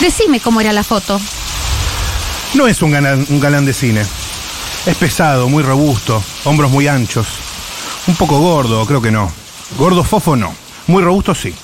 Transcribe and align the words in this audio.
Decime 0.00 0.40
cómo 0.40 0.60
era 0.60 0.72
la 0.72 0.82
foto. 0.82 1.20
No 2.54 2.66
es 2.66 2.82
un 2.82 2.92
galán, 2.92 3.26
un 3.30 3.40
galán 3.40 3.64
de 3.64 3.72
cine. 3.72 4.04
Es 4.86 4.96
pesado, 4.96 5.48
muy 5.48 5.62
robusto, 5.62 6.22
hombros 6.44 6.70
muy 6.70 6.86
anchos. 6.88 7.26
Un 8.06 8.16
poco 8.16 8.38
gordo, 8.38 8.84
creo 8.86 9.00
que 9.00 9.10
no. 9.10 9.32
Gordo 9.78 10.04
fofo 10.04 10.36
no. 10.36 10.54
Muy 10.86 11.02
robusto 11.02 11.34
sí. 11.34 11.54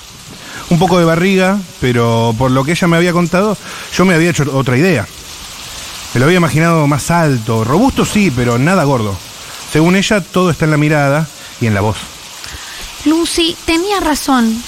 Un 0.70 0.78
poco 0.78 0.98
de 0.98 1.04
barriga, 1.04 1.58
pero 1.80 2.34
por 2.38 2.50
lo 2.50 2.64
que 2.64 2.72
ella 2.72 2.88
me 2.88 2.96
había 2.96 3.12
contado, 3.12 3.56
yo 3.96 4.04
me 4.04 4.14
había 4.14 4.30
hecho 4.30 4.44
otra 4.56 4.76
idea. 4.76 5.06
Me 6.14 6.20
lo 6.20 6.26
había 6.26 6.38
imaginado 6.38 6.86
más 6.86 7.10
alto, 7.10 7.64
robusto 7.64 8.04
sí, 8.04 8.32
pero 8.34 8.58
nada 8.58 8.84
gordo. 8.84 9.16
Según 9.72 9.96
ella, 9.96 10.20
todo 10.20 10.50
está 10.50 10.64
en 10.64 10.72
la 10.72 10.76
mirada 10.76 11.28
y 11.60 11.66
en 11.66 11.74
la 11.74 11.82
voz. 11.82 11.98
Lucy, 13.04 13.56
tenía 13.64 14.00
razón. 14.00 14.62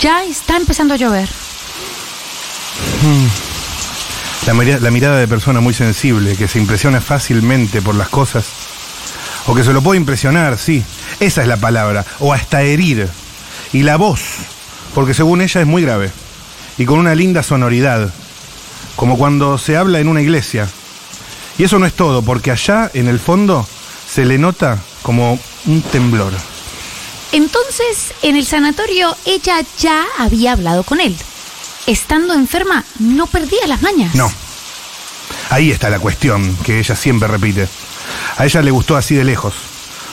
Ya 0.00 0.24
está 0.24 0.56
empezando 0.56 0.94
a 0.94 0.96
llover. 0.96 1.28
La, 4.46 4.54
mira- 4.54 4.78
la 4.80 4.90
mirada 4.90 5.18
de 5.18 5.28
persona 5.28 5.60
muy 5.60 5.74
sensible, 5.74 6.36
que 6.36 6.48
se 6.48 6.58
impresiona 6.58 7.00
fácilmente 7.00 7.82
por 7.82 7.94
las 7.94 8.08
cosas. 8.08 8.44
O 9.46 9.54
que 9.54 9.64
se 9.64 9.72
lo 9.72 9.82
puede 9.82 9.98
impresionar, 10.00 10.58
sí. 10.58 10.82
Esa 11.18 11.42
es 11.42 11.48
la 11.48 11.56
palabra. 11.56 12.04
O 12.20 12.32
hasta 12.32 12.62
herir. 12.62 13.08
Y 13.72 13.82
la 13.82 13.96
voz, 13.96 14.20
porque 14.94 15.14
según 15.14 15.40
ella 15.40 15.60
es 15.60 15.66
muy 15.66 15.82
grave. 15.82 16.10
Y 16.78 16.84
con 16.86 16.98
una 16.98 17.14
linda 17.14 17.42
sonoridad. 17.42 18.12
Como 18.96 19.16
cuando 19.18 19.56
se 19.58 19.76
habla 19.76 20.00
en 20.00 20.08
una 20.08 20.20
iglesia. 20.22 20.68
Y 21.58 21.64
eso 21.64 21.78
no 21.78 21.86
es 21.86 21.92
todo, 21.94 22.22
porque 22.22 22.50
allá, 22.50 22.90
en 22.94 23.08
el 23.08 23.18
fondo, 23.18 23.66
se 24.10 24.24
le 24.24 24.38
nota 24.38 24.78
como 25.02 25.38
un 25.66 25.82
temblor. 25.82 26.32
Entonces, 27.32 28.12
en 28.22 28.36
el 28.36 28.46
sanatorio, 28.46 29.16
ella 29.24 29.60
ya 29.78 30.04
había 30.18 30.52
hablado 30.52 30.82
con 30.82 31.00
él. 31.00 31.16
Estando 31.86 32.34
enferma, 32.34 32.84
no 32.98 33.26
perdía 33.26 33.66
las 33.66 33.82
mañas. 33.82 34.14
No. 34.14 34.30
Ahí 35.50 35.70
está 35.70 35.90
la 35.90 35.98
cuestión 35.98 36.56
que 36.58 36.78
ella 36.78 36.94
siempre 36.94 37.28
repite. 37.28 37.68
A 38.36 38.44
ella 38.44 38.62
le 38.62 38.70
gustó 38.70 38.96
así 38.96 39.14
de 39.14 39.24
lejos. 39.24 39.54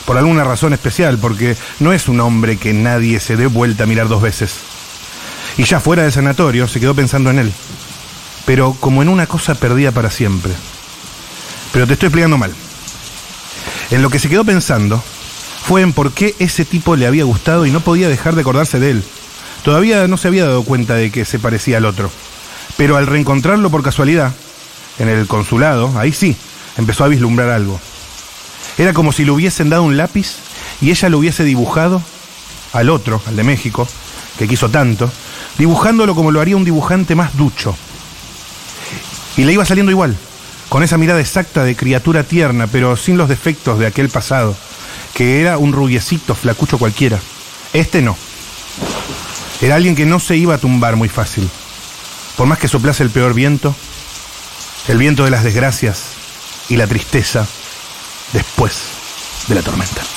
Por 0.05 0.17
alguna 0.17 0.43
razón 0.43 0.73
especial, 0.73 1.17
porque 1.17 1.57
no 1.79 1.91
es 1.91 2.07
un 2.07 2.19
hombre 2.21 2.57
que 2.57 2.73
nadie 2.73 3.19
se 3.19 3.35
dé 3.35 3.47
vuelta 3.47 3.83
a 3.83 3.87
mirar 3.87 4.07
dos 4.07 4.21
veces. 4.21 4.51
Y 5.57 5.63
ya 5.63 5.79
fuera 5.79 6.03
del 6.03 6.11
sanatorio 6.11 6.67
se 6.67 6.79
quedó 6.79 6.95
pensando 6.95 7.29
en 7.29 7.39
él. 7.39 7.53
Pero 8.45 8.75
como 8.79 9.01
en 9.01 9.09
una 9.09 9.27
cosa 9.27 9.55
perdida 9.55 9.91
para 9.91 10.09
siempre. 10.09 10.53
Pero 11.73 11.85
te 11.85 11.93
estoy 11.93 12.07
explicando 12.07 12.37
mal. 12.37 12.53
En 13.91 14.01
lo 14.01 14.09
que 14.09 14.19
se 14.19 14.29
quedó 14.29 14.45
pensando 14.45 15.03
fue 15.65 15.81
en 15.81 15.93
por 15.93 16.13
qué 16.13 16.35
ese 16.39 16.63
tipo 16.63 16.95
le 16.95 17.07
había 17.07 17.25
gustado 17.25 17.65
y 17.65 17.71
no 17.71 17.81
podía 17.81 18.07
dejar 18.07 18.35
de 18.35 18.41
acordarse 18.41 18.79
de 18.79 18.91
él. 18.91 19.03
Todavía 19.67 20.07
no 20.07 20.15
se 20.15 20.29
había 20.29 20.45
dado 20.45 20.63
cuenta 20.63 20.93
de 20.93 21.11
que 21.11 21.25
se 21.25 21.39
parecía 21.39 21.75
al 21.75 21.83
otro. 21.83 22.09
Pero 22.77 22.95
al 22.95 23.05
reencontrarlo 23.05 23.69
por 23.69 23.83
casualidad, 23.83 24.31
en 24.97 25.09
el 25.09 25.27
consulado, 25.27 25.91
ahí 25.99 26.13
sí, 26.13 26.37
empezó 26.77 27.03
a 27.03 27.09
vislumbrar 27.09 27.49
algo. 27.49 27.77
Era 28.77 28.93
como 28.93 29.11
si 29.11 29.25
le 29.25 29.31
hubiesen 29.31 29.69
dado 29.69 29.83
un 29.83 29.97
lápiz 29.97 30.37
y 30.79 30.91
ella 30.91 31.09
lo 31.09 31.17
hubiese 31.17 31.43
dibujado 31.43 32.01
al 32.71 32.89
otro, 32.89 33.21
al 33.27 33.35
de 33.35 33.43
México, 33.43 33.85
que 34.39 34.47
quiso 34.47 34.69
tanto, 34.69 35.11
dibujándolo 35.57 36.15
como 36.15 36.31
lo 36.31 36.39
haría 36.39 36.55
un 36.55 36.63
dibujante 36.63 37.13
más 37.15 37.35
ducho. 37.35 37.75
Y 39.35 39.43
le 39.43 39.51
iba 39.51 39.65
saliendo 39.65 39.91
igual, 39.91 40.15
con 40.69 40.81
esa 40.81 40.97
mirada 40.97 41.19
exacta 41.19 41.65
de 41.65 41.75
criatura 41.75 42.23
tierna, 42.23 42.67
pero 42.67 42.95
sin 42.95 43.17
los 43.17 43.27
defectos 43.27 43.79
de 43.79 43.87
aquel 43.87 44.07
pasado, 44.07 44.55
que 45.13 45.41
era 45.41 45.57
un 45.57 45.73
rubiecito, 45.73 46.35
flacucho 46.35 46.77
cualquiera. 46.77 47.19
Este 47.73 48.01
no. 48.01 48.15
Era 49.61 49.75
alguien 49.75 49.95
que 49.95 50.05
no 50.05 50.19
se 50.19 50.35
iba 50.35 50.55
a 50.55 50.59
tumbar 50.59 50.95
muy 50.95 51.09
fácil. 51.09 51.49
Por 52.35 52.47
más 52.47 52.59
que 52.59 52.67
soplase 52.67 53.03
el 53.03 53.09
peor 53.09 53.33
viento, 53.33 53.75
el 54.87 54.97
viento 54.97 55.23
de 55.25 55.31
las 55.31 55.43
desgracias 55.43 56.03
y 56.69 56.77
la 56.77 56.87
tristeza 56.87 57.47
después 58.33 58.83
de 59.47 59.55
la 59.55 59.63
tormenta. 59.63 60.16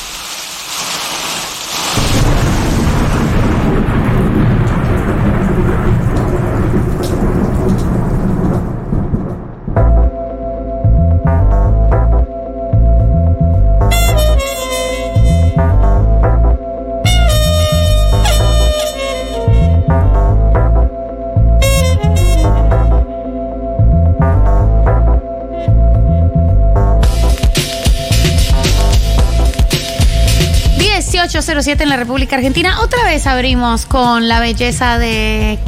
En 31.79 31.89
la 31.89 31.97
República 31.97 32.37
Argentina. 32.37 32.81
Otra 32.81 33.05
vez 33.05 33.27
abrimos 33.27 33.87
con 33.87 34.27
la 34.27 34.41
belleza 34.41 34.99
de 34.99 35.59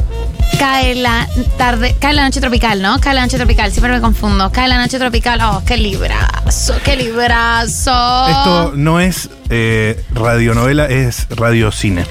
Cae 0.59 0.95
la 0.95 1.27
tarde, 1.57 1.95
cae 1.99 2.13
la 2.13 2.25
noche 2.25 2.39
tropical, 2.39 2.81
¿no? 2.81 2.99
Cae 2.99 3.13
la 3.13 3.21
noche 3.21 3.37
tropical, 3.37 3.71
siempre 3.71 3.91
me 3.93 4.01
confundo. 4.01 4.51
Cae 4.51 4.67
la 4.67 4.77
noche 4.77 4.99
tropical, 4.99 5.39
oh, 5.41 5.63
qué 5.65 5.77
librazo, 5.77 6.75
qué 6.83 6.95
librazo. 6.95 8.27
Esto 8.27 8.73
no 8.75 8.99
es 8.99 9.29
eh, 9.49 10.03
radionovela, 10.13 10.85
es 10.85 11.27
radiocine. 11.29 12.05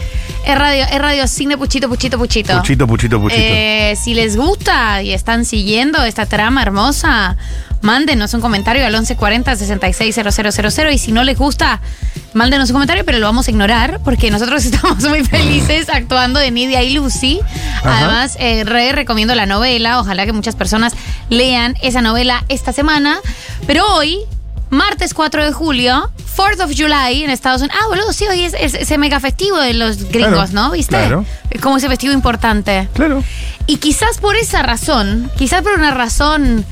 Es 0.44 0.58
radio, 0.58 0.84
es 0.84 0.98
radio 0.98 1.28
cine 1.28 1.56
Puchito, 1.56 1.88
Puchito, 1.88 2.19
Puchito. 2.19 2.58
Puchito, 2.58 2.86
puchito, 2.86 3.20
puchito. 3.20 3.41
Eh, 3.41 3.97
si 3.97 4.14
les 4.14 4.36
gusta 4.36 5.03
y 5.03 5.12
están 5.12 5.44
siguiendo 5.44 6.03
esta 6.03 6.26
trama 6.26 6.62
hermosa, 6.62 7.36
mándenos 7.80 8.34
un 8.34 8.41
comentario 8.41 8.84
al 8.84 8.92
1140 8.92 9.56
660000 9.56 10.92
y 10.92 10.98
si 10.98 11.12
no 11.12 11.22
les 11.22 11.38
gusta, 11.38 11.81
mándenos 12.32 12.70
un 12.70 12.75
comentario, 12.75 13.04
pero 13.04 13.19
lo 13.19 13.26
vamos 13.26 13.47
a 13.47 13.50
ignorar 13.50 14.00
porque 14.04 14.31
nosotros 14.31 14.64
estamos 14.64 15.04
muy 15.04 15.25
felices 15.25 15.88
actuando 15.88 16.41
de 16.41 16.50
Nidia 16.50 16.82
y 16.82 16.92
Lucy. 16.94 17.41
Ajá. 17.78 17.98
Además, 17.98 18.36
eh, 18.41 18.64
re 18.64 18.92
recomiendo 18.92 19.34
la 19.34 19.47
novela, 19.47 20.00
ojalá 20.00 20.26
que 20.26 20.32
muchas 20.32 20.56
personas 20.56 20.94
lean 21.28 21.76
esa 21.82 22.02
novela 22.02 22.44
esta 22.48 22.72
semana, 22.72 23.19
pero 23.66 23.86
hoy... 23.94 24.19
Martes 24.72 25.12
4 25.12 25.44
de 25.44 25.52
julio, 25.52 26.10
4th 26.34 26.64
of 26.64 26.72
July 26.74 27.24
en 27.24 27.30
Estados 27.30 27.60
Unidos. 27.60 27.78
Ah, 27.78 27.88
boludo, 27.88 28.10
sí, 28.14 28.24
hoy 28.26 28.40
es, 28.42 28.54
es 28.58 28.72
ese 28.72 28.96
mega 28.96 29.20
festivo 29.20 29.58
de 29.58 29.74
los 29.74 30.04
gringos, 30.08 30.50
Claro, 30.50 30.68
¿no? 30.68 30.70
¿Viste? 30.70 30.96
claro. 30.96 31.26
Es 31.50 31.60
como 31.60 31.76
ese 31.76 31.88
festivo 31.88 32.14
importante. 32.14 32.88
Claro. 32.94 33.22
Y 33.66 33.76
quizás 33.76 34.16
por 34.18 34.34
esa 34.34 34.62
razón, 34.62 35.30
quizás 35.36 35.60
por 35.60 35.72
una 35.74 35.90
razón 35.90 36.64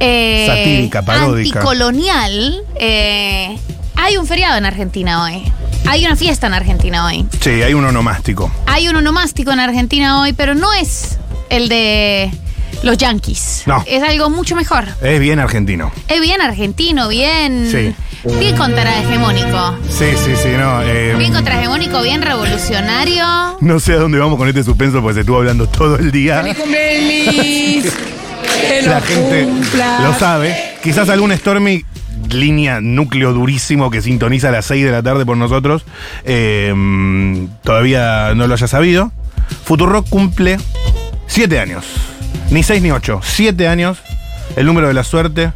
eh, 0.00 0.46
Satírica, 0.48 1.02
paródica. 1.02 1.58
anticolonial, 1.58 2.62
eh, 2.76 3.58
hay 3.96 4.16
un 4.16 4.26
feriado 4.26 4.56
en 4.56 4.64
Argentina 4.64 5.22
hoy. 5.24 5.44
Hay 5.86 6.06
una 6.06 6.16
fiesta 6.16 6.46
en 6.46 6.54
Argentina 6.54 7.04
hoy. 7.04 7.26
Sí, 7.38 7.50
hay 7.50 7.74
un 7.74 7.84
onomástico. 7.84 8.50
Hay 8.64 8.88
un 8.88 8.96
onomástico 8.96 9.52
en 9.52 9.60
Argentina 9.60 10.22
hoy, 10.22 10.32
pero 10.32 10.54
no 10.54 10.72
es 10.72 11.18
el 11.50 11.68
de 11.68 12.30
los 12.82 12.96
yankees. 12.98 13.62
No. 13.66 13.82
Es 13.86 14.02
algo 14.02 14.30
mucho 14.30 14.56
mejor. 14.56 14.84
Es 15.02 15.20
bien 15.20 15.38
argentino. 15.38 15.92
Es 16.08 16.20
bien 16.20 16.40
argentino, 16.40 17.08
bien. 17.08 17.68
Sí. 17.70 17.94
Bien 18.38 18.56
contrahegemónico. 18.56 19.76
Sí, 19.88 20.06
sí, 20.16 20.32
sí, 20.40 20.48
no. 20.56 20.82
eh, 20.82 21.14
Bien 21.18 21.32
contrahegemónico, 21.32 22.02
bien 22.02 22.22
revolucionario. 22.22 23.24
no 23.60 23.80
sé 23.80 23.94
a 23.94 23.96
dónde 23.96 24.18
vamos 24.18 24.38
con 24.38 24.48
este 24.48 24.62
suspenso 24.62 25.00
porque 25.00 25.14
se 25.14 25.20
estuvo 25.20 25.38
hablando 25.38 25.66
todo 25.68 25.96
el 25.96 26.12
día. 26.12 26.42
Que 26.42 27.82
La 28.86 29.00
gente 29.00 29.48
lo 30.02 30.14
sabe. 30.18 30.56
Quizás 30.82 31.08
algún 31.08 31.36
Stormy, 31.36 31.84
línea 32.30 32.80
núcleo 32.80 33.32
durísimo 33.32 33.90
que 33.90 34.02
sintoniza 34.02 34.48
a 34.48 34.52
las 34.52 34.66
6 34.66 34.84
de 34.84 34.90
la 34.92 35.02
tarde 35.02 35.26
por 35.26 35.36
nosotros, 35.36 35.84
eh, 36.24 36.72
todavía 37.64 38.34
no 38.34 38.46
lo 38.46 38.54
haya 38.54 38.66
sabido. 38.68 39.12
Futurock 39.64 40.08
cumple 40.08 40.58
7 41.26 41.58
años. 41.60 41.84
Ni 42.52 42.62
6 42.62 42.82
ni 42.82 42.90
8. 42.90 43.20
7 43.24 43.66
años. 43.68 43.98
El 44.56 44.66
número 44.66 44.86
de 44.88 44.94
la 44.94 45.04
suerte. 45.04 45.52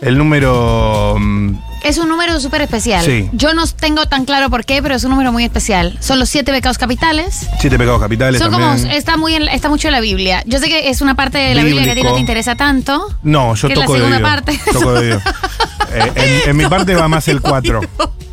El 0.00 0.16
número. 0.18 1.16
mm, 1.18 1.54
Es 1.84 1.98
un 1.98 2.08
número 2.08 2.40
súper 2.40 2.62
especial. 2.62 3.04
Sí. 3.04 3.28
Yo 3.32 3.52
no 3.54 3.66
tengo 3.66 4.06
tan 4.06 4.24
claro 4.24 4.48
por 4.50 4.64
qué, 4.64 4.82
pero 4.82 4.94
es 4.94 5.04
un 5.04 5.10
número 5.10 5.32
muy 5.32 5.44
especial. 5.44 5.96
Son 6.00 6.18
los 6.18 6.28
siete 6.30 6.50
pecados 6.52 6.78
capitales. 6.78 7.46
Siete 7.60 7.78
pecados 7.78 8.00
capitales 8.00 8.40
Son 8.40 8.50
también. 8.50 8.78
como, 8.82 8.92
está 8.94 9.16
muy 9.18 9.34
en- 9.34 9.48
está 9.48 9.68
mucho 9.68 9.88
en 9.88 9.92
la 9.92 10.00
Biblia. 10.00 10.42
Yo 10.46 10.58
sé 10.58 10.68
que 10.68 10.88
es 10.88 11.00
una 11.02 11.14
parte 11.14 11.36
de 11.38 11.54
la 11.54 11.62
Biblia 11.62 11.84
que 11.84 11.90
a 11.90 11.94
ti 11.94 12.02
no 12.02 12.14
te 12.14 12.20
interesa 12.20 12.54
tanto. 12.56 13.06
No, 13.22 13.54
yo 13.54 13.68
que 13.68 13.74
es 13.74 13.78
la 13.78 13.84
toco 13.84 13.94
de 13.94 14.00
segunda 14.04 14.20
parte. 14.28 14.60
Toco 14.72 14.92
de. 14.94 15.18
Eh, 15.92 16.12
en, 16.44 16.50
en 16.50 16.56
mi 16.56 16.66
parte 16.66 16.94
va 16.94 17.08
más 17.08 17.26
el 17.26 17.40
4. 17.40 17.80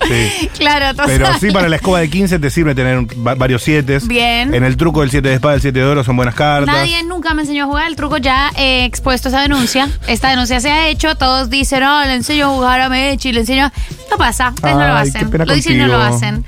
Sí. 0.07 0.49
Claro, 0.57 0.89
total. 0.91 1.05
Pero 1.07 1.27
sí, 1.39 1.51
para 1.51 1.69
la 1.69 1.75
escoba 1.77 1.99
de 1.99 2.09
15 2.09 2.39
te 2.39 2.49
sirve 2.49 2.73
tener 2.75 2.97
un- 2.97 3.07
va- 3.25 3.35
varios 3.35 3.61
7. 3.63 3.99
Bien. 4.05 4.53
En 4.53 4.63
el 4.63 4.75
truco 4.77 5.01
del 5.01 5.09
7 5.11 5.27
de 5.27 5.35
espada, 5.35 5.55
el 5.55 5.61
7 5.61 5.77
de 5.77 5.85
oro 5.85 6.03
son 6.03 6.15
buenas 6.15 6.35
cartas. 6.35 6.73
Nadie 6.75 7.03
nunca 7.03 7.33
me 7.33 7.41
enseñó 7.43 7.63
a 7.63 7.67
jugar 7.67 7.87
el 7.87 7.95
truco, 7.95 8.17
ya 8.17 8.51
he 8.57 8.85
expuesto 8.85 9.29
esa 9.29 9.41
denuncia. 9.41 9.89
Esta 10.07 10.29
denuncia 10.29 10.59
se 10.59 10.69
ha 10.71 10.87
hecho, 10.87 11.15
todos 11.15 11.49
dicen, 11.49 11.83
oh, 11.83 12.03
le 12.05 12.13
enseño 12.15 12.47
a 12.47 12.49
jugar 12.53 12.81
a 12.81 12.89
Mechi, 12.89 13.31
le 13.31 13.41
enseño. 13.41 13.71
No 14.09 14.17
pasa, 14.17 14.49
ustedes 14.55 14.75
no 14.75 14.87
lo 14.87 14.95
Ay, 14.95 15.09
hacen. 15.09 15.29
pena 15.29 15.45
Lo 15.45 15.53
dicen 15.53 15.73
y 15.73 15.77
no 15.77 15.87
lo 15.87 15.93
contigo. 15.99 16.15
hacen. 16.15 16.45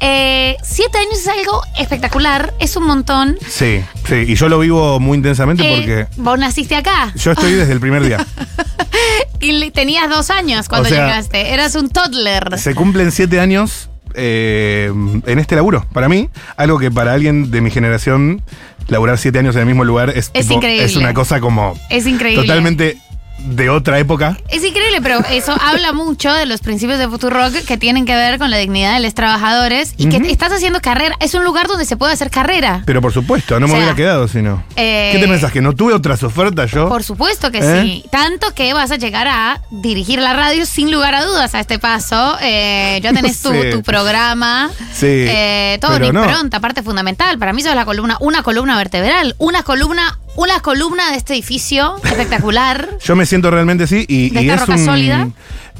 Eh, 0.00 0.56
siete 0.62 0.98
años 0.98 1.14
es 1.20 1.28
algo 1.28 1.60
espectacular, 1.78 2.54
es 2.60 2.76
un 2.76 2.84
montón. 2.86 3.36
Sí, 3.48 3.80
sí, 4.08 4.14
y 4.28 4.34
yo 4.36 4.48
lo 4.48 4.58
vivo 4.60 5.00
muy 5.00 5.16
intensamente 5.16 5.62
Eh, 5.64 5.76
porque 5.76 6.06
Vos 6.22 6.38
naciste 6.38 6.76
acá 6.76 7.12
yo 7.16 7.32
estoy 7.32 7.52
desde 7.52 7.72
el 7.72 7.80
primer 7.80 8.02
día. 8.04 8.24
y 9.40 9.52
le- 9.52 9.70
tenías 9.70 10.08
dos 10.08 10.30
años 10.30 10.68
cuando 10.68 10.88
O 10.88 10.90
sea, 10.92 11.06
llegaste. 11.06 11.52
Eras 11.52 11.74
un 11.74 11.88
toddler. 11.90 12.58
Se 12.58 12.74
cumplen 12.90 13.12
siete 13.12 13.38
años 13.38 13.88
eh, 14.14 14.90
en 15.26 15.38
este 15.38 15.54
laburo. 15.54 15.86
Para 15.92 16.08
mí, 16.08 16.28
algo 16.56 16.80
que 16.80 16.90
para 16.90 17.12
alguien 17.12 17.52
de 17.52 17.60
mi 17.60 17.70
generación, 17.70 18.42
laburar 18.88 19.16
siete 19.16 19.38
años 19.38 19.54
en 19.54 19.60
el 19.60 19.66
mismo 19.68 19.84
lugar 19.84 20.10
es, 20.10 20.32
Es 20.34 20.48
tipo- 20.48 20.54
increíble. 20.54 20.84
es 20.84 20.96
una 20.96 21.14
cosa 21.14 21.38
como 21.40 21.78
Es 21.88 22.04
increíble. 22.08 22.42
totalmente 22.42 22.98
de 23.44 23.70
otra 23.70 23.98
época. 23.98 24.36
Es 24.48 24.64
increíble, 24.64 25.00
pero 25.02 25.20
eso 25.30 25.56
habla 25.60 25.92
mucho 25.92 26.32
de 26.32 26.46
los 26.46 26.60
principios 26.60 26.98
de 26.98 27.08
Futurock 27.08 27.52
que 27.66 27.76
tienen 27.78 28.04
que 28.04 28.14
ver 28.14 28.38
con 28.38 28.50
la 28.50 28.56
dignidad 28.58 28.94
de 28.94 29.00
los 29.00 29.14
trabajadores 29.14 29.94
y 29.96 30.08
que 30.08 30.16
estás 30.30 30.52
haciendo 30.52 30.80
carrera. 30.80 31.16
Es 31.20 31.34
un 31.34 31.44
lugar 31.44 31.66
donde 31.66 31.84
se 31.84 31.96
puede 31.96 32.12
hacer 32.12 32.30
carrera. 32.30 32.82
Pero 32.86 33.00
por 33.00 33.12
supuesto, 33.12 33.58
no 33.58 33.66
me 33.66 33.72
sea, 33.72 33.78
hubiera 33.78 33.94
quedado 33.96 34.28
sino. 34.28 34.62
eh, 34.76 35.10
¿Qué 35.12 35.18
te 35.18 35.28
pensás? 35.28 35.52
¿Que 35.52 35.60
no 35.60 35.74
tuve 35.74 35.92
otras 35.94 36.22
ofertas 36.22 36.70
yo? 36.70 36.88
Por 36.88 37.02
supuesto 37.02 37.50
que 37.50 37.58
¿Eh? 37.58 37.82
sí. 37.82 38.04
Tanto 38.10 38.54
que 38.54 38.72
vas 38.74 38.90
a 38.90 38.96
llegar 38.96 39.26
a 39.28 39.60
dirigir 39.70 40.20
la 40.20 40.32
radio 40.34 40.66
sin 40.66 40.90
lugar 40.90 41.14
a 41.14 41.24
dudas 41.24 41.54
a 41.54 41.60
este 41.60 41.78
paso. 41.78 42.36
Eh, 42.42 43.00
ya 43.02 43.12
tenés 43.14 43.40
tu, 43.42 43.50
programa. 43.82 44.70
Sí, 44.92 45.06
Eh, 45.28 45.78
todo 45.80 45.92
pero 45.92 46.12
no. 46.12 46.24
impronta, 46.24 46.60
parte 46.60 46.82
fundamental. 46.82 47.38
Para 47.38 47.52
mí 47.52 47.60
eso 47.60 47.70
es 47.70 47.76
la 47.76 47.84
columna, 47.84 48.16
una 48.20 48.42
columna 48.42 48.76
vertebral. 48.76 49.34
Una 49.38 49.62
columna, 49.62 50.18
una 50.36 50.60
columna 50.60 51.10
de 51.10 51.16
este 51.16 51.34
edificio 51.34 51.96
espectacular. 52.04 52.88
Yo 53.02 53.16
me 53.16 53.26
siento 53.26 53.50
realmente 53.50 53.84
así 53.84 54.04
y, 54.08 54.30
¿De 54.30 54.42
y 54.42 54.50
esta 54.50 54.54
es 54.54 54.68
roca 54.68 54.78
un 54.78 54.84
sólida? 54.84 55.28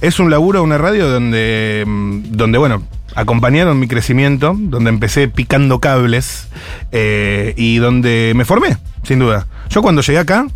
es 0.00 0.19
un 0.19 0.31
laburo, 0.31 0.62
una 0.62 0.79
radio 0.79 1.08
donde 1.08 1.85
mm, 1.87 2.23
donde 2.31 2.58
bueno 2.58 2.82
acompañaron 3.14 3.79
mi 3.79 3.88
crecimiento, 3.88 4.55
donde 4.56 4.91
empecé 4.91 5.29
picando 5.29 5.81
cables 5.81 6.49
eh, 6.93 7.55
y 7.56 7.79
donde 7.79 8.32
me 8.37 8.44
formé, 8.44 8.76
sin 9.02 9.19
duda. 9.19 9.47
Yo 9.69 9.82
cuando 9.82 10.02
llegué 10.02 10.19
acá 10.19 10.47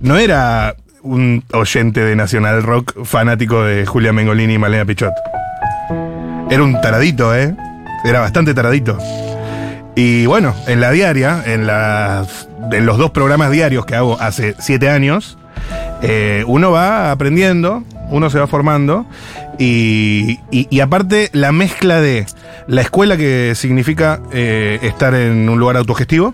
no 0.00 0.18
era 0.18 0.76
un 1.02 1.44
oyente 1.52 2.04
de 2.04 2.14
Nacional 2.16 2.62
Rock 2.62 3.04
fanático 3.04 3.62
de 3.62 3.86
Julia 3.86 4.12
Mengolini 4.12 4.54
y 4.54 4.58
Malena 4.58 4.84
Pichot. 4.84 5.12
Era 6.50 6.62
un 6.62 6.80
taradito, 6.80 7.34
¿eh? 7.34 7.54
Era 8.04 8.20
bastante 8.20 8.54
taradito. 8.54 8.98
Y 10.00 10.26
bueno, 10.26 10.54
en 10.68 10.80
la 10.80 10.92
diaria, 10.92 11.42
en, 11.44 11.66
los 12.86 12.98
dos 12.98 13.10
programas 13.10 13.50
diarios 13.50 13.84
que 13.84 13.96
hago 13.96 14.16
hace 14.20 14.54
siete 14.60 14.88
años, 14.90 15.36
eh, 16.02 16.44
uno 16.46 16.70
va 16.70 17.10
aprendiendo, 17.10 17.82
uno 18.08 18.30
se 18.30 18.38
va 18.38 18.46
formando, 18.46 19.06
y, 19.58 20.38
y- 20.52 20.68
y 20.70 20.78
aparte 20.78 21.30
la 21.32 21.50
mezcla 21.50 22.00
de 22.00 22.26
la 22.68 22.82
escuela 22.82 23.16
que 23.16 23.54
significa 23.56 24.20
eh, 24.32 24.78
estar 24.82 25.14
en 25.16 25.48
un 25.48 25.58
lugar 25.58 25.76
autogestivo, 25.76 26.32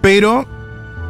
pero 0.00 0.46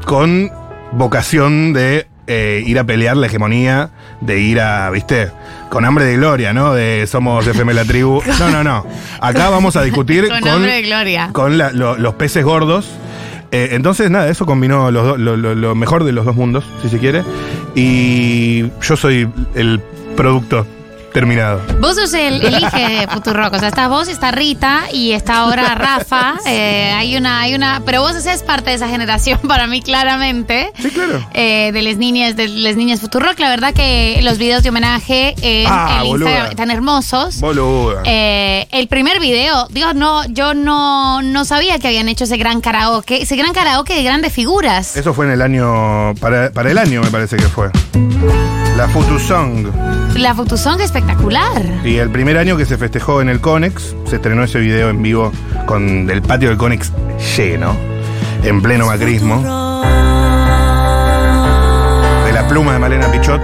con 0.07 0.51
vocación 0.93 1.75
de 1.75 2.07
eh, 2.29 2.63
ir 2.67 2.79
a 2.79 2.85
pelear 2.85 3.19
la 3.19 3.27
hegemonía, 3.27 3.91
de 4.23 4.41
ir 4.41 4.61
a, 4.61 4.89
viste, 4.91 5.31
con 5.69 5.85
hambre 5.85 6.05
de 6.07 6.17
gloria, 6.17 6.53
¿no? 6.53 6.73
De 6.75 7.07
somos 7.07 7.47
FM 7.47 7.75
la 7.75 7.85
tribu. 7.85 8.23
No, 8.39 8.51
no, 8.51 8.65
no. 8.65 8.87
Acá 9.21 9.51
vamos 9.51 9.77
a 9.77 9.83
discutir 9.83 10.29
Con 10.31 10.41
con, 10.41 10.49
hambre 10.51 10.73
de 10.75 10.83
gloria. 10.83 11.29
con 11.33 11.59
la- 11.59 11.71
lo- 11.73 11.97
los 11.99 12.15
peces 12.15 12.45
gordos. 12.45 12.89
Eh, 13.51 13.71
entonces, 13.73 14.11
nada, 14.11 14.29
eso 14.31 14.47
combinó 14.47 14.91
los 14.91 15.05
do- 15.07 15.17
lo, 15.19 15.37
lo- 15.37 15.55
lo 15.55 15.75
mejor 15.75 16.05
de 16.05 16.13
los 16.13 16.25
dos 16.25 16.35
mundos, 16.37 16.65
si 16.81 16.89
se 16.89 16.99
quiere. 16.99 17.23
Y 17.75 18.63
yo 18.81 18.97
soy 18.97 19.29
el 19.55 19.81
producto 20.17 20.67
terminado. 21.13 21.61
Vos 21.81 21.97
sos 21.97 22.13
el, 22.15 22.43
el 22.45 22.59
hijo 22.63 22.77
de 22.77 23.07
Futurock. 23.13 23.53
O 23.55 23.59
sea, 23.59 23.69
estás 23.69 23.89
vos, 23.89 24.09
está 24.09 24.31
Rita 24.31 24.85
y 24.93 25.13
está 25.13 25.39
ahora 25.39 25.75
Rafa. 25.75 26.35
Eh, 26.47 26.93
hay 26.95 27.17
una, 27.17 27.41
hay 27.41 27.55
una. 27.55 27.83
Pero 27.85 28.03
vos 28.03 28.15
haces 28.15 28.43
parte 28.43 28.71
de 28.71 28.77
esa 28.77 28.89
generación 28.89 29.39
para 29.49 29.67
mí, 29.67 29.81
claramente. 29.81 30.71
Sí, 30.81 30.91
claro. 30.91 31.27
Eh, 31.35 31.71
de 31.73 31.83
las 31.83 31.97
niñas, 31.97 32.37
de 32.37 32.49
las 32.49 32.77
niñas 32.77 33.01
Futurock. 33.01 33.39
La 33.39 33.49
verdad 33.49 33.73
que 33.73 34.21
los 34.23 34.39
videos 34.39 34.63
de 34.63 34.69
homenaje 34.71 35.35
en 35.41 35.67
Ah, 35.71 36.01
el 36.03 36.09
boluda. 36.09 36.29
Instagram 36.29 36.51
están 36.51 36.71
hermosos. 36.71 37.41
Boluda. 37.41 38.03
Eh, 38.05 38.67
el 38.73 38.89
primer 38.89 39.21
video, 39.21 39.67
digo, 39.71 39.95
no, 39.95 40.27
yo 40.27 40.53
no, 40.55 41.23
no 41.23 41.45
sabía 41.45 41.79
que 41.79 41.89
habían 41.89 42.09
hecho 42.09 42.25
ese 42.25 42.37
gran 42.37 42.61
karaoke, 42.61 43.23
ese 43.23 43.37
gran 43.37 43.53
karaoke 43.53 43.95
de 43.95 44.03
grandes 44.03 44.33
figuras. 44.33 44.97
Eso 44.97 45.15
fue 45.15 45.27
en 45.27 45.33
el 45.33 45.43
año. 45.43 46.15
Para, 46.21 46.51
para 46.53 46.71
el 46.71 46.79
año, 46.79 47.03
me 47.03 47.11
parece 47.11 47.37
que 47.37 47.45
fue. 47.49 47.71
La 48.77 48.89
Futu 48.89 49.19
Song. 49.19 49.67
La 50.17 50.35
Futusong 50.35 50.81
espectacular. 50.81 51.63
Y 51.85 51.99
el 51.99 52.11
primer 52.11 52.39
año 52.39 52.57
que 52.57 52.65
se 52.65 52.77
festejó 52.77 53.21
en 53.21 53.29
el 53.29 53.41
Conex, 53.41 53.95
se 54.07 54.17
estrenó 54.17 54.45
ese 54.45 54.59
video 54.59 54.91
en 54.91 55.03
vivo 55.03 55.33
con 55.67 56.11
el 56.11 56.23
patio 56.23 56.49
del 56.49 56.59
Conex 56.59 56.93
lleno, 57.37 57.77
en 58.43 58.63
pleno 58.63 58.87
macrismo. 58.87 59.43
De 62.25 62.33
la 62.33 62.47
pluma 62.49 62.73
de 62.73 62.79
Malena 62.79 63.11
Pichot. 63.11 63.43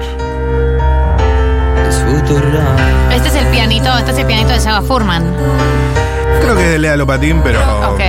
Este 3.13 3.29
es 3.29 3.35
el 3.35 3.47
pianito, 3.49 3.97
este 3.99 4.11
es 4.13 4.19
el 4.19 4.27
pianito 4.27 4.51
de 4.51 4.61
Saba 4.61 4.83
Furman. 4.83 5.25
Creo 6.41 6.55
que 6.55 6.65
es 6.65 6.71
de 6.71 6.79
Lea 6.79 6.97
Lopatín, 6.97 7.41
pero. 7.43 7.61
Ok. 7.93 8.01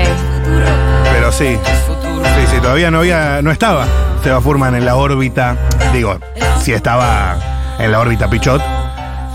Pero 1.14 1.32
sí. 1.32 1.58
Sí, 1.58 2.46
sí, 2.52 2.62
todavía 2.62 2.92
no 2.92 3.00
había. 3.00 3.42
no 3.42 3.52
estaba 3.52 3.86
Seba 4.24 4.42
Furman 4.42 4.76
en 4.76 4.86
la 4.86 4.96
órbita. 4.96 5.56
Digo, 5.94 6.18
sí 6.62 6.74
estaba 6.74 7.38
en 7.80 7.92
la 7.92 8.00
órbita 8.00 8.30
Pichot, 8.30 8.62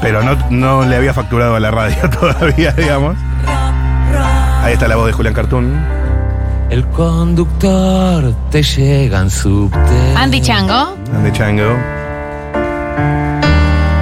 pero 0.01 0.23
no, 0.23 0.37
no 0.51 0.85
le 0.85 0.97
había 0.97 1.15
facturado 1.15 1.57
a 1.57 1.61
la 1.61 1.71
radio 1.71 2.09
todavía, 2.21 2.73
digamos. 2.73 3.17
Ahí 4.63 4.75
está 4.75 4.89
la 4.89 4.97
voz 4.97 5.07
de 5.07 5.13
Julián 5.13 5.35
Cartoon. 5.35 6.05
El 6.71 6.87
conductor 6.89 8.35
te 8.51 8.63
llega 8.63 9.21
en 9.21 9.31
subte. 9.31 10.15
Andy 10.17 10.41
Chango. 10.41 10.97
De 11.23 11.33
Chango. 11.33 11.77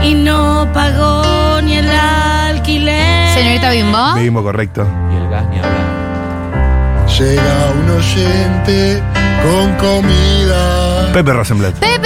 Y 0.03 0.15
no 0.15 0.69
pagó 0.73 1.61
ni 1.63 1.75
el 1.75 1.89
alquiler. 1.91 3.35
Señorita 3.35 3.71
Bimbo. 3.71 4.15
Mismo 4.15 4.43
correcto. 4.43 4.87
Y 5.13 5.17
el 5.17 5.29
gas 5.29 5.45
ni 5.51 5.59
hablar. 5.59 7.07
Llega 7.19 7.73
un 7.79 7.91
oyente 7.91 9.03
con 9.43 9.73
comida. 9.75 11.13
Pepe 11.13 11.33
Rosenblatt. 11.33 11.75
Pepe 11.75 12.02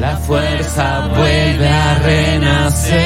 La 0.00 0.16
fuerza 0.16 1.08
vuelve 1.14 1.68
a 1.68 1.94
renacer. 2.00 2.98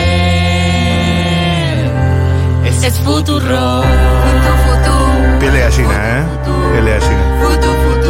Es, 2.65 2.83
Es 2.83 2.99
futuro. 3.01 3.83
Futu, 3.83 4.53
futu. 4.65 5.39
Piel 5.39 5.53
de 5.53 5.61
gallina, 5.61 6.19
¿eh? 6.19 6.25
Piel 6.73 6.85
de 6.87 6.91
gallina. 6.93 7.25
Futu, 7.43 7.69
futuro. 7.69 7.93
futuro. 7.95 8.02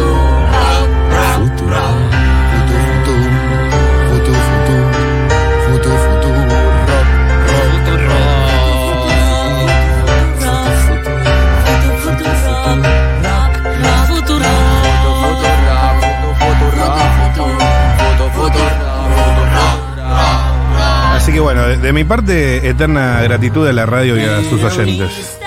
Así 21.23 21.31
que 21.31 21.39
bueno, 21.39 21.65
de, 21.65 21.77
de 21.77 21.93
mi 21.93 22.03
parte, 22.03 22.67
eterna 22.67 23.21
gratitud 23.21 23.65
a 23.65 23.71
la 23.71 23.85
radio 23.85 24.17
y 24.17 24.25
a 24.25 24.43
sus 24.49 24.61
oyentes. 24.61 25.37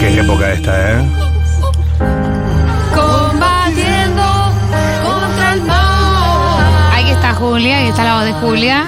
Qué 0.00 0.18
época 0.18 0.52
esta, 0.54 0.92
¿eh? 0.92 1.04
Combatiendo 2.94 4.22
contra 5.04 5.52
el 5.52 5.62
mal. 5.64 6.92
Ahí 6.94 7.10
está 7.10 7.34
Julia, 7.34 7.76
ahí 7.76 7.88
está 7.88 8.04
la 8.04 8.14
voz 8.14 8.24
de 8.24 8.32
Julia. 8.40 8.86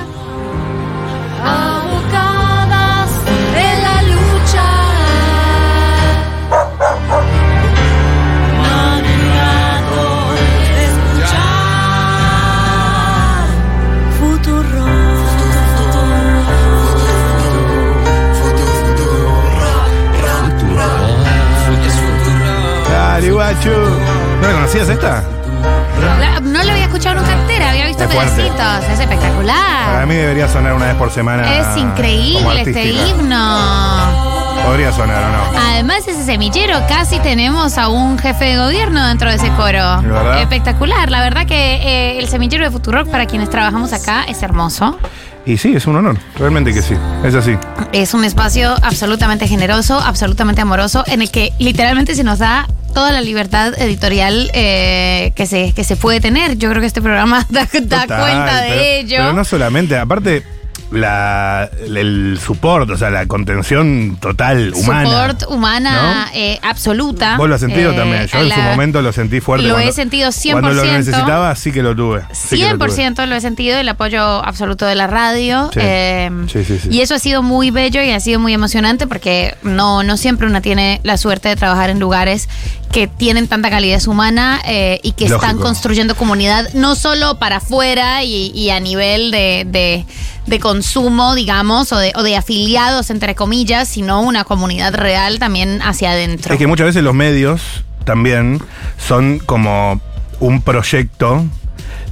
¿No 23.71 24.47
la 24.49 24.53
conocías 24.55 24.89
esta? 24.89 25.23
La- 26.21 26.41
no 26.41 26.63
lo 26.63 26.71
había 26.73 26.85
escuchado 26.85 27.21
nunca 27.21 27.33
entera, 27.33 27.71
había 27.71 27.87
visto 27.87 28.05
Es 28.05 28.13
fuerte. 28.13 28.33
pedacitos. 28.37 28.85
Es 28.93 29.01
espectacular. 29.01 29.87
Para 29.95 30.07
mí 30.07 30.15
debería 30.15 30.49
sonar 30.49 30.75
una 30.75 30.87
vez 30.87 30.95
por 30.97 31.11
semana. 31.11 31.51
Es 31.59 31.67
como 31.69 31.79
increíble 31.91 32.63
este 32.63 32.71
artística. 32.81 33.09
himno. 33.09 34.65
Podría 34.67 34.93
sonar 34.93 35.23
o 35.25 35.29
no. 35.53 35.59
Además, 35.61 36.07
ese 36.07 36.25
semillero 36.25 36.79
casi 36.89 37.19
tenemos 37.21 37.77
a 37.79 37.89
un 37.89 38.19
jefe 38.19 38.45
de 38.47 38.57
gobierno 38.59 39.07
dentro 39.09 39.29
de 39.31 39.37
ese 39.37 39.49
coro. 39.51 40.01
¿De 40.03 40.09
verdad? 40.09 40.41
Espectacular. 40.43 41.11
La 41.11 41.21
verdad 41.21 41.47
que 41.47 41.55
eh, 41.77 42.19
el 42.19 42.29
semillero 42.29 42.65
de 42.65 42.71
Futurock, 42.71 43.09
para 43.11 43.27
quienes 43.27 43.51
trabajamos 43.51 43.93
acá, 43.93 44.25
es 44.25 44.43
hermoso. 44.43 44.99
Y 45.47 45.59
sí, 45.59 45.75
es 45.77 45.87
un 45.87 45.97
honor. 45.97 46.17
Realmente 46.39 46.73
que 46.73 46.81
sí. 46.83 46.95
Es 47.23 47.35
así. 47.35 47.57
Es 47.93 48.15
un 48.15 48.25
espacio 48.25 48.75
absolutamente 48.83 49.47
generoso, 49.49 49.99
absolutamente 50.01 50.63
amoroso, 50.63 51.05
en 51.07 51.21
el 51.23 51.31
que 51.31 51.53
literalmente 51.59 52.15
se 52.15 52.25
nos 52.25 52.39
da 52.39 52.67
toda 52.95 53.13
la 53.13 53.21
libertad 53.21 53.75
editorial 53.79 54.51
eh, 54.55 55.33
que, 55.35 55.47
se, 55.47 55.73
que 55.75 55.85
se 55.85 55.97
puede 55.97 56.21
tener. 56.21 56.57
Yo 56.57 56.71
creo 56.71 56.81
que 56.81 56.87
este 56.87 57.03
programa 57.03 57.47
da, 57.51 57.69
da 57.83 58.03
Total, 58.03 58.21
cuenta 58.21 58.61
de 58.63 58.69
pero- 58.71 58.81
ello. 58.83 59.17
Pero 59.19 59.33
no 59.35 59.45
solamente, 59.45 59.99
aparte, 59.99 60.43
la, 60.95 61.69
el 61.87 62.39
support, 62.45 62.89
o 62.91 62.97
sea, 62.97 63.11
la 63.11 63.27
contención 63.27 64.17
total, 64.21 64.73
humana. 64.75 65.11
Support 65.11 65.43
humana 65.51 66.27
¿no? 66.33 66.39
eh, 66.39 66.59
absoluta. 66.63 67.37
Vos 67.37 67.49
lo 67.49 67.55
has 67.55 67.61
sentido 67.61 67.93
Eh, 67.93 67.97
también. 67.97 68.27
Yo 68.27 68.39
en 68.41 68.49
la- 68.49 68.55
su 68.55 68.61
momento 68.63 69.03
lo 69.03 69.13
sentí 69.13 69.41
fuerte. 69.41 69.67
Lo 69.67 69.75
cuando- 69.75 69.91
he 69.91 69.93
sentido 69.93 70.31
Cuando 70.53 70.73
lo 70.73 70.83
100%. 70.83 70.93
necesitaba, 70.99 71.55
sí 71.57 71.73
que 71.73 71.83
lo 71.83 71.95
tuve. 71.95 72.23
sí 72.33 72.57
que 72.57 72.69
lo 72.71 72.79
tuve. 72.79 72.89
100% 72.93 73.27
lo 73.27 73.35
he 73.37 73.41
sentido, 73.41 73.79
el 73.79 73.89
apoyo 73.89 74.23
absoluto 74.45 74.87
de 74.87 74.95
la 74.95 75.07
radio. 75.07 75.71
Sí. 75.73 75.81
eh, 75.83 76.31
Sí, 76.53 76.65
sí, 76.65 76.79
sí. 76.79 76.89
Y 76.91 77.01
eso 77.01 77.15
ha 77.15 77.19
sido 77.19 77.43
muy 77.43 77.71
bello 77.71 78.03
y 78.03 78.11
ha 78.11 78.21
sido 78.21 78.39
muy 78.41 78.53
emocionante 78.55 79.07
porque 79.07 79.55
no, 79.63 80.03
no 80.03 80.17
siempre 80.17 80.47
una 80.47 80.61
tiene 80.61 81.01
la 81.03 81.17
suerte 81.17 81.49
de 81.49 81.57
trabajar 81.57 81.91
en 81.91 82.01
lugares 82.01 82.49
que 82.93 83.09
tienen 83.09 83.49
tanta 83.49 83.71
calidez 83.71 84.07
humana 84.07 84.61
eh, 84.67 85.01
y 85.03 85.13
que 85.13 85.25
están 85.27 85.59
construyendo 85.59 86.15
comunidad, 86.15 86.69
no 86.75 86.95
solo 86.95 87.39
para 87.41 87.57
afuera 87.57 88.23
y, 88.23 88.53
y 88.55 88.71
a 88.71 88.79
nivel 88.79 89.31
de, 89.33 89.65
de- 89.67 90.07
de 90.47 90.61
consumo, 90.61 90.84
digamos, 91.35 91.93
o 91.93 91.99
de, 91.99 92.13
o 92.15 92.23
de 92.23 92.37
afiliados, 92.37 93.11
entre 93.11 93.35
comillas, 93.35 93.89
sino 93.89 94.23
una 94.23 94.45
comunidad 94.45 94.95
real 94.95 95.39
también 95.39 95.81
hacia 95.83 96.13
adentro. 96.13 96.53
Es 96.53 96.59
que 96.59 96.67
muchas 96.67 96.87
veces 96.87 97.03
los 97.03 97.15
medios 97.15 97.85
también 98.05 98.61
son 98.99 99.39
como 99.39 100.01
un 100.41 100.61
proyecto 100.63 101.45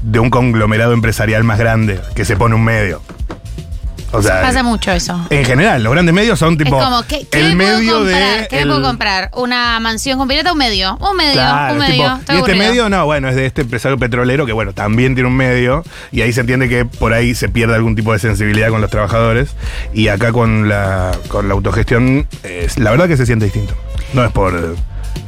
de 0.03 0.19
un 0.19 0.31
conglomerado 0.31 0.93
empresarial 0.93 1.45
más 1.45 1.59
grande 1.59 2.01
que 2.15 2.25
se 2.25 2.37
pone 2.37 2.55
un 2.55 2.65
medio. 2.65 3.03
O 4.15 4.21
sea, 4.23 4.43
Pasa 4.43 4.63
mucho 4.63 4.93
eso. 4.93 5.19
en 5.31 5.45
general, 5.45 5.83
los 5.83 5.93
grandes 5.93 6.15
medios 6.15 6.39
son 6.39 6.59
tipo 6.59 6.77
es 6.79 6.85
como, 6.85 7.03
¿qué, 7.05 7.27
qué 7.31 7.41
el 7.51 7.57
puedo 7.57 7.79
medio 7.79 7.95
comprar? 7.99 8.41
de 8.43 8.49
¿Qué 8.49 8.57
le 8.57 8.63
el- 8.63 8.69
puedo 8.69 8.83
comprar? 8.83 9.31
¿Una 9.35 9.81
mansión 9.81 10.19
completa? 10.19 10.53
Un 10.53 10.59
medio. 10.59 10.97
Un 11.01 11.17
medio. 11.17 11.33
Claro, 11.33 11.73
un 11.75 11.79
medio. 11.81 11.93
tipo, 11.95 12.17
Estoy 12.19 12.37
y 12.37 12.39
este 12.41 12.55
medio, 12.57 12.89
no, 12.91 13.05
bueno, 13.07 13.29
es 13.31 13.37
de 13.37 13.47
este 13.47 13.63
empresario 13.63 13.99
petrolero 13.99 14.45
que, 14.45 14.53
bueno, 14.53 14.73
también 14.75 15.15
tiene 15.15 15.29
un 15.29 15.37
medio 15.37 15.83
y 16.11 16.21
ahí 16.21 16.33
se 16.33 16.41
entiende 16.41 16.69
que 16.69 16.85
por 16.85 17.15
ahí 17.15 17.35
se 17.35 17.49
pierde 17.49 17.75
algún 17.75 17.97
tipo 17.97 18.13
de 18.13 18.19
sensibilidad 18.19 18.69
con 18.69 18.81
los 18.83 18.91
trabajadores 18.91 19.55
y 19.95 20.09
acá 20.09 20.31
con 20.33 20.69
la, 20.69 21.13
con 21.29 21.49
la 21.49 21.55
autogestión, 21.55 22.27
eh, 22.45 22.69
la 22.77 22.91
verdad 22.91 23.09
que 23.09 23.17
se 23.17 23.25
siente 23.25 23.47
distinto. 23.47 23.75
No 24.13 24.23
es 24.25 24.31
por 24.33 24.77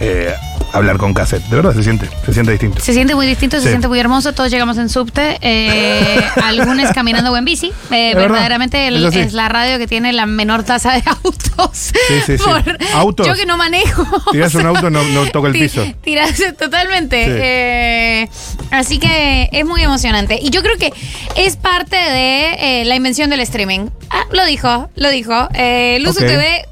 eh, 0.01 0.35
hablar 0.75 0.99
con 0.99 1.15
cassette, 1.15 1.43
de 1.45 1.57
verdad 1.57 1.75
se 1.75 1.83
siente, 1.83 2.09
se 2.27 2.33
siente 2.35 2.53
distinto. 2.53 2.81
Se 2.81 2.93
siente 2.93 3.15
muy 3.15 3.27
distinto, 3.27 3.61
se 3.61 3.69
siente 3.69 3.89
muy 3.89 3.99
hermoso. 4.01 4.33
Todos 4.33 4.51
llegamos 4.51 4.77
en 4.79 4.89
subte, 4.89 5.39
eh, 5.41 6.21
algunos 6.43 6.91
caminando 6.93 7.31
o 7.33 7.37
en 7.37 7.45
bici. 7.45 7.73
Eh, 7.91 8.13
verdaderamente 8.15 8.89
el- 8.89 9.05
es 9.15 9.33
la 9.33 9.49
radio 9.49 9.79
que 9.79 9.87
tiene 9.87 10.13
la 10.13 10.27
menor 10.27 10.65
tasa 10.65 10.93
de 10.93 11.03
autos. 11.25 11.71
Sí, 11.73 11.95
sí, 12.27 12.37
sí. 12.37 12.45
Por- 12.45 12.79
¿Autos? 12.95 13.27
Yo 13.27 13.35
que 13.35 13.47
no 13.47 13.57
manejo. 13.57 14.05
Tirás 14.33 14.55
un 14.57 14.67
auto, 14.67 14.91
no- 14.91 15.03
no 15.05 15.27
toca 15.31 15.49
el 15.49 15.55
piso. 15.55 15.85
Tirás 16.03 16.33
totalmente. 16.59 17.25
Eh, 17.29 18.29
así 18.71 18.99
que 18.99 19.49
es 19.53 19.65
muy 19.65 19.83
emocionante. 19.83 20.39
Y 20.43 20.51
yo 20.51 20.63
creo 20.63 20.77
que 20.77 20.93
es 21.37 21.57
parte 21.57 21.97
de 21.97 22.81
eh, 22.81 22.85
la 22.85 22.97
invención 22.97 23.31
del 23.31 23.41
streaming. 23.41 23.89
Ah, 24.11 24.25
lo 24.33 24.45
dijo, 24.45 24.91
lo 24.97 25.11
dijo. 25.11 25.49
Eh, 25.55 25.99
Luzu 26.01 26.21
Ok. 26.21 26.27
TV 26.27 26.65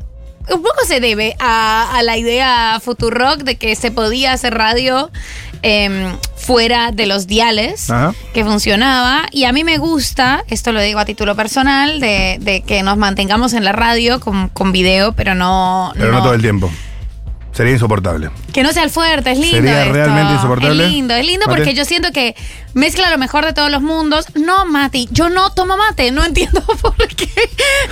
un 0.51 0.63
poco 0.63 0.85
se 0.87 1.01
debe 1.01 1.37
a, 1.39 1.97
a 1.97 2.03
la 2.03 2.17
idea 2.17 2.79
Futurock 2.83 3.43
de 3.43 3.57
que 3.57 3.77
se 3.77 3.91
podía 3.91 4.33
hacer 4.33 4.55
radio 4.55 5.11
em, 5.63 6.17
fuera 6.37 6.91
de 6.91 7.07
los 7.07 7.27
diales, 7.27 7.91
Ajá. 7.91 8.15
que 8.35 8.45
funcionaba. 8.45 9.27
Y 9.31 9.45
a 9.45 9.53
mí 9.53 9.63
me 9.65 9.79
gusta, 9.79 10.45
esto 10.49 10.73
lo 10.73 10.81
digo 10.81 10.99
a 10.99 11.05
título 11.05 11.37
personal, 11.37 12.01
de, 12.01 12.39
de 12.41 12.63
que 12.63 12.83
nos 12.83 12.97
mantengamos 12.97 13.53
en 13.53 13.65
la 13.65 13.73
radio 13.73 14.21
con, 14.21 14.49
con 14.49 14.73
video, 14.73 15.13
pero 15.13 15.35
no. 15.35 15.93
Pero 15.97 16.13
no 16.13 16.23
todo 16.23 16.35
el 16.35 16.43
tiempo. 16.43 16.71
Sería 17.53 17.75
insoportable. 17.75 18.31
Que 18.53 18.63
no 18.63 18.73
sea 18.73 18.83
el 18.83 18.89
fuerte, 18.91 19.33
es 19.33 19.39
lindo. 19.39 19.57
¿Sería 19.59 19.83
esto. 19.83 19.93
realmente 19.93 20.33
insoportable? 20.35 20.85
Es 20.87 20.91
lindo, 20.91 21.15
es 21.15 21.27
lindo 21.27 21.47
Mate. 21.47 21.59
porque 21.59 21.75
yo 21.75 21.85
siento 21.85 22.11
que 22.11 22.35
mezcla 22.73 23.11
lo 23.11 23.19
mejor 23.19 23.45
de 23.45 23.53
todos 23.53 23.71
los 23.71 23.83
mundos. 23.83 24.25
No, 24.35 24.65
Mati, 24.65 25.07
yo 25.13 25.29
no 25.29 25.51
tomo 25.53 25.77
mate, 25.77 26.11
no 26.13 26.25
entiendo 26.25 26.63
por 26.83 26.97
qué. 27.09 27.29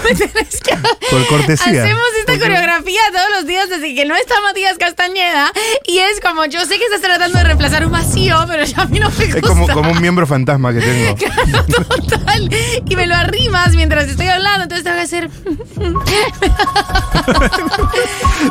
Me 0.03 0.15
tenés 0.15 0.61
que- 0.61 0.77
Por 1.11 1.27
cortesía. 1.27 1.83
Hacemos 1.85 2.03
esta 2.21 2.39
coreografía 2.39 3.01
todos 3.13 3.27
los 3.37 3.47
días 3.47 3.69
desde 3.69 3.95
que 3.95 4.05
no 4.07 4.15
está 4.17 4.35
Matías 4.41 4.79
Castañeda 4.79 5.53
y 5.87 5.99
es 5.99 6.21
como, 6.23 6.47
yo 6.47 6.61
sé 6.65 6.79
que 6.79 6.85
estás 6.85 7.03
tratando 7.03 7.37
de 7.39 7.45
reemplazar 7.45 7.85
un 7.85 7.93
vacío, 7.93 8.43
pero 8.49 8.65
ya 8.65 8.83
a 8.83 8.87
mí 8.87 8.99
no 8.99 9.11
me 9.11 9.17
gusta. 9.27 9.39
Es 9.41 9.43
como, 9.45 9.69
como 9.69 9.91
un 9.91 10.01
miembro 10.01 10.27
fantasma 10.27 10.73
que 10.73 10.81
tengo. 10.81 11.17
Total. 12.09 12.49
Y 12.89 12.97
me 12.97 13.07
lo 13.07 13.15
arrimas 13.15 13.75
mientras 13.75 14.09
estoy 14.09 14.29
hablando, 14.29 14.63
entonces 14.63 14.85
tengo 14.85 14.97
que 14.97 15.03
hacer... 15.03 15.31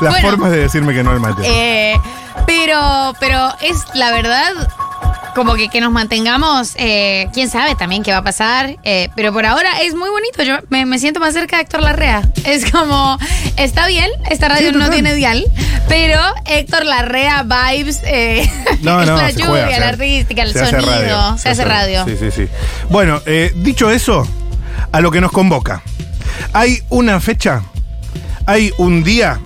Las 0.01 0.13
Bueno. 0.13 0.29
formas 0.29 0.51
de 0.51 0.57
decirme 0.59 0.93
que 0.93 0.98
no 1.03 1.11
al 1.11 1.19
mate. 1.19 1.41
Eh, 1.45 1.99
pero, 2.45 3.13
pero 3.19 3.53
es 3.61 3.77
la 3.93 4.11
verdad, 4.11 4.51
como 5.35 5.55
que, 5.55 5.69
que 5.69 5.81
nos 5.81 5.91
mantengamos, 5.91 6.73
eh, 6.75 7.29
quién 7.33 7.49
sabe 7.49 7.75
también 7.75 8.03
qué 8.03 8.11
va 8.11 8.17
a 8.17 8.23
pasar, 8.23 8.75
eh, 8.83 9.09
pero 9.15 9.31
por 9.31 9.45
ahora 9.45 9.81
es 9.81 9.95
muy 9.95 10.09
bonito, 10.09 10.43
yo 10.43 10.57
me, 10.69 10.85
me 10.85 10.99
siento 10.99 11.19
más 11.19 11.33
cerca 11.33 11.57
de 11.57 11.63
Héctor 11.63 11.81
Larrea. 11.81 12.21
Es 12.43 12.69
como, 12.71 13.17
está 13.57 13.87
bien, 13.87 14.09
esta 14.29 14.49
radio 14.49 14.71
Sí, 14.71 14.77
no 14.77 14.89
tiene 14.89 15.13
dial, 15.13 15.45
pero 15.87 16.19
Héctor 16.45 16.85
Larrea 16.85 17.43
vibes, 17.43 18.01
eh, 18.03 18.49
No, 18.81 19.01
es 19.01 19.07
no, 19.07 19.15
la 19.15 19.31
lluvia, 19.31 19.47
juega, 19.47 19.79
la 19.79 19.89
artística, 19.89 20.43
el 20.43 20.53
se 20.53 20.59
hace 20.59 20.71
sonido, 20.71 20.91
radio, 20.91 21.37
se 21.37 21.49
hace 21.49 21.65
radio. 21.65 22.05
Sí, 22.05 22.17
sí, 22.19 22.31
sí. 22.31 22.47
Bueno, 22.89 23.21
dicho 23.55 23.89
eso, 23.89 24.27
a 24.91 24.99
lo 25.01 25.11
que 25.11 25.21
nos 25.21 25.31
convoca. 25.31 25.81
Hay 26.53 26.81
una 26.89 27.19
fecha, 27.19 27.63
hay 28.45 28.71
un 28.77 29.03
día 29.03 29.39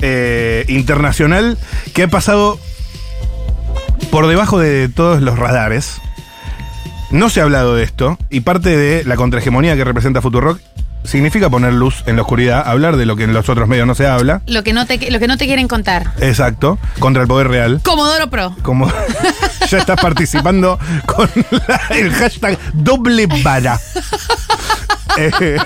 eh, 0.00 0.64
internacional 0.68 1.58
que 1.94 2.04
ha 2.04 2.08
pasado 2.08 2.58
por 4.10 4.26
debajo 4.26 4.58
de 4.58 4.88
todos 4.88 5.20
los 5.22 5.38
radares. 5.38 6.00
No 7.10 7.30
se 7.30 7.40
ha 7.40 7.44
hablado 7.44 7.74
de 7.76 7.84
esto 7.84 8.18
y 8.30 8.40
parte 8.40 8.76
de 8.76 9.04
la 9.04 9.16
contrahegemonía 9.16 9.76
que 9.76 9.84
representa 9.84 10.20
Futurock 10.20 10.60
significa 11.04 11.48
poner 11.48 11.72
luz 11.72 12.02
en 12.06 12.16
la 12.16 12.22
oscuridad, 12.22 12.64
hablar 12.66 12.96
de 12.96 13.06
lo 13.06 13.14
que 13.14 13.22
en 13.22 13.32
los 13.32 13.48
otros 13.48 13.68
medios 13.68 13.86
no 13.86 13.94
se 13.94 14.08
habla. 14.08 14.42
Lo 14.46 14.64
que, 14.64 14.72
no 14.72 14.86
te, 14.86 15.08
lo 15.10 15.20
que 15.20 15.28
no 15.28 15.36
te 15.38 15.46
quieren 15.46 15.68
contar. 15.68 16.10
Exacto, 16.20 16.78
contra 16.98 17.22
el 17.22 17.28
poder 17.28 17.46
real. 17.46 17.80
Comodoro 17.84 18.28
Pro. 18.28 18.56
Como 18.62 18.90
ya 19.70 19.78
estás 19.78 20.00
participando 20.00 20.80
con 21.06 21.30
la- 21.68 21.80
el 21.96 22.12
hashtag 22.12 22.58
doble 22.74 23.26
vara. 23.44 23.78
Eh, 25.18 25.56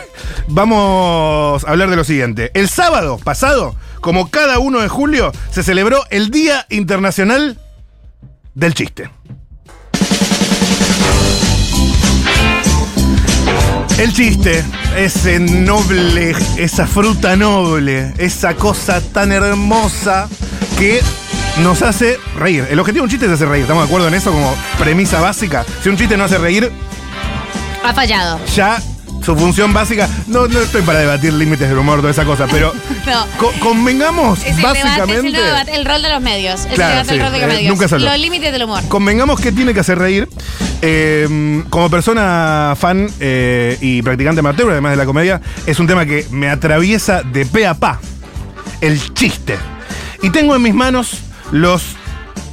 vamos 0.47 1.65
a 1.65 1.71
hablar 1.71 1.91
de 1.91 1.97
lo 1.97 2.05
siguiente. 2.05 2.53
El 2.55 2.69
sábado 2.69 3.19
pasado, 3.19 3.75
como 4.00 4.30
cada 4.30 4.59
1 4.59 4.80
de 4.80 4.88
julio, 4.88 5.33
se 5.50 5.62
celebró 5.62 6.02
el 6.11 6.30
Día 6.30 6.66
Internacional 6.71 7.59
del 8.54 8.75
Chiste. 8.75 9.11
El 13.99 14.14
chiste, 14.14 14.64
ese 14.97 15.38
noble, 15.38 16.35
esa 16.57 16.87
fruta 16.87 17.37
noble, 17.37 18.14
esa 18.16 18.54
cosa 18.54 19.02
tan 19.02 19.30
hermosa 19.30 20.26
que 20.78 21.00
nos 21.62 21.83
hace 21.83 22.19
reír. 22.38 22.66
El 22.71 22.78
objetivo 22.80 23.02
de 23.02 23.04
un 23.04 23.11
chiste 23.11 23.26
es 23.26 23.33
hacer 23.33 23.49
reír, 23.49 23.62
¿estamos 23.64 23.83
de 23.83 23.88
acuerdo 23.88 24.09
en 24.09 24.14
eso 24.14 24.33
como 24.33 24.54
premisa 24.78 25.21
básica? 25.21 25.66
Si 25.83 25.90
un 25.90 25.99
chiste 25.99 26.16
no 26.16 26.25
hace 26.25 26.38
reír, 26.38 26.73
Ha 27.85 27.92
fallado. 27.92 28.40
ya 28.54 28.80
su 29.23 29.37
función 29.37 29.73
básica, 29.73 30.09
no, 30.27 30.47
no 30.49 30.61
estoy 30.61 30.83
para 30.83 30.99
debatir 31.00 31.33
límites 31.33 31.69
del 31.69 31.79
humor, 31.79 31.99
toda 32.00 32.11
esa 32.11 32.25
cosa, 32.25 32.47
pero 32.50 32.73
No. 33.07 33.27
co- 33.39 33.53
convengamos 33.61 34.39
Es 34.41 34.47
el, 34.50 34.57
debate, 34.57 34.79
es 34.79 34.85
el, 34.85 34.91
básicamente... 34.99 35.75
el 35.75 35.85
rol 35.85 36.03
de 36.03 36.09
los 36.11 36.21
medios. 36.23 36.61
Es 36.65 36.75
Claro, 36.75 37.00
el 37.00 37.07
debate 37.07 37.15
sí, 37.15 37.19
rol 37.21 37.33
de 37.33 37.39
los 37.39 37.49
eh, 37.49 37.57
medios. 37.57 37.71
nunca 37.79 37.95
habló. 37.95 38.07
Los 38.11 38.19
límites 38.19 38.53
del 38.53 38.62
humor. 38.65 38.83
Convengamos 38.89 39.41
que 39.41 39.53
tiene 39.53 39.75
que 39.75 39.81
hacer 39.81 39.99
reír. 39.99 40.29
Eh, 40.83 41.62
como 41.69 41.91
persona 41.91 42.75
fan 42.79 43.09
eh, 43.21 43.77
y 43.81 44.00
practicante 44.03 44.41
amateur, 44.41 44.71
además 44.71 44.93
de 44.93 44.97
la 44.97 45.05
comedia, 45.05 45.41
es 45.67 45.79
un 45.79 45.87
tema 45.87 46.07
que 46.07 46.27
me 46.31 46.49
atraviesa 46.49 47.23
de 47.23 47.45
pe 47.47 47.67
a 47.67 47.75
pa. 47.75 48.00
El 48.81 49.12
chiste. 49.12 49.59
Y 50.23 50.31
tengo 50.31 50.57
en 50.57 50.62
mis 50.62 50.75
manos 50.75 51.19
los 51.50 51.83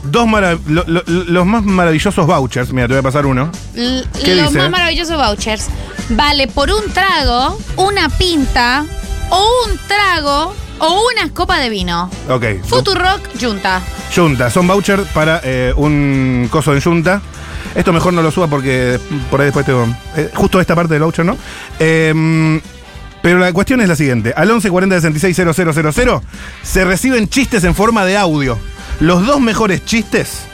dos 0.03 0.25
marav- 0.27 0.59
lo- 0.67 0.83
lo- 0.88 1.03
los 1.05 1.45
más 1.45 1.63
maravillosos 1.63 2.25
vouchers. 2.27 2.71
Mira, 2.74 2.88
te 2.88 2.93
voy 2.93 3.00
a 3.00 3.03
pasar 3.03 3.25
uno. 3.25 3.50
L- 3.75 4.03
¿Qué 4.24 4.36
los 4.36 4.47
dice? 4.47 4.59
más 4.59 4.69
maravillosos 4.71 5.17
vouchers. 5.17 5.67
Vale 6.09 6.47
por 6.47 6.69
un 6.71 6.91
trago, 6.93 7.57
una 7.75 8.09
pinta, 8.09 8.85
o 9.29 9.49
un 9.67 9.77
trago, 9.87 10.55
o 10.79 11.01
una 11.13 11.33
copa 11.33 11.59
de 11.59 11.69
vino. 11.69 12.09
Ok. 12.29 12.45
Futurock 12.65 13.21
Junta. 13.39 13.81
Junta, 14.15 14.49
son 14.49 14.67
vouchers 14.67 15.03
para 15.09 15.41
eh, 15.43 15.73
un 15.75 16.47
coso 16.49 16.73
en 16.73 16.81
Junta. 16.81 17.21
Esto 17.75 17.91
mejor 17.91 18.13
no 18.13 18.21
lo 18.21 18.31
suba 18.31 18.47
porque 18.47 18.99
por 19.29 19.41
ahí 19.41 19.45
después 19.47 19.65
tengo. 19.65 19.85
eh, 20.15 20.31
justo 20.33 20.61
esta 20.61 20.75
parte 20.75 20.93
del 20.93 21.03
voucher, 21.03 21.25
¿no? 21.25 21.37
Eh, 21.79 22.61
Pero 23.21 23.39
la 23.39 23.51
cuestión 23.51 23.81
es 23.81 23.89
la 23.89 23.95
siguiente. 23.95 24.33
Al 24.35 24.47
1140 24.47 25.01
660000 25.01 26.21
se 26.63 26.85
reciben 26.85 27.27
chistes 27.27 27.63
en 27.65 27.75
forma 27.75 28.05
de 28.05 28.15
audio. 28.17 28.57
Los 29.01 29.25
dos 29.27 29.41
mejores 29.41 29.83
chistes, 29.85 30.45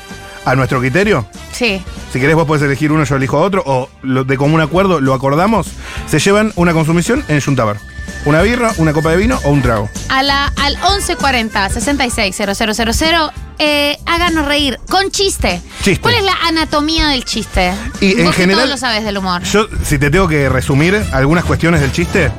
a 0.45 0.55
nuestro 0.55 0.79
criterio, 0.79 1.25
Sí. 1.51 1.81
si 2.11 2.19
querés 2.19 2.35
vos 2.35 2.45
podés 2.45 2.63
elegir 2.63 2.91
uno, 2.91 3.03
yo 3.03 3.15
elijo 3.15 3.39
otro, 3.39 3.63
o 3.65 3.89
lo- 4.01 4.23
de 4.23 4.37
común 4.37 4.59
acuerdo 4.61 4.99
lo 5.01 5.13
acordamos, 5.13 5.67
se 6.07 6.19
llevan 6.19 6.51
una 6.55 6.73
consumición 6.73 7.23
en 7.27 7.39
Juntabar. 7.41 7.77
Una 8.25 8.41
birra, 8.41 8.71
una 8.77 8.93
copa 8.93 9.11
de 9.11 9.17
vino 9.17 9.39
o 9.43 9.49
un 9.49 9.61
trago. 9.61 9.89
A 10.09 10.23
la, 10.23 10.45
al 10.57 10.77
1140 10.77 11.69
660000 11.69 13.31
eh, 13.59 13.97
háganos 14.05 14.45
reír 14.45 14.79
con 14.89 15.11
chiste. 15.11 15.61
Chiste. 15.83 16.01
¿Cuál 16.01 16.15
es 16.15 16.23
la 16.23 16.33
anatomía 16.47 17.07
del 17.09 17.23
chiste? 17.25 17.71
Y 18.01 18.13
en 18.19 18.25
Vos 18.25 18.35
que 18.35 18.41
general- 18.43 18.63
todo 18.63 18.71
lo 18.73 18.77
sabes 18.77 19.03
del 19.05 19.17
humor. 19.17 19.43
Yo, 19.43 19.67
si 19.85 19.97
te 19.99 20.09
tengo 20.09 20.27
que 20.27 20.49
resumir 20.49 21.01
algunas 21.11 21.43
cuestiones 21.45 21.79
del 21.81 21.91
chiste, 21.91 22.31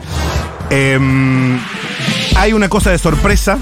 em, 0.71 1.59
hay 2.37 2.53
una 2.53 2.69
cosa 2.69 2.91
de 2.91 2.99
sorpresa. 2.99 3.59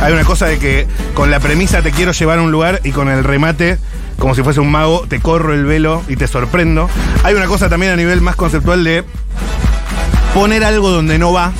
Hay 0.00 0.12
una 0.12 0.24
cosa 0.24 0.46
de 0.46 0.58
que 0.58 0.86
con 1.14 1.30
la 1.30 1.40
premisa 1.40 1.82
te 1.82 1.90
quiero 1.90 2.12
llevar 2.12 2.38
a 2.38 2.42
un 2.42 2.52
lugar 2.52 2.80
y 2.84 2.92
con 2.92 3.08
el 3.08 3.24
remate, 3.24 3.78
como 4.18 4.34
si 4.34 4.42
fuese 4.42 4.60
un 4.60 4.70
mago, 4.70 5.04
te 5.08 5.20
corro 5.20 5.54
el 5.54 5.64
velo 5.64 6.02
y 6.08 6.16
te 6.16 6.26
sorprendo. 6.26 6.88
Hay 7.24 7.34
una 7.34 7.46
cosa 7.46 7.68
también 7.68 7.92
a 7.92 7.96
nivel 7.96 8.20
más 8.20 8.36
conceptual 8.36 8.84
de 8.84 9.04
poner 10.34 10.64
algo 10.64 10.90
donde 10.90 11.18
no 11.18 11.32
va. 11.32 11.52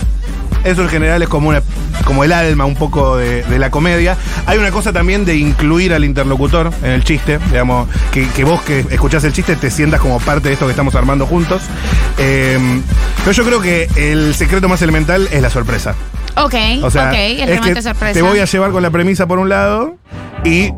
Eso 0.64 0.82
en 0.82 0.88
general 0.88 1.22
es 1.22 1.28
como, 1.28 1.48
una, 1.48 1.62
como 2.04 2.24
el 2.24 2.32
alma 2.32 2.64
un 2.64 2.74
poco 2.74 3.16
de, 3.16 3.44
la 3.58 3.70
comedia. 3.70 4.16
Hay 4.46 4.58
una 4.58 4.70
cosa 4.70 4.92
también 4.92 5.24
de 5.24 5.36
incluir 5.36 5.94
al 5.94 6.04
interlocutor 6.04 6.72
en 6.82 6.90
el 6.90 7.04
chiste, 7.04 7.38
digamos, 7.50 7.88
que, 8.10 8.28
que 8.28 8.44
vos 8.44 8.60
que 8.62 8.80
escuchás 8.90 9.24
el 9.24 9.32
chiste 9.32 9.56
te 9.56 9.70
sientas 9.70 10.00
como 10.00 10.18
parte 10.18 10.48
de 10.48 10.54
esto 10.54 10.66
que 10.66 10.72
estamos 10.72 10.94
armando 10.94 11.24
juntos. 11.24 11.62
Eh, 12.18 12.58
pero 13.20 13.32
yo 13.32 13.44
creo 13.44 13.60
que 13.60 13.88
el 13.96 14.34
secreto 14.34 14.68
más 14.68 14.82
elemental 14.82 15.28
es 15.30 15.40
la 15.40 15.50
sorpresa. 15.50 15.94
Ok, 16.36 16.54
O 16.82 16.90
sea, 16.90 17.08
ok, 17.08 17.14
el 17.14 17.40
es 17.40 17.48
remate 17.48 17.74
que 17.74 17.82
sorpresa. 17.82 18.12
te 18.14 18.22
voy 18.22 18.38
a 18.38 18.44
llevar 18.44 18.70
con 18.70 18.82
la 18.82 18.90
premisa 18.90 19.26
por 19.26 19.38
un 19.38 19.48
lado 19.48 19.96
y 20.44 20.70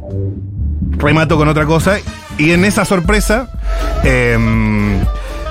remato 0.97 1.37
con 1.37 1.49
otra 1.49 1.67
cosa. 1.67 1.99
Y 2.39 2.53
en 2.53 2.65
esa 2.65 2.85
sorpresa, 2.85 3.51
em, 4.05 5.01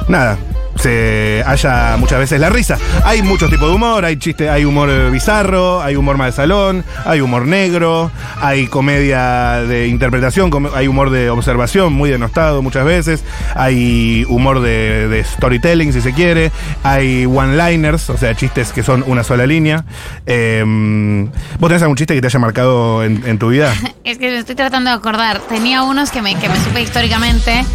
nada, 0.08 0.38
se 0.78 1.44
haya 1.46 1.98
muchas 1.98 2.20
veces 2.20 2.40
la 2.40 2.50
risa. 2.50 2.78
Hay 3.04 3.22
muchos 3.22 3.50
tipos 3.50 3.70
de 3.70 3.76
humor, 3.76 4.06
hay 4.06 4.18
chiste, 4.18 4.50
hay 4.50 4.66
humor 4.66 4.90
eh, 4.90 5.10
bizarro, 5.10 5.82
hay 5.82 5.96
humor 5.96 6.18
más 6.18 6.28
de 6.28 6.32
salón, 6.34 6.84
hay 7.06 7.22
humor 7.22 7.48
negro, 7.48 8.12
hay 8.42 8.68
comedia 8.68 9.62
de 9.68 9.88
interpretación, 9.88 10.52
hay 10.76 10.88
humor 10.88 11.10
de 11.10 11.30
observación, 11.30 11.94
muy 11.94 12.10
denostado 12.10 12.62
muchas 12.62 12.86
veces, 12.86 13.24
hay 13.56 14.26
humor 14.30 14.62
de, 14.62 15.24
storytelling, 15.26 15.94
si 15.94 16.02
se 16.02 16.14
quiere, 16.14 16.52
hay 16.84 17.26
one-liners, 17.26 18.10
o 18.10 18.18
sea, 18.18 18.36
chistes 18.36 18.72
que 18.72 18.84
son 18.84 19.04
una 19.08 19.24
sola 19.24 19.46
línea. 19.46 19.86
Em, 20.26 21.26
¿Vos 21.60 21.70
tenés 21.70 21.82
algún 21.82 21.98
chiste 21.98 22.14
que 22.14 22.22
te 22.22 22.28
haya 22.28 22.40
marcado 22.40 23.04
en, 23.04 23.38
tu 23.38 23.50
vida? 23.50 23.74
Es 24.04 24.18
que 24.18 24.30
me 24.30 24.38
estoy 24.38 24.56
tratando 24.56 24.90
de 24.90 24.96
acordar. 24.96 25.42
Tenía 25.50 25.84
unos 25.84 26.12
que 26.12 26.22
me, 26.22 26.36
que 26.36 26.48
me 26.48 26.56
supe 26.56 26.82
históricamente. 26.82 27.66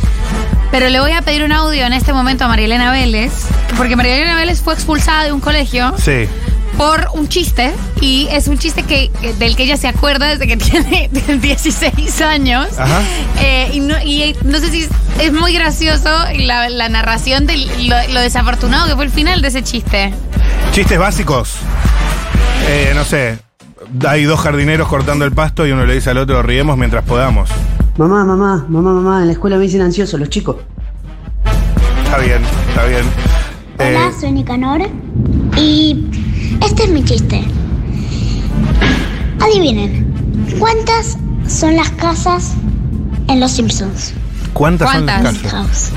Pero 0.72 0.88
le 0.88 0.98
voy 1.00 1.12
a 1.12 1.22
pedir 1.22 1.44
un 1.44 1.52
audio 1.52 1.84
en 1.86 1.92
este 1.92 2.12
momento 2.12 2.44
a 2.44 2.48
Marielena 2.48 2.90
Vélez. 2.90 3.30
Porque 3.76 3.94
Marielena 3.94 4.34
Vélez 4.34 4.60
fue 4.60 4.74
expulsada 4.74 5.22
de 5.24 5.32
un 5.32 5.38
colegio 5.40 5.94
Sí. 5.98 6.26
por 6.78 7.08
un 7.12 7.28
chiste. 7.28 7.72
Y 8.00 8.26
es 8.32 8.48
un 8.48 8.58
chiste 8.58 8.82
que, 8.82 9.10
del 9.38 9.54
que 9.54 9.64
ella 9.64 9.76
se 9.76 9.86
acuerda 9.86 10.26
desde 10.28 10.46
que 10.48 10.56
tiene 10.56 11.10
16 11.12 12.20
años. 12.22 12.68
Ajá. 12.78 13.00
Eh, 13.40 13.70
y, 13.74 13.80
no, 13.80 13.94
y 14.02 14.34
no 14.44 14.58
sé 14.58 14.70
si 14.70 14.82
es, 14.84 14.88
es 15.20 15.32
muy 15.32 15.52
gracioso 15.54 16.08
la, 16.38 16.68
la 16.70 16.88
narración 16.88 17.46
de 17.46 17.58
lo, 17.86 17.96
lo 18.14 18.20
desafortunado 18.20 18.88
que 18.88 18.94
fue 18.96 19.04
el 19.04 19.10
final 19.10 19.42
de 19.42 19.48
ese 19.48 19.62
chiste. 19.62 20.12
Chistes 20.72 20.98
básicos. 20.98 21.56
Eh, 22.66 22.92
no 22.94 23.04
sé. 23.04 23.38
Hay 24.08 24.24
dos 24.24 24.40
jardineros 24.40 24.88
cortando 24.88 25.26
el 25.26 25.32
pasto 25.32 25.66
y 25.66 25.72
uno 25.72 25.84
le 25.84 25.92
dice 25.94 26.08
al 26.10 26.16
otro, 26.18 26.42
riemos 26.42 26.78
mientras 26.78 27.04
podamos. 27.04 27.50
Mamá, 27.98 28.24
mamá, 28.24 28.64
mamá, 28.68 28.92
mamá, 28.94 29.20
en 29.20 29.26
la 29.26 29.32
escuela 29.32 29.56
me 29.56 29.64
dicen 29.64 29.82
ansioso 29.82 30.16
los 30.16 30.30
chicos. 30.30 30.56
Está 32.04 32.18
bien, 32.18 32.42
está 32.68 32.84
bien. 32.86 33.04
Eh, 33.78 33.96
Hola, 33.96 34.12
soy 34.18 34.32
Nicanor 34.32 34.80
y 35.56 36.06
este 36.64 36.84
es 36.84 36.90
mi 36.90 37.04
chiste. 37.04 37.44
Adivinen, 39.40 40.06
¿cuántas 40.58 41.18
son 41.46 41.76
las 41.76 41.90
casas 41.90 42.52
en 43.28 43.40
Los 43.40 43.52
Simpsons? 43.52 44.14
¿Cuántas, 44.54 44.90
¿Cuántas? 44.90 45.16
son 45.16 45.24
las 45.24 45.42
casas? 45.42 45.52
House. 45.52 45.90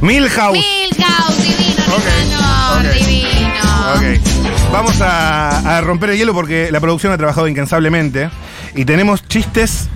Milhouse. 0.00 0.52
Milhouse, 0.58 1.42
divino, 1.42 1.82
Ok, 1.94 2.04
Nicanor, 2.24 2.86
ok. 2.86 2.92
divino. 2.94 4.16
Ok. 4.16 4.72
Vamos 4.72 5.00
a, 5.00 5.76
a 5.78 5.80
romper 5.82 6.10
el 6.10 6.18
hielo 6.18 6.34
porque 6.34 6.70
la 6.72 6.80
producción 6.80 7.12
ha 7.12 7.16
trabajado 7.16 7.46
incansablemente 7.48 8.28
y 8.74 8.84
tenemos 8.84 9.22
chistes 9.26 9.88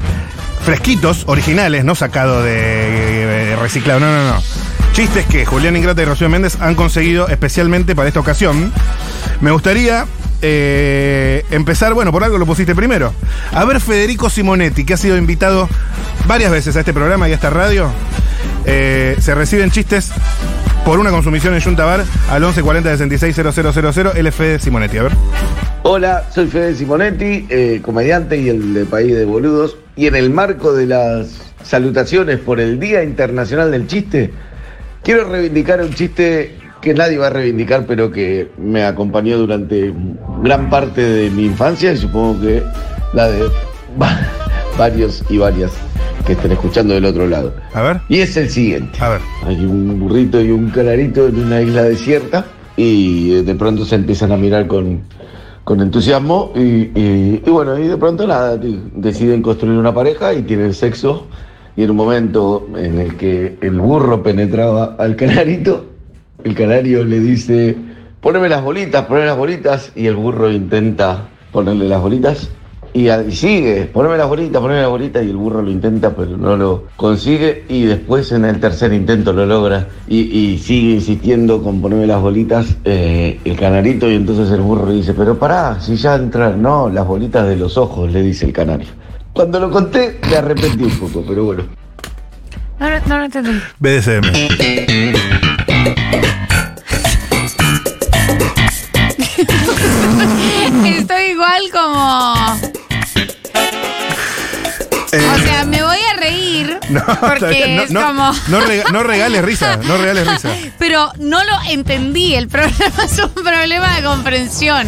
fresquitos, 0.63 1.25
originales, 1.27 1.85
no 1.85 1.95
sacados 1.95 2.45
de, 2.45 3.53
eh, 3.53 3.57
reciclado, 3.57 4.01
no, 4.01 4.07
no, 4.07 4.35
no. 4.35 4.43
Chistes 4.93 5.27
que 5.27 5.45
Julián 5.45 5.77
Ingrata 5.77 6.03
y 6.03 6.05
Rocío 6.05 6.29
Méndez 6.29 6.59
han 6.61 6.75
conseguido 6.75 7.29
especialmente 7.29 7.95
para 7.95 8.09
esta 8.09 8.21
ocasión. 8.21 8.73
Me 9.41 9.51
gustaría 9.51 10.07
eh, 10.41 11.45
empezar, 11.51 11.95
bueno, 11.95 12.13
por 12.13 12.23
algo 12.23 12.39
lo 12.39 12.47
pusiste 12.47 12.75
primero. 12.75 13.13
A 13.53 13.65
ver, 13.65 13.81
Federico 13.81 14.31
Simonetti, 14.31 14.85
que 14.85 14.95
ha 14.95 14.97
sido 14.97 15.17
invitado 15.17 15.69
varias 16.27 16.51
veces 16.51 16.77
a 16.77 16.81
este 16.81 16.93
programa 16.93 17.29
y 17.29 17.33
a 17.33 17.37
esta 17.37 17.51
radio. 17.51 17.91
Eh, 18.65 19.17
se 19.19 19.35
reciben 19.35 19.71
chistes 19.71 20.13
por 20.85 20.99
una 20.99 21.11
consumición 21.11 21.55
en 21.55 21.61
Junta 21.61 21.93
al 21.93 22.41
1140 22.41 22.97
660000 22.99 24.13
LF 24.23 24.39
de 24.39 24.59
Simonetti. 24.59 24.99
A 24.99 25.03
ver. 25.05 25.13
Hola, 25.85 26.29
soy 26.33 26.47
Fede 26.47 26.77
Simonetti, 26.77 27.81
comediante 27.81 28.37
y 28.37 28.49
el 28.49 28.75
de 28.75 28.85
País 28.85 29.15
de 29.15 29.25
Boludos. 29.25 29.77
Y 29.97 30.07
en 30.07 30.15
el 30.17 30.31
marco 30.31 30.73
de 30.73 30.87
las 30.87 31.53
salutaciones 31.63 32.39
por 32.39 32.61
el 32.61 32.81
Día 32.81 33.03
Internacional 33.03 33.71
del 33.71 33.87
Chiste, 33.87 34.31
quiero 35.03 35.25
reivindicar 35.29 35.81
un 35.83 35.93
chiste 35.93 36.57
que 36.81 36.95
nadie 36.95 37.19
va 37.19 37.29
a 37.29 37.31
reivindicar, 37.31 37.85
pero 37.87 38.11
que 38.11 38.49
me 38.59 38.85
acompañó 38.85 39.39
durante 39.39 39.93
gran 40.43 40.69
parte 40.71 41.01
de 41.03 41.31
mi 41.31 41.45
infancia 41.45 41.93
y 41.93 41.97
supongo 41.97 42.41
que 42.41 42.63
la 43.13 43.29
de 43.31 43.43
va- 44.01 44.21
varios 44.79 45.23
y 45.29 45.39
varias 45.39 45.71
que 46.27 46.33
estén 46.33 46.53
escuchando 46.53 46.95
del 46.95 47.05
otro 47.05 47.27
lado. 47.29 47.55
A 47.75 47.83
ver. 47.83 48.01
Y 48.09 48.21
es 48.21 48.37
el 48.37 48.49
siguiente. 48.49 48.99
A 49.01 49.11
ver. 49.11 49.21
Hay 49.47 49.57
un 49.65 50.01
burrito 50.01 50.41
y 50.41 50.51
un 50.51 50.71
canarito 50.71 51.29
en 51.29 51.39
una 51.39 51.61
isla 51.61 51.83
desierta 51.83 52.47
y 52.77 53.35
eh, 53.35 53.43
de 53.43 53.55
pronto 53.55 53.85
se 53.85 53.97
empiezan 53.97 54.33
a 54.33 54.37
mirar 54.37 54.67
con, 54.67 55.03
con 55.65 55.81
entusiasmo 55.81 56.53
y, 56.55 57.39
bueno, 57.51 57.79
y 57.79 57.89
de 57.89 57.97
pronto 57.97 58.27
nada, 58.27 58.57
deciden 58.57 59.43
construir 59.43 59.79
una 59.79 59.95
pareja 59.95 60.35
y 60.35 60.43
tienen 60.43 60.75
sexo. 60.75 61.27
Y 61.77 61.85
en 61.85 61.91
un 61.91 61.97
momento 61.97 62.67
en 62.77 62.99
el 62.99 63.17
que 63.17 63.57
el 63.61 63.81
burro 63.81 64.23
penetraba 64.23 64.97
al 64.99 65.17
canarito, 65.17 65.87
el 66.45 66.55
canario 66.55 67.05
le 67.05 67.21
dice, 67.21 67.77
poneme 68.21 68.49
las 68.49 68.63
bolitas, 68.63 69.07
poneme 69.07 69.27
las 69.27 69.39
bolitas 69.39 69.93
y 69.95 70.07
el 70.07 70.17
burro 70.17 70.51
intenta 70.51 71.29
ponerle 71.51 71.89
las 71.89 72.03
bolitas 72.03 72.51
y, 72.95 73.09
sigue, 73.33 73.87
poneme 73.87 74.19
las 74.19 74.29
bolitas, 74.29 74.61
poneme 74.61 74.83
las 74.83 74.91
bolitas 74.91 75.25
y 75.25 75.31
el 75.31 75.37
burro 75.37 75.63
lo 75.63 75.71
intenta 75.71 76.15
pero 76.15 76.37
no 76.37 76.57
lo 76.57 76.85
consigue 76.97 77.65
y 77.69 77.85
después 77.85 78.31
en 78.33 78.45
el 78.45 78.61
tercer 78.61 78.93
intento 78.93 79.33
lo 79.33 79.47
logra 79.47 79.89
y, 80.07 80.21
y 80.21 80.59
sigue 80.59 80.93
insistiendo 80.95 81.63
con 81.63 81.81
ponerme 81.81 82.07
las 82.07 82.21
bolitas 82.21 82.77
eh, 82.85 83.41
el 83.45 83.59
canarito 83.59 84.11
y 84.11 84.17
entonces 84.17 84.51
el 84.51 84.61
burro 84.61 84.87
le 84.87 84.95
dice, 84.95 85.15
pero 85.15 85.39
pará, 85.39 85.81
si 85.81 85.97
ya 85.97 86.17
entran, 86.17 86.61
no, 86.61 86.91
las 86.91 87.07
bolitas 87.07 87.49
de 87.49 87.57
los 87.57 87.79
ojos, 87.79 88.13
le 88.13 88.23
dice 88.23 88.45
el 88.47 88.53
canario. 88.53 88.89
Cuando 89.33 89.59
lo 89.59 89.71
conté 89.71 90.21
me 90.29 90.37
arrepentí 90.37 90.85
un 90.85 90.99
poco, 90.99 91.25
pero 91.27 91.45
bueno. 91.45 91.63
No, 92.79 92.91
no, 92.91 92.97
no 93.07 93.19
lo 93.19 93.25
entendí. 93.25 93.53
BDSM. 93.79 94.23
Estoy 100.85 101.23
igual 101.31 101.63
como. 101.73 102.82
Eh, 105.13 105.21
O 105.35 105.39
sea, 105.39 105.65
me 105.67 105.83
voy 105.83 105.99
a 106.13 106.17
reír. 106.19 106.79
no, 106.89 107.05
porque 107.21 107.77
no, 107.77 107.83
es 107.83 107.91
no- 107.91 108.03
como. 108.07 108.33
no 108.49 108.61
rega- 108.61 108.91
no 108.93 109.03
regales 109.03 109.45
risa, 109.45 109.77
no 109.77 109.97
regales 109.99 110.27
risa. 110.27 110.51
Pero 110.79 111.13
no 111.19 111.45
lo 111.45 111.53
entendí. 111.69 112.35
El 112.35 112.49
problema 112.49 113.05
es 113.05 113.19
un 113.19 113.31
problema 113.33 113.95
de 113.97 114.03
comprensión. 114.03 114.87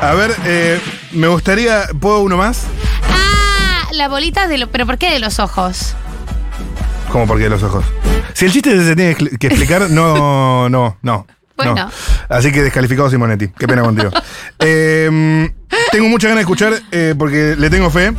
A 0.00 0.14
ver, 0.14 0.34
eh, 0.44 0.80
me 1.12 1.26
gustaría, 1.28 1.86
¿puedo 2.00 2.20
uno 2.20 2.36
más? 2.36 2.62
Ah, 3.10 3.88
las 3.92 4.08
bolitas 4.08 4.48
de 4.48 4.58
los. 4.58 4.68
¿Pero 4.68 4.86
por 4.86 4.98
qué 4.98 5.10
de 5.10 5.18
los 5.18 5.38
ojos? 5.40 5.94
¿Cómo 7.10 7.26
por 7.26 7.38
qué 7.38 7.48
los 7.48 7.62
ojos? 7.62 7.84
Si 8.34 8.44
el 8.44 8.52
chiste 8.52 8.70
se 8.84 8.94
tiene 8.94 9.14
que 9.14 9.30
que 9.38 9.46
explicar, 9.46 9.88
no, 9.90 10.68
no, 10.68 10.96
no. 11.02 11.26
Bueno. 11.56 11.74
no. 11.74 11.90
Así 12.28 12.52
que 12.52 12.62
descalificado 12.62 13.08
Simonetti. 13.08 13.48
Qué 13.48 13.66
pena 13.66 13.82
contigo. 13.82 14.10
Eh, 14.58 15.50
tengo 15.90 16.08
mucha 16.08 16.28
ganas 16.28 16.40
de 16.40 16.42
escuchar, 16.42 16.74
eh, 16.92 17.14
porque 17.18 17.54
le 17.56 17.70
tengo 17.70 17.90
fe. 17.90 18.12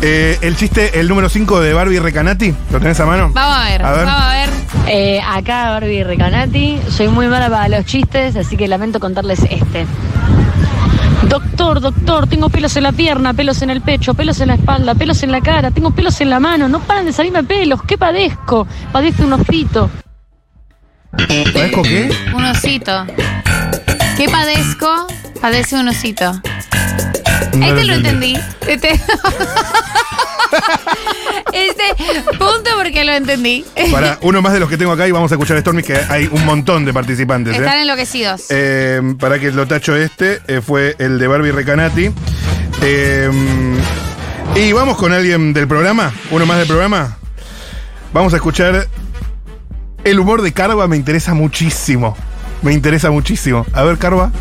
Eh, 0.00 0.38
el 0.42 0.56
chiste, 0.56 1.00
el 1.00 1.08
número 1.08 1.28
5 1.28 1.60
de 1.60 1.72
Barbie 1.74 1.98
Recanati, 1.98 2.54
¿lo 2.70 2.78
tenés 2.78 3.00
a 3.00 3.06
mano? 3.06 3.30
Vamos 3.32 3.56
a 3.58 3.64
ver, 3.68 3.84
A 3.84 3.92
ver. 3.92 4.06
vamos 4.06 4.22
a 4.22 4.32
ver. 4.32 4.48
Eh, 4.86 5.20
acá 5.26 5.70
Barbie 5.70 6.04
Recanati, 6.04 6.78
soy 6.88 7.08
muy 7.08 7.26
mala 7.26 7.50
para 7.50 7.68
los 7.68 7.84
chistes, 7.84 8.36
así 8.36 8.56
que 8.56 8.68
lamento 8.68 9.00
contarles 9.00 9.40
este. 9.50 9.86
Doctor, 11.28 11.80
doctor, 11.80 12.28
tengo 12.28 12.48
pelos 12.48 12.76
en 12.76 12.84
la 12.84 12.92
pierna, 12.92 13.34
pelos 13.34 13.60
en 13.62 13.70
el 13.70 13.80
pecho, 13.80 14.14
pelos 14.14 14.40
en 14.40 14.48
la 14.48 14.54
espalda, 14.54 14.94
pelos 14.94 15.22
en 15.24 15.32
la 15.32 15.40
cara, 15.40 15.72
tengo 15.72 15.90
pelos 15.90 16.20
en 16.20 16.30
la 16.30 16.38
mano, 16.38 16.68
no 16.68 16.78
paran 16.80 17.04
de 17.04 17.12
salirme 17.12 17.42
pelos, 17.42 17.82
¿qué 17.82 17.98
padezco? 17.98 18.68
Padezco 18.92 19.24
un 19.24 19.32
osito. 19.32 19.90
¿Padezco 21.10 21.82
qué? 21.82 22.10
Un 22.34 22.44
osito. 22.44 23.04
¿Qué 24.16 24.28
padezco? 24.28 25.06
Padece 25.40 25.76
un 25.76 25.88
osito. 25.88 26.40
No 27.54 27.66
este 27.66 27.84
lo 27.84 27.94
entendí. 27.94 28.34
entendí. 28.34 28.66
Este. 28.66 28.88
este 31.52 31.82
punto 32.38 32.70
porque 32.76 33.04
lo 33.04 33.12
entendí. 33.12 33.64
Para 33.90 34.18
uno 34.22 34.42
más 34.42 34.52
de 34.52 34.60
los 34.60 34.68
que 34.68 34.76
tengo 34.76 34.92
acá 34.92 35.06
y 35.08 35.10
vamos 35.10 35.30
a 35.32 35.34
escuchar 35.34 35.58
Stormy, 35.60 35.82
que 35.82 35.98
hay 36.08 36.28
un 36.30 36.44
montón 36.44 36.84
de 36.84 36.92
participantes. 36.92 37.54
¿eh? 37.54 37.58
Están 37.58 37.78
enloquecidos. 37.78 38.46
Eh, 38.50 39.00
para 39.18 39.38
que 39.38 39.50
lo 39.52 39.66
tacho 39.66 39.96
este, 39.96 40.40
eh, 40.46 40.60
fue 40.64 40.96
el 40.98 41.18
de 41.18 41.26
Barbie 41.26 41.52
Recanati. 41.52 42.10
Y 44.54 44.72
vamos 44.72 44.96
con 44.96 45.12
alguien 45.12 45.52
del 45.52 45.68
programa, 45.68 46.12
uno 46.30 46.46
más 46.46 46.58
del 46.58 46.66
programa. 46.66 47.18
Vamos 48.12 48.32
a 48.32 48.36
escuchar 48.36 48.88
el 50.04 50.18
humor 50.18 50.42
de 50.42 50.52
Carva, 50.52 50.88
me 50.88 50.96
interesa 50.96 51.34
muchísimo. 51.34 52.16
Me 52.62 52.72
interesa 52.72 53.10
muchísimo. 53.10 53.64
A 53.72 53.82
ver, 53.82 53.98
Carva. 53.98 54.32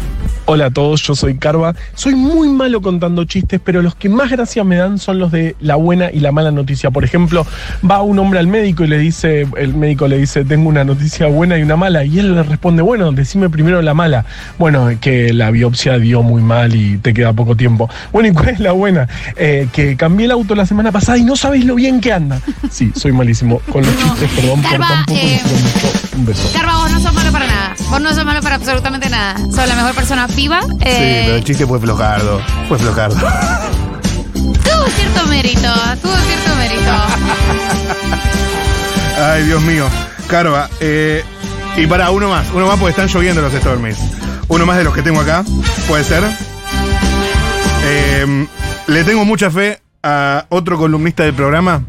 Hola 0.50 0.68
a 0.68 0.70
todos, 0.70 1.04
yo 1.04 1.14
soy 1.14 1.36
Carva. 1.36 1.76
Soy 1.94 2.16
muy 2.16 2.48
malo 2.48 2.82
contando 2.82 3.26
chistes, 3.26 3.60
pero 3.62 3.82
los 3.82 3.96
que 3.96 4.08
más 4.08 4.32
gracia 4.32 4.64
me 4.64 4.78
dan 4.78 4.98
son 4.98 5.20
los 5.20 5.30
de 5.30 5.58
la 5.60 5.76
buena 5.76 6.10
y 6.10 6.22
la 6.22 6.32
mala 6.32 6.52
noticia. 6.52 6.90
Por 6.90 7.04
ejemplo, 7.04 7.46
va 7.90 8.02
un 8.02 8.18
hombre 8.18 8.40
al 8.40 8.48
médico 8.48 8.86
y 8.86 8.88
le 8.88 8.98
dice, 8.98 9.46
el 9.58 9.74
médico 9.74 10.08
le 10.08 10.18
dice, 10.18 10.46
tengo 10.46 10.70
una 10.70 10.86
noticia 10.86 11.28
buena 11.28 11.58
y 11.58 11.64
una 11.64 11.76
mala, 11.76 12.06
y 12.06 12.20
él 12.20 12.34
le 12.34 12.44
responde, 12.44 12.82
bueno, 12.82 13.12
decime 13.12 13.50
primero 13.50 13.82
la 13.82 13.94
mala. 13.94 14.24
Bueno, 14.58 14.90
que 15.02 15.34
la 15.34 15.52
biopsia 15.52 16.00
dio 16.00 16.24
muy 16.24 16.42
mal 16.42 16.74
y 16.74 16.98
te 16.98 17.14
queda 17.14 17.34
poco 17.34 17.58
tiempo. 17.58 17.90
Bueno, 18.14 18.30
¿y 18.30 18.32
cuál 18.32 18.48
es 18.48 18.62
la 18.62 18.72
buena? 18.72 19.10
Eh, 19.36 19.68
que 19.74 19.98
cambié 19.98 20.28
el 20.28 20.32
auto 20.32 20.56
la 20.56 20.66
semana 20.66 20.94
pasada 20.94 21.18
y 21.18 21.26
no 21.26 21.36
sabéis 21.36 21.66
lo 21.66 21.76
bien 21.76 22.00
que 22.00 22.14
anda. 22.14 22.40
Sí, 22.72 22.94
soy 22.96 23.12
malísimo 23.12 23.60
con 23.70 23.86
los 23.86 23.98
chistes, 23.98 24.32
perdón 24.32 24.62
por 24.62 24.72
Carva, 24.72 24.88
tan 24.88 25.06
poco, 25.08 25.20
eh. 25.20 25.42
Un 26.16 26.26
beso. 26.26 26.50
Carva, 26.54 26.78
vos 26.78 26.92
no 26.94 27.02
sos 27.02 27.14
malo 27.14 27.32
para 27.34 27.48
nada. 27.48 27.76
Vos 27.90 28.02
no 28.02 28.07
sos 28.14 28.26
malo 28.26 28.42
para 28.42 28.56
absolutamente 28.56 29.10
nada. 29.10 29.38
Sos 29.38 29.68
la 29.68 29.76
mejor 29.76 29.94
persona 29.94 30.28
viva. 30.28 30.62
Sí, 30.62 30.68
Eh, 30.82 31.22
pero 31.26 31.36
el 31.38 31.44
chiste 31.44 31.66
fue 31.66 31.80
flojardo. 31.80 32.42
Fue 32.68 32.78
flojardo. 32.80 33.16
tuvo 34.34 34.86
cierto 34.96 35.26
mérito. 35.28 35.74
Tuvo 36.02 36.16
cierto 36.16 36.56
mérito. 36.58 36.92
Ay, 39.34 39.44
Dios 39.44 39.62
mío. 39.62 39.86
Carva, 40.28 40.70
eh, 40.80 41.24
y 41.78 41.88
para 41.88 42.12
uno 42.12 42.30
más, 42.30 42.46
uno 42.54 42.68
más 42.68 42.78
porque 42.78 42.92
están 42.92 43.08
lloviendo 43.08 43.42
los 43.42 43.54
Stormies. 43.54 43.98
Uno 44.50 44.66
más 44.66 44.78
de 44.78 44.84
los 44.84 44.94
que 44.94 45.02
tengo 45.02 45.22
acá, 45.22 45.44
puede 45.88 46.04
ser. 46.04 46.24
Eh, 47.84 48.48
le 48.88 49.04
tengo 49.04 49.26
mucha 49.26 49.50
fe 49.50 49.82
a 50.04 50.46
otro 50.50 50.78
columnista 50.78 51.24
del 51.24 51.34
programa, 51.34 51.82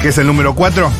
que 0.00 0.08
es 0.08 0.18
el 0.18 0.26
número 0.26 0.54
4. 0.54 0.90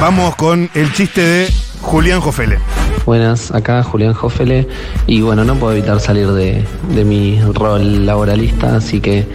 Vamos 0.00 0.34
con 0.36 0.68
el 0.74 0.92
chiste 0.92 1.20
de 1.22 1.54
Julián 1.84 2.20
Jofele. 2.20 2.58
Buenas, 3.06 3.50
acá 3.52 3.82
Julián 3.82 4.14
Jofele 4.14 4.66
y 5.06 5.20
bueno, 5.20 5.44
no 5.44 5.54
puedo 5.56 5.72
evitar 5.74 6.00
salir 6.00 6.32
de, 6.32 6.64
de 6.94 7.04
mi 7.04 7.38
rol 7.52 8.06
laboralista, 8.06 8.76
así 8.76 9.00
que 9.00 9.26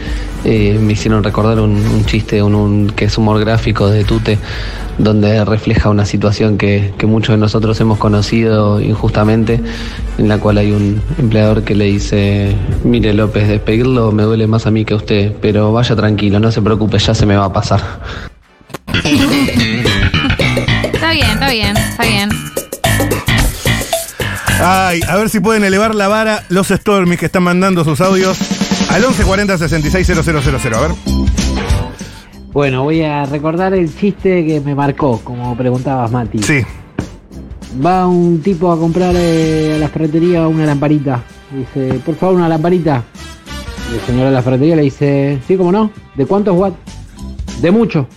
eh, 0.43 0.77
me 0.81 0.93
hicieron 0.93 1.23
recordar 1.23 1.59
un, 1.59 1.75
un 1.75 2.05
chiste, 2.05 2.41
un, 2.41 2.55
un- 2.55 2.89
que 2.89 3.05
es 3.05 3.17
humor 3.17 3.39
gráfico 3.39 3.87
de 3.89 4.03
Tute, 4.03 4.39
donde 4.97 5.45
refleja 5.45 5.89
una 5.89 6.05
situación 6.05 6.57
que, 6.57 6.91
que 6.97 7.05
muchos 7.05 7.33
de 7.33 7.37
nosotros 7.37 7.79
hemos 7.79 7.99
conocido 7.99 8.81
injustamente, 8.81 9.61
en 10.17 10.27
la 10.27 10.39
cual 10.39 10.57
hay 10.57 10.71
un 10.71 11.01
empleador 11.19 11.63
que 11.63 11.75
le 11.75 11.85
dice, 11.85 12.55
mire 12.83 13.13
López, 13.13 13.47
despedirlo 13.47 14.11
me 14.11 14.23
duele 14.23 14.47
más 14.47 14.65
a 14.65 14.71
mí 14.71 14.83
que 14.83 14.95
a 14.95 14.97
usted, 14.97 15.33
pero 15.39 15.71
vaya 15.71 15.95
tranquilo, 15.95 16.39
no 16.39 16.51
se 16.51 16.61
preocupe, 16.61 16.97
ya 16.97 17.13
se 17.13 17.25
me 17.27 17.35
va 17.37 17.45
a 17.45 17.53
pasar. 17.53 17.81
Está 21.09 21.25
bien, 21.25 21.31
está 21.31 21.49
bien, 21.49 21.77
está 21.77 22.03
bien. 22.03 22.29
Ay, 24.61 24.99
a 25.07 25.15
ver 25.15 25.29
si 25.29 25.39
pueden 25.39 25.63
elevar 25.63 25.95
la 25.95 26.07
vara 26.07 26.43
los 26.49 26.67
Stormies 26.67 27.17
que 27.17 27.25
están 27.25 27.41
mandando 27.41 27.83
sus 27.83 27.99
audios 27.99 28.37
al 28.91 29.01
1140 29.01 29.57
660000. 29.57 30.73
A 30.75 30.81
ver. 30.81 30.91
Bueno, 32.53 32.83
voy 32.83 33.01
a 33.01 33.25
recordar 33.25 33.73
el 33.73 33.91
chiste 33.95 34.45
que 34.45 34.61
me 34.61 34.75
marcó, 34.75 35.19
como 35.23 35.57
preguntabas, 35.57 36.11
Mati. 36.11 36.43
Sí. 36.43 36.61
Va 37.83 38.05
un 38.05 38.43
tipo 38.43 38.71
a 38.71 38.77
comprar 38.77 39.15
eh, 39.17 39.73
a 39.77 39.79
la 39.79 39.87
ferretería 39.87 40.47
una 40.47 40.67
lamparita. 40.67 41.23
Dice, 41.51 41.99
por 42.05 42.17
favor, 42.17 42.35
una 42.35 42.47
lamparita. 42.47 43.03
Y 43.91 43.95
el 43.95 44.01
señor 44.01 44.25
de 44.25 44.31
la 44.31 44.43
ferretería 44.43 44.75
le 44.75 44.83
dice, 44.83 45.39
sí, 45.47 45.57
cómo 45.57 45.71
no. 45.71 45.89
¿De 46.13 46.27
cuántos 46.27 46.55
watts? 46.55 46.77
De 47.61 47.71
mucho. 47.71 48.07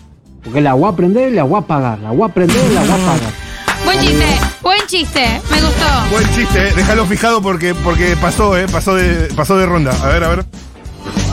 Porque 0.44 0.60
la 0.60 0.74
voy 0.74 0.92
a 0.92 0.96
prender 0.96 1.32
y 1.32 1.36
la 1.36 1.44
voy 1.44 1.56
a 1.56 1.58
apagar. 1.58 1.98
La 2.00 2.10
voy 2.10 2.28
a 2.28 2.32
prender 2.32 2.56
y 2.70 2.74
la 2.74 2.80
voy 2.80 2.90
a 2.90 2.94
apagar. 2.94 3.32
Buen 3.84 3.98
chiste, 3.98 4.26
buen 4.62 4.86
chiste. 4.86 5.40
Me 5.50 5.60
gustó. 5.60 5.84
Buen 6.12 6.28
chiste, 6.34 6.68
eh. 6.68 6.72
déjalo 6.76 7.04
fijado 7.04 7.42
porque, 7.42 7.74
porque 7.74 8.16
pasó, 8.20 8.56
eh, 8.56 8.66
pasó 8.70 8.94
de, 8.94 9.32
pasó 9.34 9.56
de 9.56 9.66
ronda. 9.66 9.92
A 10.04 10.08
ver, 10.08 10.22
a 10.22 10.28
ver. 10.28 10.44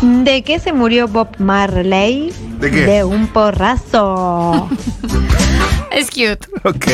¿De 0.02 0.44
qué 0.44 0.60
se 0.60 0.74
murió 0.74 1.08
Bob 1.08 1.30
Marley? 1.38 2.34
¿De 2.60 2.72
qué? 2.72 2.86
De 2.86 3.04
un 3.04 3.28
porrazo. 3.28 4.68
Es 5.92 6.08
cute. 6.08 6.40
Ok. 6.64 6.86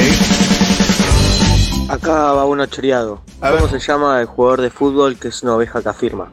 Acá 1.89 2.33
va 2.33 2.45
uno 2.45 2.65
choreado. 2.65 3.21
¿Cómo 3.39 3.67
se 3.67 3.79
llama 3.79 4.21
el 4.21 4.25
jugador 4.25 4.61
de 4.61 4.69
fútbol 4.69 5.17
que 5.17 5.27
es 5.27 5.43
una 5.43 5.55
oveja 5.55 5.81
que 5.81 5.89
afirma? 5.89 6.31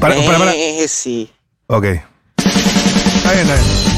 Para, 0.00 0.16
para, 0.16 0.38
para. 0.38 0.54
Eh, 0.54 0.86
sí. 0.88 1.30
Ok. 1.68 1.84
Está 1.84 3.32
bien, 3.32 3.46
está 3.46 3.54
bien. 3.54 3.95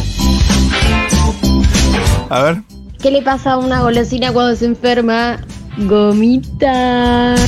A 2.30 2.42
ver. 2.42 2.62
¿Qué 3.00 3.10
le 3.10 3.22
pasa 3.22 3.52
a 3.52 3.56
una 3.58 3.80
golosina 3.80 4.32
cuando 4.32 4.56
se 4.56 4.66
enferma? 4.66 5.38
Gomita. 5.78 7.34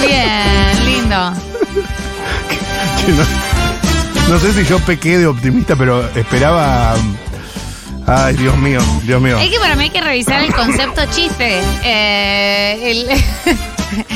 Bien, 0.00 0.84
lindo. 0.84 1.16
No, 3.16 3.24
no 4.34 4.38
sé 4.40 4.52
si 4.52 4.64
yo 4.68 4.78
pequé 4.80 5.18
de 5.18 5.26
optimista, 5.26 5.76
pero 5.76 6.04
esperaba. 6.16 6.94
Ay, 8.06 8.34
Dios 8.36 8.56
mío, 8.58 8.80
Dios 9.04 9.20
mío. 9.22 9.38
Es 9.38 9.50
que 9.50 9.58
para 9.60 9.76
mí 9.76 9.84
hay 9.84 9.90
que 9.90 10.00
revisar 10.00 10.42
el 10.42 10.52
concepto 10.52 11.02
chiste. 11.14 11.60
Eh, 11.84 12.90
el- 12.90 13.06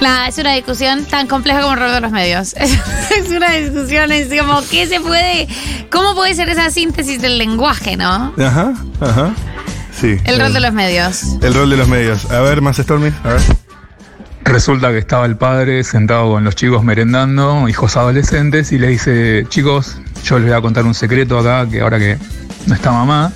Nada, 0.00 0.28
es 0.28 0.38
una 0.38 0.54
discusión 0.54 1.04
tan 1.04 1.26
compleja 1.26 1.60
como 1.60 1.74
el 1.74 1.80
rol 1.80 1.92
de 1.92 2.00
los 2.00 2.10
medios. 2.10 2.54
Es 3.10 3.28
una 3.28 3.50
discusión, 3.50 4.12
es 4.12 4.28
como, 4.40 4.62
¿qué 4.70 4.86
se 4.86 5.00
puede, 5.00 5.48
cómo 5.90 6.14
puede 6.14 6.32
ser 6.34 6.48
esa 6.48 6.70
síntesis 6.70 7.20
del 7.20 7.38
lenguaje, 7.38 7.96
no? 7.96 8.32
Ajá, 8.38 8.72
ajá. 9.00 9.34
Sí. 9.92 10.16
El 10.24 10.40
rol 10.40 10.52
de 10.52 10.60
los 10.60 10.72
medios. 10.72 11.24
El 11.42 11.52
rol 11.54 11.70
de 11.70 11.76
los 11.76 11.88
medios. 11.88 12.30
A 12.30 12.40
ver, 12.40 12.62
más 12.62 12.76
Stormy. 12.76 13.12
A 13.24 13.30
ver. 13.30 13.42
Resulta 14.44 14.90
que 14.90 14.98
estaba 14.98 15.26
el 15.26 15.36
padre 15.36 15.82
sentado 15.84 16.30
con 16.30 16.44
los 16.44 16.54
chicos 16.54 16.84
merendando, 16.84 17.68
hijos 17.68 17.96
adolescentes, 17.96 18.72
y 18.72 18.78
le 18.78 18.88
dice, 18.88 19.44
chicos, 19.48 19.98
yo 20.24 20.38
les 20.38 20.48
voy 20.48 20.56
a 20.56 20.60
contar 20.60 20.84
un 20.84 20.94
secreto 20.94 21.38
acá, 21.38 21.68
que 21.68 21.80
ahora 21.80 21.98
que 21.98 22.16
no 22.66 22.74
está 22.74 22.92
mamá, 22.92 23.32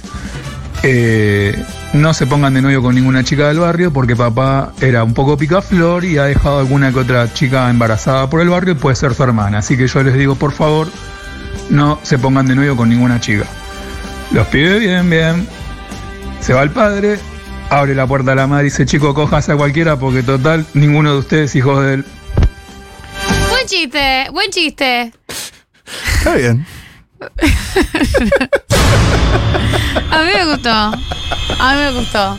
eh, 0.87 1.65
no 1.95 2.13
se 2.13 2.27
pongan 2.27 2.53
de 2.53 2.61
novio 2.61 2.83
con 2.83 2.95
ninguna 2.95 3.25
chica 3.25 3.49
del 3.49 3.59
barrio 3.59 3.91
porque 3.91 4.15
papá 4.15 4.75
era 4.83 5.03
un 5.03 5.15
poco 5.15 5.39
picaflor 5.39 6.05
y 6.05 6.19
ha 6.19 6.25
dejado 6.25 6.59
alguna 6.59 6.93
que 6.93 6.99
otra 6.99 7.33
chica 7.33 7.71
embarazada 7.71 8.29
por 8.29 8.43
el 8.43 8.51
barrio 8.51 8.75
y 8.75 8.77
puede 8.77 8.95
ser 8.95 9.15
su 9.15 9.23
hermana. 9.23 9.59
Así 9.59 9.79
que 9.79 9.87
yo 9.87 10.03
les 10.03 10.13
digo, 10.13 10.35
por 10.35 10.53
favor, 10.53 10.89
no 11.71 11.99
se 12.03 12.19
pongan 12.19 12.47
de 12.47 12.55
novio 12.55 12.77
con 12.77 12.91
ninguna 12.91 13.19
chica. 13.19 13.47
Los 14.31 14.47
pide 14.49 14.79
bien, 14.79 15.09
bien. 15.09 15.49
Se 16.41 16.53
va 16.53 16.63
el 16.63 16.71
padre, 16.71 17.19
abre 17.71 17.95
la 17.95 18.07
puerta 18.07 18.33
a 18.33 18.35
la 18.35 18.47
madre 18.47 18.67
y 18.67 18.71
dice, 18.71 18.85
chico, 18.85 19.15
cojas 19.15 19.49
a 19.49 19.57
cualquiera 19.57 19.99
porque 19.99 20.23
total, 20.23 20.67
ninguno 20.75 21.13
de 21.13 21.19
ustedes 21.19 21.57
hijos 21.57 21.83
de 21.83 21.95
él. 21.95 22.05
Buen 23.49 23.67
chiste, 23.67 24.27
buen 24.33 24.51
chiste. 24.51 25.15
Está 26.19 26.35
bien. 26.35 26.67
A 30.11 30.19
mí 30.23 30.31
me 30.35 30.45
gustó. 30.47 30.71
A 30.71 30.93
mí 31.75 31.81
me 31.81 31.93
gustó. 31.93 32.37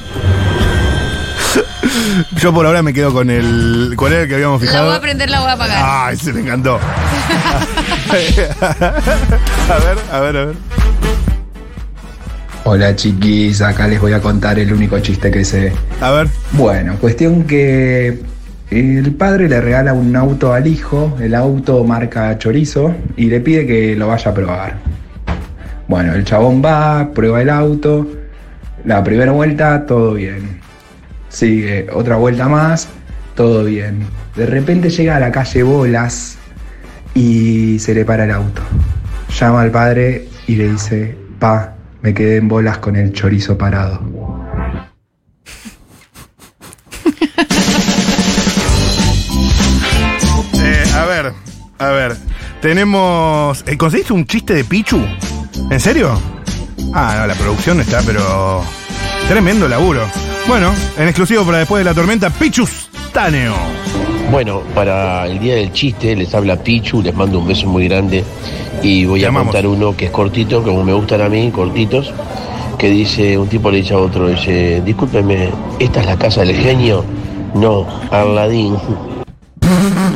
Yo 2.37 2.53
por 2.53 2.65
ahora 2.65 2.81
me 2.81 2.93
quedo 2.93 3.13
con 3.13 3.29
el. 3.29 3.93
¿Cuál 3.95 4.13
era 4.13 4.21
el 4.23 4.27
que 4.29 4.35
habíamos 4.35 4.61
La 4.61 4.67
fijado? 4.67 4.87
voy 4.87 4.95
a 4.95 5.01
prender, 5.01 5.29
la 5.29 5.39
voy 5.39 5.49
a 5.49 5.53
apagar. 5.53 5.83
Ay, 6.09 6.17
se 6.17 6.33
me 6.33 6.41
encantó. 6.41 6.79
a 8.09 8.13
ver, 8.13 9.97
a 10.11 10.19
ver, 10.19 10.37
a 10.37 10.45
ver. 10.45 10.55
Hola 12.67 12.95
chiquis, 12.95 13.61
acá 13.61 13.87
les 13.87 14.01
voy 14.01 14.13
a 14.13 14.21
contar 14.21 14.57
el 14.59 14.73
único 14.73 14.99
chiste 14.99 15.29
que 15.31 15.45
sé. 15.45 15.71
A 16.01 16.11
ver. 16.11 16.27
Bueno, 16.51 16.97
cuestión 16.99 17.43
que 17.43 18.23
El 18.71 19.13
padre 19.13 19.47
le 19.47 19.61
regala 19.61 19.93
un 19.93 20.15
auto 20.15 20.51
al 20.53 20.65
hijo, 20.65 21.15
el 21.21 21.35
auto 21.35 21.83
marca 21.83 22.37
chorizo, 22.37 22.93
y 23.15 23.27
le 23.27 23.39
pide 23.39 23.67
que 23.67 23.95
lo 23.95 24.07
vaya 24.07 24.31
a 24.31 24.33
probar. 24.33 24.73
Bueno, 25.87 26.13
el 26.13 26.25
chabón 26.25 26.63
va, 26.65 27.11
prueba 27.13 27.41
el 27.41 27.49
auto, 27.49 28.07
la 28.83 29.03
primera 29.03 29.31
vuelta, 29.31 29.85
todo 29.85 30.15
bien. 30.15 30.59
Sigue 31.29 31.87
otra 31.93 32.15
vuelta 32.15 32.47
más, 32.47 32.87
todo 33.35 33.63
bien. 33.63 34.07
De 34.35 34.45
repente 34.45 34.89
llega 34.89 35.17
a 35.17 35.19
la 35.19 35.31
calle 35.31 35.63
Bolas 35.63 36.37
y 37.13 37.77
se 37.79 37.93
le 37.93 38.03
para 38.03 38.25
el 38.25 38.31
auto. 38.31 38.61
Llama 39.39 39.61
al 39.61 39.71
padre 39.71 40.27
y 40.47 40.55
le 40.55 40.71
dice, 40.71 41.15
pa, 41.39 41.75
me 42.01 42.13
quedé 42.13 42.37
en 42.37 42.47
bolas 42.47 42.77
con 42.77 42.95
el 42.95 43.13
chorizo 43.13 43.57
parado. 43.57 44.34
A 51.79 51.89
ver. 51.89 52.15
Tenemos. 52.61 53.63
eh, 53.67 53.77
¿Conseguiste 53.77 54.13
un 54.13 54.25
chiste 54.25 54.53
de 54.53 54.63
Pichu? 54.63 54.99
¿En 55.69 55.79
serio? 55.79 56.19
Ah, 56.93 57.17
no, 57.19 57.27
la 57.27 57.35
producción 57.35 57.79
está, 57.81 58.01
pero. 58.05 58.63
Tremendo 59.27 59.67
laburo. 59.67 60.01
Bueno, 60.47 60.71
en 60.97 61.07
exclusivo 61.07 61.43
para 61.43 61.59
después 61.59 61.79
de 61.79 61.85
la 61.85 61.93
tormenta, 61.95 62.29
Pichus 62.29 62.89
Taneo. 63.11 63.55
Bueno, 64.29 64.61
para 64.73 65.25
el 65.27 65.39
día 65.39 65.55
del 65.55 65.71
chiste 65.71 66.15
les 66.15 66.33
habla 66.33 66.57
Pichu, 66.57 67.01
les 67.01 67.13
mando 67.15 67.39
un 67.39 67.47
beso 67.47 67.67
muy 67.67 67.87
grande 67.87 68.23
y 68.83 69.05
voy 69.05 69.23
a 69.23 69.31
contar 69.31 69.65
uno 69.65 69.95
que 69.95 70.05
es 70.05 70.11
cortito, 70.11 70.61
como 70.63 70.83
me 70.83 70.93
gustan 70.93 71.21
a 71.21 71.29
mí, 71.29 71.49
cortitos, 71.51 72.11
que 72.77 72.89
dice, 72.89 73.37
un 73.37 73.47
tipo 73.47 73.71
le 73.71 73.77
dice 73.77 73.93
a 73.93 73.97
otro, 73.97 74.27
dice, 74.27 74.81
discúlpeme, 74.85 75.49
¿esta 75.79 76.01
es 76.01 76.05
la 76.05 76.17
casa 76.17 76.41
del 76.41 76.55
genio? 76.55 77.03
No, 77.53 77.87
Aladín. 78.11 78.75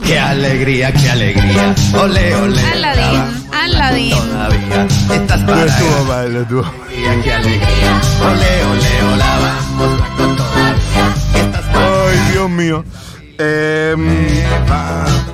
Qué 0.06 0.20
alegría, 0.20 0.92
qué 0.92 1.10
alegría. 1.10 1.76
Ole, 1.94 2.36
ole. 2.36 2.62
Aladín, 2.62 3.22
Aladín. 3.52 4.12
Todavía 4.12 4.88
estás 5.14 5.42
para 5.44 5.66
estuvo 5.66 6.06
mal, 6.06 6.34
no 6.34 6.42
estuvo. 6.42 6.64
alegría, 6.64 7.24
qué 7.24 7.34
alegría. 7.34 8.02
Ole, 8.22 8.66
ole, 8.66 9.14
hola, 9.14 9.40
vamos, 9.78 10.00
Paco, 10.00 10.24
todavía. 10.36 11.14
Ay, 11.74 12.32
Dios 12.32 12.50
mío. 12.50 12.84
Eh, 13.38 13.96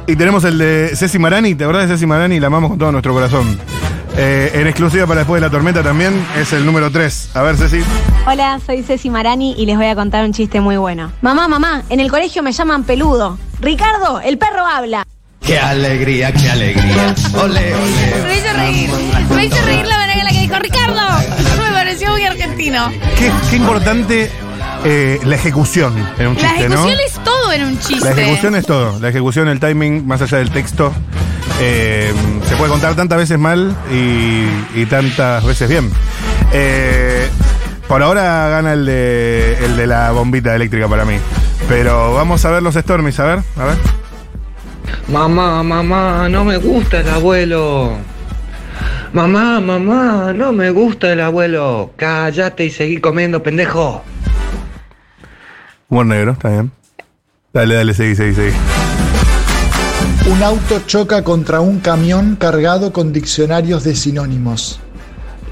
y 0.07 0.15
tenemos 0.15 0.43
el 0.43 0.57
de 0.59 0.91
Ceci 0.95 1.17
Marani, 1.17 1.55
¿te 1.55 1.63
acordás 1.63 1.89
de 1.89 1.95
Ceci 1.95 2.05
Marani? 2.05 2.39
La 2.39 2.47
amamos 2.47 2.69
con 2.69 2.79
todo 2.79 2.91
nuestro 2.91 3.13
corazón. 3.13 3.57
Eh, 4.17 4.51
en 4.53 4.67
exclusiva 4.67 5.05
para 5.05 5.21
después 5.21 5.41
de 5.41 5.47
la 5.47 5.51
tormenta 5.51 5.83
también 5.83 6.13
es 6.39 6.53
el 6.53 6.65
número 6.65 6.89
3. 6.89 7.31
A 7.33 7.41
ver, 7.41 7.57
Ceci. 7.57 7.81
Hola, 8.27 8.59
soy 8.65 8.83
Ceci 8.83 9.09
Marani 9.09 9.55
y 9.57 9.65
les 9.65 9.75
voy 9.75 9.87
a 9.87 9.95
contar 9.95 10.23
un 10.23 10.31
chiste 10.31 10.61
muy 10.61 10.77
bueno. 10.77 11.11
Mamá, 11.21 11.47
mamá, 11.47 11.83
en 11.89 11.99
el 11.99 12.09
colegio 12.09 12.41
me 12.43 12.51
llaman 12.51 12.83
peludo. 12.83 13.37
Ricardo, 13.59 14.19
el 14.21 14.37
perro 14.37 14.65
habla. 14.65 15.05
Qué 15.41 15.59
alegría, 15.59 16.31
qué 16.31 16.49
alegría. 16.49 17.13
Ole, 17.35 17.73
ole. 17.75 18.23
Me 18.23 18.37
hizo 18.37 18.53
reír. 18.53 18.89
Me 19.35 19.45
hizo 19.45 19.61
reír 19.65 19.85
la 19.85 19.97
manera 19.97 20.19
en 20.19 20.25
la 20.25 20.31
que 20.31 20.39
dijo 20.39 20.55
Ricardo. 20.59 21.01
Me 21.63 21.71
pareció 21.71 22.11
muy 22.11 22.23
argentino. 22.23 22.89
Qué, 23.17 23.31
qué 23.49 23.55
importante 23.55 24.31
eh, 24.83 25.19
la 25.23 25.35
ejecución 25.35 25.93
en 26.17 26.27
un 26.27 26.35
La 26.35 26.41
chiste, 26.49 26.69
¿no? 26.69 26.75
ejecución 26.87 26.99
es 27.05 27.23
todo 27.23 27.53
en 27.53 27.63
un 27.63 27.79
chiste. 27.79 28.05
La 28.05 28.11
ejecución 28.11 28.55
es 28.55 28.65
todo. 28.65 28.99
La 28.99 29.09
ejecución, 29.09 29.47
el 29.47 29.59
timing, 29.59 30.07
más 30.07 30.21
allá 30.21 30.39
del 30.39 30.49
texto. 30.49 30.91
eh, 31.61 32.11
se 32.49 32.55
puede 32.55 32.71
contar 32.71 32.95
tantas 32.95 33.17
veces 33.19 33.37
mal 33.37 33.75
y, 33.91 34.47
y 34.81 34.85
tantas 34.87 35.43
veces 35.45 35.69
bien. 35.69 35.91
Eh, 36.53 37.29
por 37.87 38.01
ahora 38.01 38.49
gana 38.49 38.73
el 38.73 38.85
de, 38.85 39.57
el 39.65 39.77
de 39.77 39.87
la 39.87 40.11
bombita 40.11 40.55
eléctrica 40.55 40.87
para 40.87 41.05
mí. 41.05 41.17
Pero 41.67 42.13
vamos 42.13 42.43
a 42.45 42.51
ver 42.51 42.63
los 42.63 42.75
Stormies, 42.75 43.19
a 43.19 43.25
ver, 43.25 43.39
a 43.57 43.65
ver. 43.65 43.77
Mamá, 45.07 45.63
mamá, 45.63 46.29
no 46.29 46.43
me 46.43 46.57
gusta 46.57 46.99
el 46.99 47.09
abuelo. 47.09 47.97
Mamá, 49.13 49.59
mamá, 49.61 50.33
no 50.33 50.51
me 50.51 50.71
gusta 50.71 51.13
el 51.13 51.21
abuelo. 51.21 51.91
Cállate 51.95 52.65
y 52.65 52.69
seguí 52.69 52.97
comiendo, 52.97 53.41
pendejo. 53.41 54.03
Humor 55.89 56.05
negro, 56.07 56.31
está 56.33 56.49
bien. 56.49 56.71
Dale, 57.53 57.75
dale, 57.75 57.93
seguí, 57.93 58.15
seguí, 58.15 58.33
seguí. 58.33 58.51
Un 60.29 60.43
auto 60.43 60.81
choca 60.87 61.23
contra 61.23 61.61
un 61.61 61.79
camión 61.79 62.35
cargado 62.35 62.91
con 62.91 63.13
diccionarios 63.13 63.83
de 63.83 63.95
sinónimos. 63.95 64.79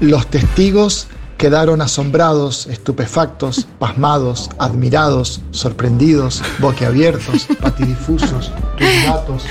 Los 0.00 0.26
testigos 0.26 1.08
quedaron 1.44 1.82
asombrados, 1.82 2.66
estupefactos, 2.68 3.66
pasmados, 3.78 4.48
admirados, 4.58 5.42
sorprendidos, 5.50 6.42
boquiabiertos, 6.58 7.46
patidifusos, 7.60 8.50
alucinados. 8.80 9.44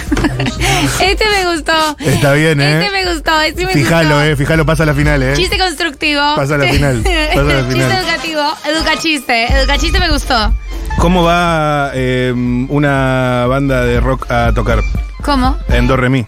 Este 1.00 1.24
me 1.30 1.54
gustó. 1.54 1.96
Está 2.00 2.34
bien, 2.34 2.60
¿eh? 2.62 2.84
Este 2.84 2.92
me 2.92 3.14
gustó. 3.14 3.42
Este 3.42 3.68
me 3.68 3.74
Fijalo, 3.74 4.16
gustó. 4.16 4.24
eh, 4.24 4.36
fijalo, 4.36 4.66
pasa 4.66 4.82
a 4.82 4.86
la 4.88 4.96
final, 4.96 5.22
eh. 5.22 5.34
Chiste 5.36 5.60
constructivo. 5.60 6.20
Pasa 6.36 6.56
a 6.56 6.58
la 6.58 6.66
final, 6.68 7.04
pasa 7.04 7.42
a 7.42 7.44
la 7.44 7.60
Chiste 7.68 7.74
final. 7.74 7.92
educativo. 7.92 8.42
Educachiste. 8.66 9.54
Educachiste 9.54 10.00
me 10.00 10.10
gustó. 10.10 10.52
¿Cómo 10.98 11.24
va 11.24 11.92
eh, 11.94 12.34
una 12.70 13.46
banda 13.48 13.86
de 13.86 14.00
rock 14.00 14.32
a 14.32 14.52
tocar? 14.56 14.80
¿Cómo? 15.24 15.56
En 15.68 15.86
Do 15.86 15.96
Re 15.96 16.10
Mi. 16.10 16.26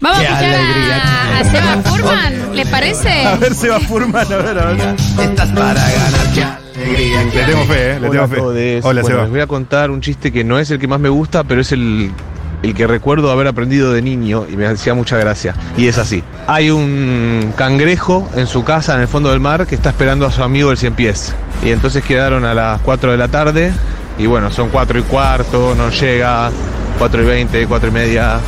Vamos 0.00 0.18
Qué 0.20 0.26
a 0.26 0.30
escuchar 0.30 0.54
alegría. 0.54 1.02
a, 1.02 1.40
a 1.40 1.44
Seba 1.44 1.82
Furman. 1.82 2.56
¿Le 2.56 2.66
parece? 2.66 3.26
A 3.26 3.36
ver, 3.36 3.54
Seba 3.54 3.80
Furman, 3.80 4.32
a 4.32 4.36
ver, 4.36 4.58
a 4.58 4.64
ver. 4.66 4.96
Estás 5.20 5.48
para 5.50 5.74
ganar, 5.74 6.26
qué 6.34 6.42
alegría. 6.44 7.22
Le 7.24 7.44
tengo 7.44 7.64
fe, 7.64 7.90
eh. 7.92 8.00
Le 8.00 8.08
Hola 8.08 8.10
tengo 8.10 8.24
a 8.24 8.28
fe. 8.28 8.36
todos. 8.36 8.84
Hola, 8.84 9.02
Bueno, 9.02 9.06
Seba. 9.08 9.22
Les 9.22 9.30
voy 9.30 9.40
a 9.40 9.46
contar 9.46 9.90
un 9.90 10.00
chiste 10.00 10.32
que 10.32 10.44
no 10.44 10.58
es 10.58 10.70
el 10.70 10.78
que 10.78 10.86
más 10.88 11.00
me 11.00 11.08
gusta, 11.08 11.44
pero 11.44 11.60
es 11.62 11.72
el, 11.72 12.10
el 12.62 12.74
que 12.74 12.86
recuerdo 12.86 13.30
haber 13.30 13.46
aprendido 13.48 13.92
de 13.92 14.02
niño 14.02 14.46
y 14.50 14.56
me 14.56 14.66
hacía 14.66 14.92
mucha 14.94 15.16
gracia. 15.16 15.54
Y 15.78 15.88
es 15.88 15.96
así. 15.98 16.22
Hay 16.46 16.70
un 16.70 17.52
cangrejo 17.56 18.28
en 18.36 18.46
su 18.46 18.64
casa, 18.64 18.94
en 18.94 19.00
el 19.00 19.08
fondo 19.08 19.30
del 19.30 19.40
mar, 19.40 19.66
que 19.66 19.74
está 19.74 19.90
esperando 19.90 20.26
a 20.26 20.30
su 20.32 20.42
amigo 20.42 20.70
el 20.70 20.76
cien 20.76 20.94
pies. 20.94 21.34
Y 21.64 21.70
entonces 21.70 22.04
quedaron 22.04 22.44
a 22.44 22.52
las 22.54 22.80
4 22.82 23.12
de 23.12 23.16
la 23.16 23.28
tarde. 23.28 23.72
Y 24.18 24.26
bueno, 24.26 24.50
son 24.50 24.68
4 24.70 24.98
y 24.98 25.02
cuarto, 25.02 25.74
no 25.74 25.90
llega. 25.90 26.50
4 26.98 27.22
y 27.22 27.26
20, 27.26 27.66
4 27.66 27.88
y 27.88 27.92
media. 27.92 28.38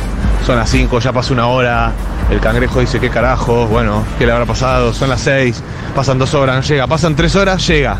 Son 0.45 0.55
las 0.55 0.69
5, 0.69 0.99
ya 0.99 1.11
pasó 1.11 1.33
una 1.33 1.47
hora. 1.47 1.91
El 2.29 2.39
cangrejo 2.39 2.79
dice, 2.79 2.99
¿qué 2.99 3.09
carajo? 3.09 3.67
Bueno, 3.67 4.03
¿qué 4.17 4.25
le 4.25 4.31
habrá 4.31 4.45
pasado? 4.45 4.93
Son 4.93 5.09
las 5.09 5.21
6, 5.21 5.63
pasan 5.95 6.19
dos 6.19 6.33
horas, 6.33 6.55
no 6.55 6.61
llega. 6.61 6.87
Pasan 6.87 7.15
3 7.15 7.35
horas, 7.35 7.67
llega. 7.67 7.97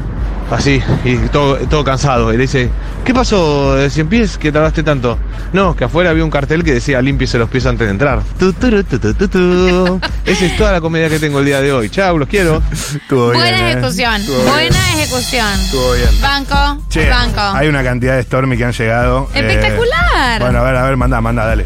Así, 0.52 0.82
y 1.04 1.16
todo, 1.30 1.58
todo 1.68 1.84
cansado. 1.84 2.34
Y 2.34 2.38
le 2.38 2.44
dice, 2.44 2.72
¿qué 3.10 3.14
pasó 3.16 3.74
de 3.74 3.90
100 3.90 4.08
pies 4.08 4.38
que 4.38 4.52
tardaste 4.52 4.84
tanto? 4.84 5.18
No, 5.52 5.76
que 5.76 5.84
afuera 5.86 6.12
había 6.12 6.24
un 6.24 6.30
cartel 6.30 6.64
que 6.64 6.76
decía, 6.76 7.02
límpiese 7.02 7.40
los 7.40 7.50
pies 7.50 7.66
antes 7.66 7.88
de 7.88 7.92
entrar. 7.92 8.22
Tu, 8.38 8.54
turu, 8.54 8.84
tu, 8.84 9.00
tu, 9.00 9.16
tu, 9.16 9.28
tu. 9.28 10.00
Esa 10.28 10.46
es 10.46 10.56
toda 10.56 10.74
la 10.74 10.80
comedia 10.80 11.10
que 11.10 11.18
tengo 11.18 11.40
el 11.40 11.46
día 11.46 11.60
de 11.60 11.74
hoy. 11.74 11.90
Chau, 11.90 12.20
los 12.20 12.30
quiero. 12.30 12.62
Buena 13.10 13.72
ejecución. 13.72 14.22
Buena 14.46 14.94
ejecución. 14.94 15.48
Estuvo 15.60 15.94
bien. 15.94 16.22
Banco. 16.22 16.84
Che, 16.88 17.10
banco. 17.10 17.42
hay 17.42 17.68
una 17.68 17.84
cantidad 17.84 18.16
de 18.16 18.22
Stormy 18.22 18.56
que 18.56 18.66
han 18.66 18.74
llegado. 18.74 19.28
eh, 19.34 19.40
Espectacular. 19.40 20.42
bueno, 20.42 20.60
a 20.60 20.62
ver, 20.62 20.76
a 20.76 20.84
ver, 20.84 20.96
manda, 20.96 21.20
manda, 21.20 21.48
dale. 21.48 21.66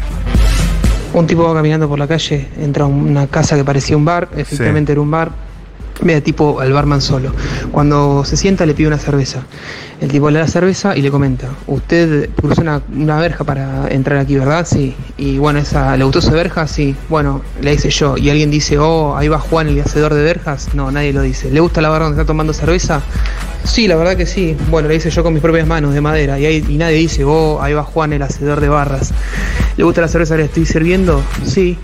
Un 1.12 1.26
tipo 1.26 1.44
va 1.44 1.52
caminando 1.52 1.86
por 1.90 1.98
la 1.98 2.08
calle, 2.08 2.48
entra 2.58 2.84
a 2.84 2.86
una 2.86 3.26
casa 3.26 3.54
que 3.54 3.64
parecía 3.64 3.98
un 3.98 4.06
bar, 4.06 4.30
efectivamente 4.34 4.92
era 4.92 5.00
un 5.02 5.10
bar, 5.10 5.30
ve 6.02 6.16
a 6.16 6.20
tipo 6.20 6.60
al 6.60 6.72
barman 6.72 7.00
solo. 7.00 7.32
Cuando 7.72 8.24
se 8.24 8.36
sienta 8.36 8.66
le 8.66 8.74
pide 8.74 8.88
una 8.88 8.98
cerveza. 8.98 9.42
El 10.00 10.10
tipo 10.10 10.28
le 10.28 10.38
da 10.40 10.46
cerveza 10.48 10.96
y 10.96 11.00
le 11.02 11.10
comenta, 11.10 11.48
usted 11.66 12.28
cruzó 12.34 12.60
una, 12.60 12.82
una 12.94 13.18
verja 13.20 13.44
para 13.44 13.88
entrar 13.88 14.18
aquí, 14.18 14.36
¿verdad? 14.36 14.66
Sí. 14.68 14.94
Y 15.16 15.38
bueno, 15.38 15.60
esa, 15.60 15.96
¿le 15.96 16.04
gustó 16.04 16.18
esa 16.18 16.32
verja? 16.32 16.66
Sí. 16.66 16.94
Bueno, 17.08 17.40
le 17.62 17.70
dice 17.70 17.88
yo. 17.90 18.16
Y 18.18 18.28
alguien 18.28 18.50
dice, 18.50 18.76
oh, 18.78 19.16
ahí 19.16 19.28
va 19.28 19.38
Juan, 19.38 19.68
el 19.68 19.80
hacedor 19.80 20.12
de 20.12 20.22
verjas. 20.22 20.74
No, 20.74 20.90
nadie 20.90 21.12
lo 21.12 21.22
dice. 21.22 21.50
¿Le 21.50 21.60
gusta 21.60 21.80
la 21.80 21.88
barra 21.88 22.06
donde 22.06 22.20
está 22.20 22.26
tomando 22.26 22.52
cerveza? 22.52 23.00
Sí, 23.62 23.88
la 23.88 23.96
verdad 23.96 24.16
que 24.16 24.26
sí. 24.26 24.54
Bueno, 24.68 24.88
le 24.88 24.96
hice 24.96 25.08
yo 25.10 25.22
con 25.22 25.32
mis 25.32 25.40
propias 25.40 25.66
manos 25.66 25.94
de 25.94 26.00
madera. 26.02 26.38
Y, 26.38 26.44
ahí- 26.44 26.64
y 26.68 26.76
nadie 26.76 26.96
dice, 26.96 27.24
oh, 27.24 27.62
ahí 27.62 27.72
va 27.72 27.84
Juan, 27.84 28.12
el 28.12 28.22
hacedor 28.22 28.60
de 28.60 28.68
barras. 28.68 29.12
¿Le 29.76 29.84
gusta 29.84 30.00
la 30.02 30.08
cerveza 30.08 30.34
que 30.34 30.40
le 30.42 30.46
estoy 30.46 30.66
sirviendo? 30.66 31.22
Sí. 31.46 31.78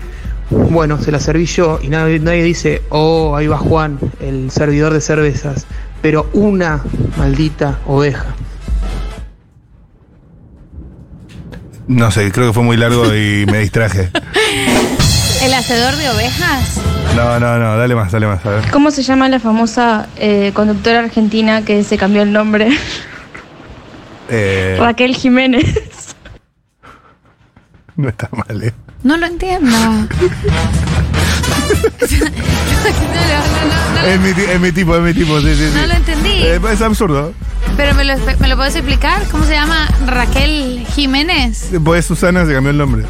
Bueno, 0.51 1.01
se 1.01 1.11
la 1.11 1.19
serví 1.19 1.45
yo 1.45 1.79
y 1.81 1.87
nadie, 1.87 2.19
nadie 2.19 2.43
dice, 2.43 2.81
oh, 2.89 3.35
ahí 3.35 3.47
va 3.47 3.57
Juan, 3.57 3.97
el 4.19 4.51
servidor 4.51 4.93
de 4.93 4.99
cervezas. 4.99 5.65
Pero 6.01 6.29
una 6.33 6.81
maldita 7.17 7.79
oveja. 7.85 8.35
No 11.87 12.11
sé, 12.11 12.31
creo 12.31 12.47
que 12.47 12.53
fue 12.53 12.63
muy 12.63 12.77
largo 12.77 13.05
y 13.15 13.45
me 13.45 13.59
distraje. 13.59 14.11
¿El 15.43 15.53
hacedor 15.53 15.95
de 15.95 16.09
ovejas? 16.09 16.79
No, 17.15 17.39
no, 17.39 17.57
no, 17.57 17.77
dale 17.77 17.95
más, 17.95 18.11
dale 18.11 18.27
más, 18.27 18.45
a 18.45 18.49
ver. 18.49 18.71
¿Cómo 18.71 18.91
se 18.91 19.03
llama 19.03 19.27
la 19.29 19.39
famosa 19.39 20.07
eh, 20.17 20.51
conductora 20.53 20.99
argentina 20.99 21.63
que 21.63 21.83
se 21.83 21.97
cambió 21.97 22.21
el 22.21 22.31
nombre? 22.31 22.69
Eh, 24.29 24.77
Raquel 24.79 25.15
Jiménez. 25.15 26.15
no 27.95 28.09
está 28.09 28.29
mal, 28.31 28.63
¿eh? 28.63 28.73
No 29.03 29.17
lo 29.17 29.25
entiendo. 29.25 29.71
no, 29.71 29.79
no, 29.81 30.07
no, 33.67 34.01
no, 34.01 34.07
Es 34.07 34.19
mi, 34.19 34.33
ti- 34.33 34.41
es 34.51 34.59
mi 34.59 34.71
tipo, 34.71 34.95
es 34.95 35.01
mi 35.01 35.13
tipo, 35.13 35.39
sí, 35.41 35.55
sí, 35.55 35.69
sí. 35.71 35.77
No 35.79 35.87
lo 35.87 35.93
entendí. 35.93 36.29
Eh, 36.43 36.59
es 36.71 36.81
absurdo. 36.81 37.33
Pero 37.77 37.95
me 37.95 38.03
lo, 38.03 38.13
me 38.39 38.47
lo 38.47 38.57
podés 38.57 38.75
explicar, 38.75 39.23
¿cómo 39.31 39.43
se 39.45 39.53
llama? 39.53 39.87
Raquel 40.05 40.85
Jiménez. 40.93 41.69
Pues 41.83 42.05
Susana 42.05 42.45
se 42.45 42.53
cambió 42.53 42.71
el 42.71 42.77
nombre. 42.77 43.05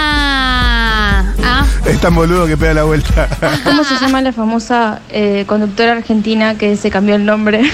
Ah, 0.00 1.24
ah. 1.44 1.66
Es 1.86 2.00
tan 2.00 2.14
boludo 2.14 2.46
que 2.46 2.56
pega 2.56 2.74
la 2.74 2.84
vuelta. 2.84 3.28
¿Cómo 3.64 3.84
se 3.84 3.94
llama 4.00 4.20
la 4.22 4.32
famosa 4.32 5.00
eh, 5.10 5.44
conductora 5.46 5.92
argentina 5.92 6.56
que 6.56 6.76
se 6.76 6.90
cambió 6.90 7.14
el 7.16 7.24
nombre? 7.24 7.62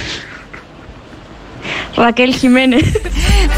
Raquel 1.96 2.34
Jiménez. 2.34 2.82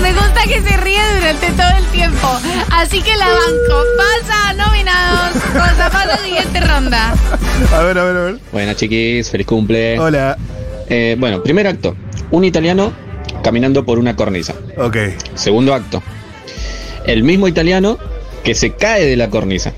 Me 0.02 0.12
gusta 0.12 0.25
que 0.48 0.62
se 0.62 0.76
ríe 0.76 1.00
durante 1.14 1.50
todo 1.52 1.76
el 1.78 1.84
tiempo. 1.86 2.28
Así 2.70 3.02
que 3.02 3.16
la 3.16 3.26
banco. 3.26 3.82
Pasa, 3.96 4.52
nominados. 4.52 5.42
Cosa, 5.52 5.90
pasa 5.90 6.18
siguiente 6.18 6.60
ronda. 6.60 7.14
A 7.72 7.82
ver, 7.82 7.98
a 7.98 8.04
ver, 8.04 8.16
a 8.16 8.20
ver. 8.24 8.38
Buenas 8.52 8.76
chiquis, 8.76 9.30
feliz 9.30 9.46
cumple. 9.46 9.98
Hola. 9.98 10.36
Eh, 10.88 11.16
bueno, 11.18 11.42
primer 11.42 11.66
acto. 11.66 11.96
Un 12.30 12.44
italiano 12.44 12.92
caminando 13.42 13.84
por 13.84 13.98
una 13.98 14.14
cornisa. 14.14 14.54
Ok. 14.76 14.96
Segundo 15.34 15.74
acto. 15.74 16.02
El 17.06 17.22
mismo 17.22 17.48
italiano 17.48 17.98
que 18.44 18.54
se 18.54 18.72
cae 18.72 19.04
de 19.04 19.16
la 19.16 19.30
cornisa. 19.30 19.72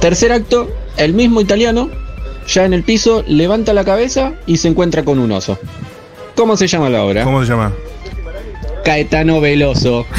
Tercer 0.00 0.32
acto. 0.32 0.68
El 0.96 1.14
mismo 1.14 1.40
italiano, 1.40 1.90
ya 2.46 2.64
en 2.64 2.74
el 2.74 2.82
piso, 2.82 3.24
levanta 3.26 3.72
la 3.72 3.84
cabeza 3.84 4.34
y 4.46 4.58
se 4.58 4.68
encuentra 4.68 5.04
con 5.04 5.18
un 5.18 5.32
oso. 5.32 5.58
¿Cómo 6.34 6.56
se 6.56 6.66
llama 6.66 6.90
la 6.90 7.02
obra? 7.04 7.24
¿Cómo 7.24 7.42
se 7.42 7.50
llama? 7.50 7.72
Caetano 8.84 9.40
Veloso. 9.40 10.06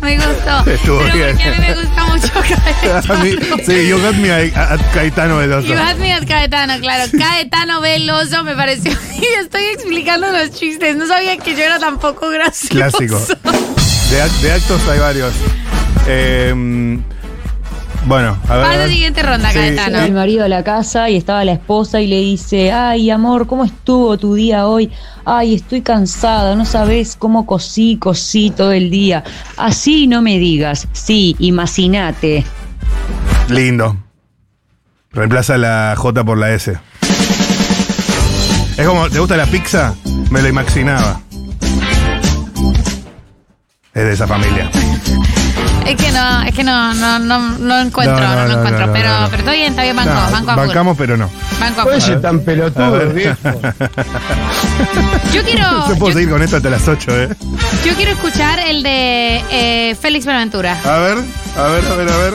Me 0.00 0.16
gustó. 0.16 0.64
Estuvo 0.70 0.98
Pero 1.00 1.14
bien. 1.14 1.36
porque 1.36 1.44
a 1.44 1.52
mí 1.52 1.58
me 1.60 1.74
gusta 1.74 2.04
mucho 2.06 2.32
A 3.12 3.16
mí- 3.22 3.36
Caetano. 3.36 3.56
sí, 3.66 3.88
you 3.88 3.98
got 4.00 4.14
me 4.16 4.30
a, 4.30 4.72
a 4.74 4.78
Caetano 4.92 5.36
Veloso. 5.38 5.68
You 5.68 5.74
had 5.76 5.96
me 5.96 6.12
at 6.12 6.26
Caetano, 6.26 6.78
claro. 6.80 7.10
Caetano 7.18 7.80
Veloso 7.80 8.44
me 8.44 8.54
pareció. 8.54 8.92
Y 8.92 9.26
estoy 9.40 9.64
explicando 9.74 10.30
los 10.30 10.52
chistes. 10.52 10.96
No 10.96 11.06
sabía 11.06 11.36
que 11.36 11.54
yo 11.54 11.62
era 11.64 11.78
tan 11.78 11.98
poco 11.98 12.30
gracioso. 12.30 12.68
Clásico. 12.98 13.18
De, 14.10 14.46
de 14.46 14.52
actos 14.52 14.80
hay 14.88 14.98
varios. 14.98 15.32
Eh, 16.06 16.98
bueno, 18.06 18.36
a 18.48 18.56
ver. 18.56 18.64
a 18.64 18.68
Pasa 18.68 18.78
ver. 18.78 18.90
siguiente 18.90 19.22
ronda, 19.22 19.50
Sí. 19.50 19.58
Caetano. 19.58 20.00
el 20.00 20.12
marido 20.12 20.44
a 20.44 20.48
la 20.48 20.64
casa 20.64 21.08
y 21.10 21.16
estaba 21.16 21.44
la 21.44 21.52
esposa 21.52 22.00
y 22.00 22.06
le 22.06 22.18
dice, 22.20 22.72
ay 22.72 23.10
amor, 23.10 23.46
¿cómo 23.46 23.64
estuvo 23.64 24.16
tu 24.18 24.34
día 24.34 24.66
hoy? 24.66 24.90
Ay, 25.24 25.54
estoy 25.54 25.82
cansada, 25.82 26.56
no 26.56 26.64
sabes 26.64 27.16
cómo 27.16 27.46
cosí, 27.46 27.96
cosí 27.96 28.50
todo 28.50 28.72
el 28.72 28.90
día. 28.90 29.22
Así 29.56 30.06
no 30.08 30.20
me 30.22 30.38
digas, 30.38 30.88
sí, 30.92 31.36
imagínate. 31.38 32.44
Lindo. 33.48 33.96
Reemplaza 35.12 35.58
la 35.58 35.94
J 35.96 36.24
por 36.24 36.38
la 36.38 36.52
S. 36.52 36.76
Es 38.78 38.86
como, 38.88 39.08
¿te 39.10 39.18
gusta 39.20 39.36
la 39.36 39.46
pizza? 39.46 39.94
Me 40.30 40.40
lo 40.42 40.48
imaginaba. 40.48 41.20
Es 43.94 44.04
de 44.04 44.12
esa 44.14 44.26
familia. 44.26 44.70
Es 45.86 45.96
que 45.96 46.12
no, 46.12 46.42
es 46.42 46.54
que 46.54 46.64
no, 46.64 46.94
no, 46.94 47.18
no, 47.18 47.58
no 47.58 47.80
encuentro, 47.80 48.20
No, 48.20 48.28
no, 48.28 48.34
no, 48.36 48.42
lo 48.42 48.54
no, 48.54 48.58
encuentro. 48.60 48.86
no, 48.86 48.92
pero, 48.92 49.08
no, 49.08 49.20
no. 49.20 49.26
pero 49.28 49.38
está 49.40 49.52
bien, 49.52 49.70
está 49.70 49.82
bien, 49.82 49.96
banco, 49.96 50.14
No, 50.14 50.20
banco 50.30 50.50
a 50.50 50.54
full. 50.54 50.66
bancamos, 50.66 50.96
pero 50.96 51.16
no. 51.16 51.30
Banco 51.60 51.80
a 51.80 51.84
full. 51.84 51.92
A 51.92 52.30
ver. 52.30 52.72
A 52.76 52.90
ver. 52.90 53.36
Yo 55.32 55.42
quiero, 55.42 55.64
Yo 55.88 55.96
puedo 55.98 56.08
yo, 56.08 56.12
seguir 56.14 56.30
con 56.30 56.42
esto 56.42 56.56
hasta 56.56 56.70
las 56.70 56.86
8, 56.86 57.22
¿eh? 57.22 57.28
yo 57.84 57.94
quiero 57.94 58.12
escuchar 58.12 58.58
el 58.60 58.82
de 58.82 59.42
eh, 59.50 59.94
Félix 60.00 60.24
Buenaventura. 60.24 60.78
A 60.84 60.98
ver, 60.98 61.18
a 61.56 61.62
ver, 61.68 61.84
a 61.86 61.96
ver, 61.96 62.08
a 62.10 62.16
ver. 62.18 62.34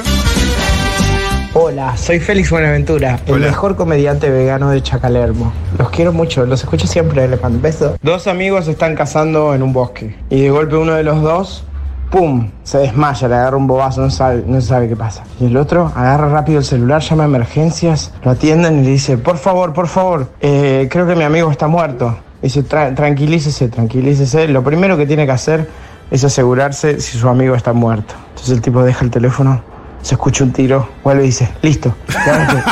Hola, 1.53 1.97
soy 1.97 2.19
Félix 2.19 2.51
Buenaventura, 2.51 3.19
el 3.25 3.39
mejor 3.39 3.75
comediante 3.75 4.29
vegano 4.29 4.69
de 4.69 4.83
Chacalermo. 4.83 5.51
Los 5.79 5.89
quiero 5.89 6.13
mucho, 6.13 6.45
los 6.45 6.61
escucho 6.61 6.85
siempre, 6.85 7.27
les 7.27 7.41
mando 7.41 7.55
un 7.57 7.61
beso. 7.63 7.97
Dos 8.03 8.27
amigos 8.27 8.65
se 8.65 8.71
están 8.71 8.95
cazando 8.95 9.55
en 9.55 9.63
un 9.63 9.73
bosque 9.73 10.15
y 10.29 10.41
de 10.41 10.49
golpe 10.51 10.75
uno 10.75 10.93
de 10.93 11.03
los 11.03 11.21
dos, 11.23 11.63
¡pum!, 12.09 12.49
se 12.63 12.77
desmaya, 12.79 13.27
le 13.27 13.35
agarra 13.35 13.57
un 13.57 13.67
bobazo, 13.67 14.01
no 14.01 14.09
sabe, 14.09 14.43
no 14.47 14.59
sabe 14.61 14.87
qué 14.89 14.95
pasa. 14.95 15.23
Y 15.39 15.45
el 15.45 15.57
otro 15.57 15.91
agarra 15.95 16.29
rápido 16.29 16.59
el 16.59 16.65
celular, 16.65 17.01
llama 17.01 17.23
a 17.23 17.27
emergencias, 17.27 18.11
lo 18.23 18.31
atienden 18.31 18.79
y 18.79 18.83
le 18.83 18.89
dice, 18.91 19.17
por 19.17 19.37
favor, 19.37 19.73
por 19.73 19.87
favor, 19.87 20.31
eh, 20.41 20.87
creo 20.91 21.05
que 21.07 21.15
mi 21.15 21.23
amigo 21.23 21.51
está 21.51 21.67
muerto. 21.67 22.17
Dice, 22.41 22.63
"Tra- 22.63 22.93
tranquilícese, 22.95 23.67
tranquilícese. 23.67 24.47
Lo 24.47 24.63
primero 24.63 24.95
que 24.95 25.05
tiene 25.07 25.25
que 25.25 25.31
hacer 25.31 25.67
es 26.11 26.23
asegurarse 26.23 26.99
si 27.01 27.17
su 27.17 27.27
amigo 27.27 27.55
está 27.55 27.73
muerto. 27.73 28.13
Entonces 28.29 28.51
el 28.53 28.61
tipo 28.61 28.83
deja 28.83 29.03
el 29.03 29.09
teléfono, 29.11 29.61
se 30.03 30.13
escucha 30.15 30.43
un 30.43 30.53
tiro, 30.53 30.87
vuelve 31.03 31.23
y 31.23 31.27
dice, 31.27 31.49
listo. 31.63 31.93
levántate". 32.25 32.63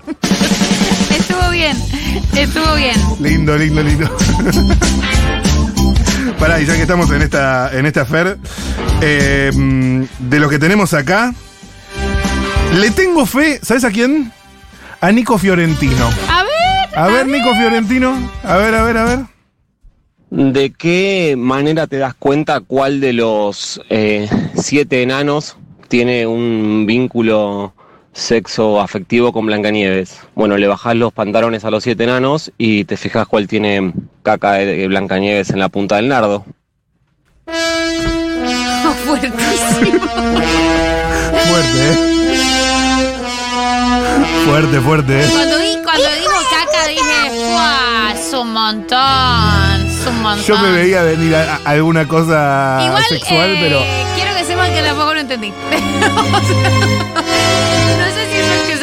Estuvo 1.18 1.50
bien, 1.50 1.76
estuvo 2.36 2.74
bien. 2.76 2.94
Lindo, 3.20 3.56
lindo, 3.56 3.82
lindo. 3.82 4.08
Pará, 6.38 6.60
y 6.60 6.66
ya 6.66 6.74
que 6.74 6.82
estamos 6.82 7.10
en 7.10 7.22
esta, 7.22 7.70
en 7.76 7.86
esta 7.86 8.04
fer, 8.04 8.38
eh, 9.00 9.50
de 10.18 10.40
lo 10.40 10.48
que 10.48 10.58
tenemos 10.58 10.94
acá, 10.94 11.34
le 12.74 12.90
tengo 12.90 13.26
fe, 13.26 13.58
¿sabes 13.62 13.84
a 13.84 13.90
quién? 13.90 14.32
A 15.00 15.12
Nico 15.12 15.38
Fiorentino. 15.38 16.08
A 16.28 16.44
ver. 16.44 16.98
A 16.98 17.08
ver, 17.08 17.26
Nico 17.26 17.54
Fiorentino. 17.54 18.16
A 18.44 18.56
ver, 18.56 18.74
a 18.74 18.82
ver, 18.82 18.96
a 18.96 19.04
ver. 19.04 19.18
¿De 20.30 20.72
qué 20.72 21.34
manera 21.36 21.86
te 21.86 21.98
das 21.98 22.14
cuenta 22.14 22.60
cuál 22.60 23.00
de 23.00 23.12
los 23.12 23.80
eh, 23.90 24.28
siete 24.54 25.02
enanos 25.02 25.56
tiene 25.88 26.26
un 26.26 26.84
vínculo 26.86 27.74
sexo 28.12 28.80
afectivo 28.80 29.32
con 29.32 29.46
Blancanieves? 29.46 30.20
Bueno, 30.34 30.56
le 30.56 30.66
bajás 30.66 30.96
los 30.96 31.12
pantalones 31.12 31.64
a 31.64 31.70
los 31.70 31.84
siete 31.84 32.02
enanos 32.04 32.50
y 32.58 32.84
te 32.84 32.96
fijas 32.96 33.26
cuál 33.28 33.46
tiene 33.48 33.92
caca 34.22 34.54
de 34.54 34.86
Blancanieves 34.88 35.50
en 35.50 35.58
la 35.60 35.68
punta 35.68 35.96
del 35.96 36.08
nardo. 36.08 36.44
Fuertísimo. 39.04 40.06
Fuerte, 41.48 41.90
¿eh? 41.90 41.96
Fuerte, 44.44 44.80
fuerte, 44.80 45.20
¿eh? 45.20 45.26
Cuando, 45.32 45.58
di, 45.58 45.76
cuando 45.82 46.08
dijo 46.18 46.32
caca 46.50 46.86
dije, 46.86 47.30
¡fua! 47.30 48.12
Es 48.14 48.32
un 48.32 48.52
montón, 48.52 49.86
es 49.86 50.06
un 50.06 50.22
montón. 50.22 50.44
Yo 50.46 50.58
me 50.58 50.70
veía 50.72 51.02
venir 51.02 51.34
a, 51.34 51.56
a 51.56 51.70
alguna 51.70 52.06
cosa 52.06 52.80
Igual, 52.86 53.02
sexual, 53.04 53.50
eh, 53.50 53.58
pero. 53.60 53.80
quiero 54.14 54.34
que 54.36 54.44
sepan 54.44 54.72
que 54.72 54.82
tampoco 54.82 55.14
lo 55.14 55.20
entendí. 55.20 55.52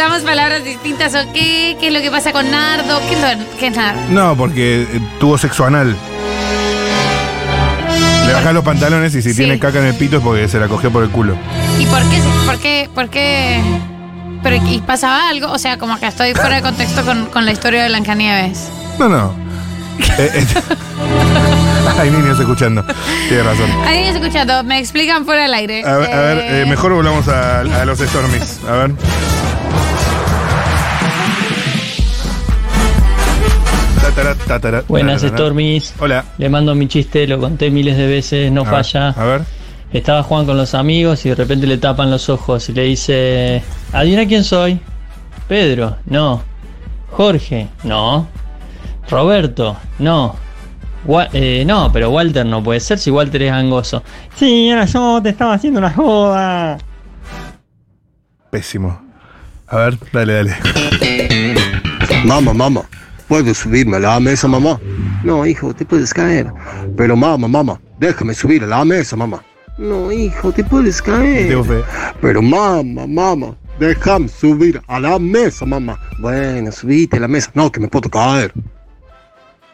usamos 0.08 0.24
palabras 0.24 0.63
distintas 0.63 1.13
o 1.15 1.34
qué, 1.34 1.76
qué 1.80 1.88
es 1.88 1.93
lo 1.93 2.00
que 2.02 2.10
pasa 2.10 2.32
con 2.32 2.50
Nardo, 2.50 3.02
qué 3.10 3.13
es, 3.15 3.22
lo, 3.22 3.58
qué 3.60 3.67
es 3.67 3.76
Nardo. 3.76 4.00
No, 4.10 4.38
porque 4.38 4.84
eh, 4.84 5.02
tuvo 5.20 5.38
sexo 5.38 5.65
anal. 5.65 5.96
Le 8.26 8.34
bajás 8.34 8.54
los 8.54 8.63
pantalones 8.63 9.13
y 9.15 9.22
si 9.22 9.32
Sí. 9.32 9.38
tiene 9.38 9.60
caca 9.60 9.80
en 9.80 9.86
el 9.86 9.96
pito 9.96 10.17
es 10.17 10.24
porque 10.24 10.48
se 10.48 10.60
la 10.60 10.67
cogió 10.67 10.91
por 10.91 11.04
el 11.04 11.10
culo. 11.10 11.36
¿Y 11.80 11.86
por 11.88 12.02
qué? 12.10 12.17
se- 12.22 12.46
¿Por 12.46 12.58
qué? 12.60 12.89
¿Por 12.93 13.10
qué? 13.10 13.62
Pero, 14.43 14.56
¿y 14.67 14.80
pasaba 14.80 15.30
algo? 15.30 15.52
O 15.52 15.58
sea, 15.58 15.78
como 15.78 16.00
que 16.00 16.08
estoy 16.08 16.34
fuera 16.34 16.58
de 16.58 16.62
contexto 16.62 17.04
con, 17.04 17.26
con 17.28 17.46
la 17.46 17.52
historia 17.52 17.82
de 17.84 17.89
Blancanieves. 17.89 18.70
No, 19.00 19.10
no. 19.10 19.34
Eh, 20.20 20.30
eh, 20.32 20.46
Hay 22.00 22.12
niños 22.12 22.39
escuchando. 22.39 22.84
Tienes 23.28 23.46
razón. 23.46 23.70
Alguien 23.86 24.06
está 24.06 24.20
escuchando, 24.20 24.63
me 24.63 24.78
explican 24.80 25.26
fuera 25.26 25.43
del 25.43 25.54
aire. 25.56 25.84
A, 25.84 25.98
ver, 25.98 26.13
a 26.13 26.22
ver, 26.22 26.38
eh, 26.39 26.65
mejor 26.67 26.93
volvamos 26.93 27.28
a, 27.28 27.62
a 27.62 27.86
los 27.86 27.98
Stormies. 28.00 28.60
A 28.67 28.74
ver. 28.74 28.91
Tatara, 34.17 34.36
tatara, 34.47 34.84
Buenas 34.88 35.21
tatara. 35.21 35.38
Stormies. 35.38 35.93
Hola. 35.99 36.25
Le 36.39 36.49
mando 36.49 36.73
mi 36.73 36.88
chiste, 36.88 37.27
lo 37.27 37.39
conté 37.39 37.69
miles 37.69 37.95
de 37.97 38.08
veces, 38.08 38.51
no 38.51 38.62
A 38.62 38.63
ver, 38.63 38.73
falla. 38.73 39.10
A 39.10 39.25
ver. 39.25 39.41
Estaba 39.93 40.23
Juan 40.23 40.47
con 40.47 40.58
los 40.58 40.73
amigos 40.73 41.23
y 41.27 41.30
de 41.30 41.36
repente 41.36 41.67
le 41.67 41.77
tapan 41.77 42.10
los 42.10 42.27
ojos 42.27 42.67
y 42.69 42.73
le 42.73 42.82
dice, 42.84 43.62
¿adivina 43.93 44.25
quién 44.25 44.43
soy? 44.43 44.80
Pedro, 45.47 45.97
no. 46.08 46.41
Jorge, 47.12 47.67
no. 47.84 48.27
Roberto, 49.08 49.77
no. 49.99 50.36
Wa- 51.06 51.30
eh, 51.32 51.63
no, 51.67 51.91
pero 51.93 52.10
Walter 52.10 52.43
no 52.43 52.63
puede 52.63 52.80
ser 52.80 52.97
si 52.97 53.12
Walter 53.12 53.43
es 53.43 53.51
gangoso. 53.51 54.01
Sí, 54.36 54.67
era 54.67 54.86
yo, 54.86 55.21
te 55.21 55.30
estaba 55.30 55.53
haciendo 55.53 55.77
una 55.80 55.93
joda. 55.93 56.80
Pésimo. 58.49 58.99
A 59.67 59.77
ver, 59.77 59.97
dale, 60.12 60.34
dale. 60.34 60.56
Mamá, 62.25 62.51
mamá, 62.53 62.82
¿puedo 63.28 63.54
subirme 63.54 63.98
a 63.98 64.00
la 64.00 64.20
mesa, 64.20 64.48
mamá? 64.48 64.80
No, 65.24 65.46
hijo, 65.46 65.74
te 65.74 65.86
puedes 65.86 66.13
caer. 66.13 66.52
Pero 66.96 67.16
mamá, 67.16 67.48
mamá, 67.48 67.80
déjame 68.00 68.34
subir 68.34 68.63
a 68.63 68.68
la 68.68 68.86
mesa, 68.86 69.16
mamá. 69.16 69.44
No, 69.78 70.12
hijo, 70.12 70.52
te 70.52 70.63
puedes 70.63 71.02
caer. 71.02 71.56
Pero 72.22 72.42
mamá, 72.42 73.06
mamá, 73.08 73.56
déjame 73.80 74.28
subir 74.28 74.82
a 74.88 75.00
la 75.00 75.20
mesa, 75.20 75.66
mamá. 75.66 75.99
Bueno, 76.20 76.72
subite 76.72 77.18
a 77.18 77.20
la 77.22 77.28
mesa. 77.28 77.51
No, 77.54 77.72
que 77.72 77.80
me 77.80 77.88
puedo 77.88 78.10
caer. 78.10 78.54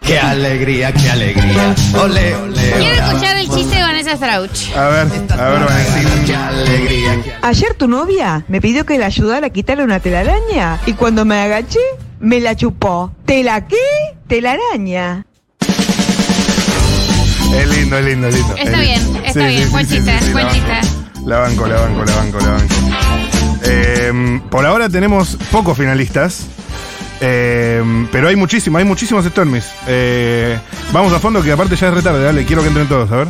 Qué 0.01 0.19
alegría, 0.19 0.91
qué 0.91 1.09
alegría. 1.09 1.73
Ole, 1.93 2.35
ole, 2.35 2.71
Quiero 2.77 3.05
escuchar 3.05 3.37
el 3.37 3.49
chiste 3.49 3.75
de 3.77 3.81
Vanessa 3.81 4.17
Strauch. 4.17 4.75
A 4.75 4.87
ver, 4.89 5.07
a 5.29 5.49
ver, 5.49 5.65
Valentina. 5.65 6.25
Qué 6.25 6.35
alegría, 6.35 7.39
Ayer 7.41 7.73
tu 7.75 7.87
novia 7.87 8.43
me 8.49 8.59
pidió 8.59 8.85
que 8.85 8.97
la 8.97 9.05
ayudara 9.05 9.47
a 9.47 9.49
quitarle 9.49 9.85
una 9.85 10.01
telaraña 10.01 10.79
y 10.85 10.93
cuando 10.93 11.23
me 11.23 11.39
agaché, 11.39 11.79
me 12.23 12.39
la 12.39 12.55
chupó. 12.55 13.11
¿Te 13.25 13.43
la 13.43 13.67
qué? 13.67 13.75
telaraña. 14.27 15.25
Es 17.55 17.77
lindo, 17.77 17.97
es 17.99 18.05
lindo, 18.05 18.27
es 18.27 18.35
lindo. 18.35 18.55
Está 18.55 18.71
Es 18.71 18.79
bien, 18.79 19.15
está 19.25 19.39
Sí, 19.41 19.45
bien. 19.47 19.63
sí, 19.65 19.69
buen 19.71 19.87
sí, 19.87 19.95
chiste, 19.95 20.19
sí, 20.19 20.25
sí, 20.25 20.31
buen 20.33 20.45
la 20.47 20.51
chiste. 20.53 20.69
banco. 20.71 20.87
La 21.29 21.39
banco, 21.39 21.67
la 21.67 21.75
banco, 21.81 22.03
la 22.05 22.15
banco, 22.15 22.39
la 22.39 22.47
banco. 22.49 22.75
Eh, 23.65 24.41
por 24.49 24.65
ahora 24.65 24.89
tenemos 24.89 25.37
pocos 25.51 25.77
finalistas. 25.77 26.47
eh, 27.21 27.81
pero 28.11 28.27
hay 28.27 28.35
muchísimos, 28.35 28.79
hay 28.79 28.85
muchísimos 28.85 29.23
Stormies. 29.25 29.65
Eh, 29.87 30.57
vamos 30.91 31.13
a 31.13 31.19
fondo 31.19 31.41
que 31.43 31.51
aparte 31.51 31.75
ya 31.75 31.87
es 31.89 31.93
retarde, 31.93 32.23
dale, 32.23 32.43
quiero 32.45 32.61
que 32.63 32.69
entren 32.69 32.87
todos, 32.87 33.09
a 33.11 33.17
ver. 33.17 33.27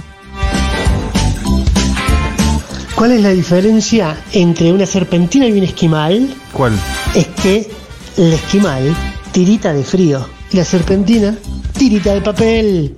¿Cuál 2.95 3.11
es 3.11 3.21
la 3.21 3.29
diferencia 3.29 4.15
entre 4.31 4.71
una 4.71 4.85
serpentina 4.85 5.45
y 5.47 5.51
un 5.51 5.63
esquimal? 5.63 6.33
¿Cuál? 6.53 6.73
Es 7.13 7.27
que 7.27 7.69
el 8.17 8.33
esquimal 8.33 8.95
tirita 9.31 9.73
de 9.73 9.83
frío 9.83 10.27
y 10.51 10.57
la 10.57 10.65
serpentina 10.65 11.35
tirita 11.77 12.13
de 12.13 12.21
papel. 12.21 12.95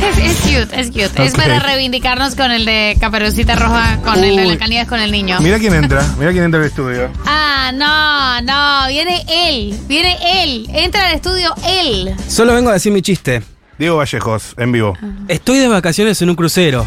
Es, 0.00 0.18
es 0.18 0.36
cute, 0.40 0.80
es 0.80 0.88
cute. 0.88 1.24
Es 1.24 1.34
para 1.34 1.60
reivindicarnos 1.60 2.34
con 2.34 2.50
el 2.50 2.64
de 2.64 2.96
Caperucita 3.00 3.54
Roja, 3.54 3.98
con 4.02 4.22
el 4.22 4.36
de 4.36 4.46
la 4.46 4.58
Caníbal 4.58 4.86
con 4.86 5.00
el 5.00 5.12
niño. 5.12 5.38
Mira 5.40 5.58
quién 5.58 5.74
entra, 5.74 6.04
mira 6.18 6.32
quién 6.32 6.44
entra 6.44 6.60
al 6.60 6.66
estudio. 6.66 7.10
Ah, 7.26 7.70
no, 7.72 8.40
no, 8.42 8.88
viene 8.88 9.24
él, 9.28 9.78
viene 9.86 10.18
él, 10.42 10.66
entra 10.74 11.08
al 11.08 11.14
estudio 11.14 11.54
él. 11.66 12.14
Solo 12.28 12.54
vengo 12.54 12.70
a 12.70 12.74
decir 12.74 12.92
mi 12.92 13.02
chiste. 13.02 13.42
Diego 13.78 13.96
Vallejos, 13.96 14.54
en 14.58 14.70
vivo. 14.72 14.96
Estoy 15.28 15.58
de 15.58 15.68
vacaciones 15.68 16.20
en 16.22 16.30
un 16.30 16.36
crucero. 16.36 16.86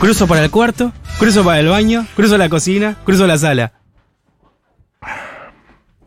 Cruzo 0.00 0.26
para 0.26 0.44
el 0.44 0.50
cuarto, 0.50 0.92
cruzo 1.18 1.44
para 1.44 1.60
el 1.60 1.68
baño, 1.68 2.06
cruzo 2.14 2.38
la 2.38 2.48
cocina, 2.48 2.96
cruzo 3.04 3.26
la 3.26 3.38
sala. 3.38 3.72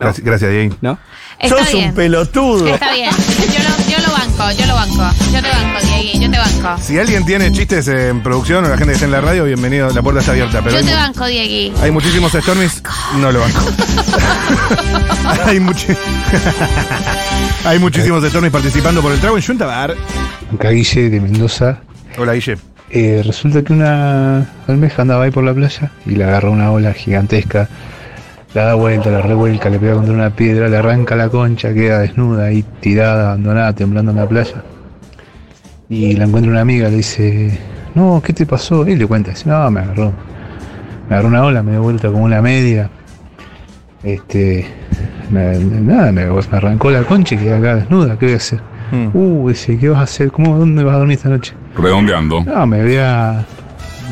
Gracias, 0.02 0.26
gracias 0.26 0.52
Diego. 0.52 0.76
¿No? 0.82 0.98
Está 1.40 1.56
bien. 1.72 1.94
pelotudo. 1.94 2.68
Está 2.68 2.94
bien, 2.94 3.10
yo 3.12 3.60
lo, 3.64 3.90
yo 3.92 4.08
lo 4.08 4.14
banco, 4.14 4.52
yo 4.60 4.66
lo 4.68 4.74
banco, 4.76 5.16
yo 5.32 5.42
te 5.42 5.50
banco, 5.50 5.80
Diego, 5.86 6.20
yo 6.20 6.32
te 6.32 6.38
banco. 6.38 6.82
Si 6.84 6.98
alguien 7.00 7.26
tiene 7.26 7.52
chistes 7.52 7.88
en 7.88 8.22
producción 8.22 8.66
o 8.66 8.70
la 8.70 8.78
gente 8.78 8.88
que 8.88 8.94
está 8.94 9.06
en 9.06 9.12
la 9.12 9.22
radio, 9.22 9.46
bienvenido, 9.46 9.90
la 9.92 10.02
puerta 10.02 10.20
está 10.20 10.32
abierta. 10.34 10.60
Pero 10.64 10.72
Yo 10.72 10.78
hay, 10.80 10.84
te 10.86 10.92
mu- 10.92 10.98
banco, 10.98 11.26
Diego. 11.28 11.78
hay 11.82 11.92
muchísimos 11.92 12.32
Stormies, 12.32 12.84
no 13.20 13.32
lo 13.32 13.40
banco. 13.40 13.60
hay, 15.46 15.60
muchi- 15.60 15.96
hay 17.66 17.80
muchísimos 17.80 18.24
Stormies 18.28 18.52
participando 18.52 19.02
por 19.02 19.12
el 19.12 19.20
trago 19.20 19.38
en 19.38 19.44
Junta 19.44 19.66
Bar. 19.66 19.96
Acá 20.54 20.70
Guille 20.70 21.10
de 21.10 21.20
Mendoza. 21.20 21.80
Hola 22.18 22.34
Guille. 22.34 22.58
Eh, 22.90 23.22
resulta 23.26 23.62
que 23.64 23.72
una 23.72 24.46
almeja 24.68 25.02
andaba 25.04 25.24
ahí 25.24 25.32
por 25.32 25.44
la 25.44 25.54
playa 25.54 25.92
y 26.06 26.12
le 26.12 26.24
agarró 26.26 26.52
una 26.52 26.72
ola 26.72 26.94
gigantesca. 26.94 27.70
La 28.54 28.66
da 28.66 28.74
vuelta, 28.76 29.10
la 29.10 29.22
revuelca, 29.22 29.70
le 29.70 29.80
pega 29.80 29.94
contra 29.96 30.14
una 30.14 30.30
piedra, 30.30 30.68
le 30.68 30.76
arranca 30.78 31.16
la 31.16 31.30
concha, 31.30 31.74
queda 31.74 32.00
desnuda 32.00 32.46
ahí, 32.46 32.66
tirada, 32.82 33.28
abandonada, 33.30 33.74
temblando 33.74 34.12
en 34.12 34.18
la 34.18 34.28
playa. 34.28 34.64
Y 35.88 36.14
la 36.18 36.26
encuentra 36.26 36.52
una 36.52 36.62
amiga, 36.62 36.90
le 36.90 36.98
dice, 36.98 37.58
no, 37.96 38.22
¿qué 38.24 38.34
te 38.34 38.46
pasó? 38.46 38.86
Y 38.88 38.96
le 38.96 39.06
cuenta, 39.08 39.32
dice, 39.32 39.48
no, 39.50 39.72
me 39.72 39.80
agarró. 39.80 40.12
Me 41.08 41.16
agarró 41.16 41.30
una 41.30 41.44
ola, 41.46 41.64
me 41.64 41.72
dio 41.72 41.82
vuelta 41.82 42.10
como 42.12 42.26
una 42.26 42.42
media. 42.42 42.90
Este, 44.04 44.66
me- 45.30 45.58
nada, 45.60 46.12
me, 46.12 46.26
me 46.26 46.42
arrancó 46.52 46.92
la 46.92 47.04
concha 47.04 47.36
y 47.36 47.38
quedé 47.38 47.54
acá 47.56 47.76
desnuda, 47.76 48.18
¿qué 48.18 48.26
voy 48.26 48.34
a 48.34 48.38
hacer? 48.38 48.60
Uh, 49.14 49.48
dice, 49.48 49.78
¿qué 49.78 49.88
vas 49.88 50.00
a 50.00 50.04
hacer? 50.04 50.32
¿Cómo, 50.34 50.58
¿Dónde 50.58 50.84
vas 50.84 50.96
a 50.96 50.98
dormir 50.98 51.16
esta 51.16 51.30
noche? 51.30 51.54
Redondeando. 51.78 52.44
No, 52.44 52.68
me 52.68 52.84
voy 52.84 52.98
a 52.98 53.46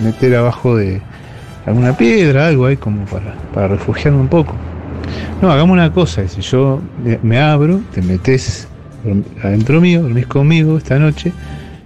meter 0.02 0.34
abajo 0.38 0.78
de 0.78 1.02
alguna 1.66 1.96
piedra, 1.96 2.48
algo 2.48 2.66
ahí 2.66 2.78
como 2.78 3.06
para, 3.06 3.34
para 3.54 3.68
refugiarme 3.68 4.20
un 4.20 4.28
poco. 4.28 4.56
No, 5.42 5.52
hagamos 5.52 5.74
una 5.74 5.92
cosa, 5.94 6.22
dice, 6.22 6.42
yo 6.42 6.82
me- 7.24 7.40
abro, 7.40 7.82
te 7.94 8.02
metes 8.02 8.68
adentro 9.44 9.80
mío, 9.82 10.02
dormís 10.02 10.28
conmigo 10.28 10.78
esta 10.78 11.00
noche 11.00 11.32